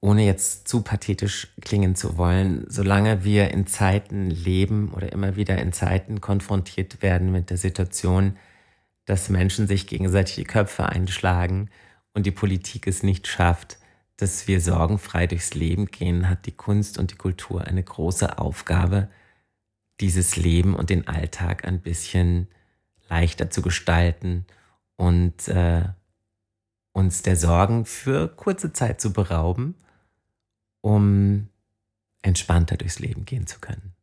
ohne 0.00 0.26
jetzt 0.26 0.68
zu 0.68 0.82
pathetisch 0.82 1.48
klingen 1.62 1.96
zu 1.96 2.18
wollen, 2.18 2.66
solange 2.68 3.24
wir 3.24 3.50
in 3.50 3.66
Zeiten 3.66 4.28
leben 4.28 4.92
oder 4.92 5.12
immer 5.12 5.36
wieder 5.36 5.56
in 5.58 5.72
Zeiten 5.72 6.20
konfrontiert 6.20 7.00
werden 7.00 7.32
mit 7.32 7.48
der 7.48 7.56
Situation, 7.56 8.36
dass 9.06 9.30
Menschen 9.30 9.66
sich 9.66 9.86
gegenseitig 9.86 10.34
die 10.34 10.44
Köpfe 10.44 10.86
einschlagen 10.86 11.70
und 12.12 12.26
die 12.26 12.32
Politik 12.32 12.86
es 12.86 13.02
nicht 13.02 13.26
schafft, 13.26 13.77
dass 14.18 14.48
wir 14.48 14.60
sorgenfrei 14.60 15.26
durchs 15.26 15.54
Leben 15.54 15.86
gehen, 15.86 16.28
hat 16.28 16.44
die 16.46 16.52
Kunst 16.52 16.98
und 16.98 17.12
die 17.12 17.16
Kultur 17.16 17.64
eine 17.64 17.82
große 17.82 18.38
Aufgabe, 18.38 19.08
dieses 20.00 20.36
Leben 20.36 20.74
und 20.74 20.90
den 20.90 21.08
Alltag 21.08 21.64
ein 21.64 21.80
bisschen 21.80 22.48
leichter 23.08 23.48
zu 23.48 23.62
gestalten 23.62 24.44
und 24.96 25.48
äh, 25.48 25.84
uns 26.92 27.22
der 27.22 27.36
Sorgen 27.36 27.86
für 27.86 28.28
kurze 28.28 28.72
Zeit 28.72 29.00
zu 29.00 29.12
berauben, 29.12 29.76
um 30.80 31.48
entspannter 32.22 32.76
durchs 32.76 32.98
Leben 32.98 33.24
gehen 33.24 33.46
zu 33.46 33.60
können. 33.60 33.94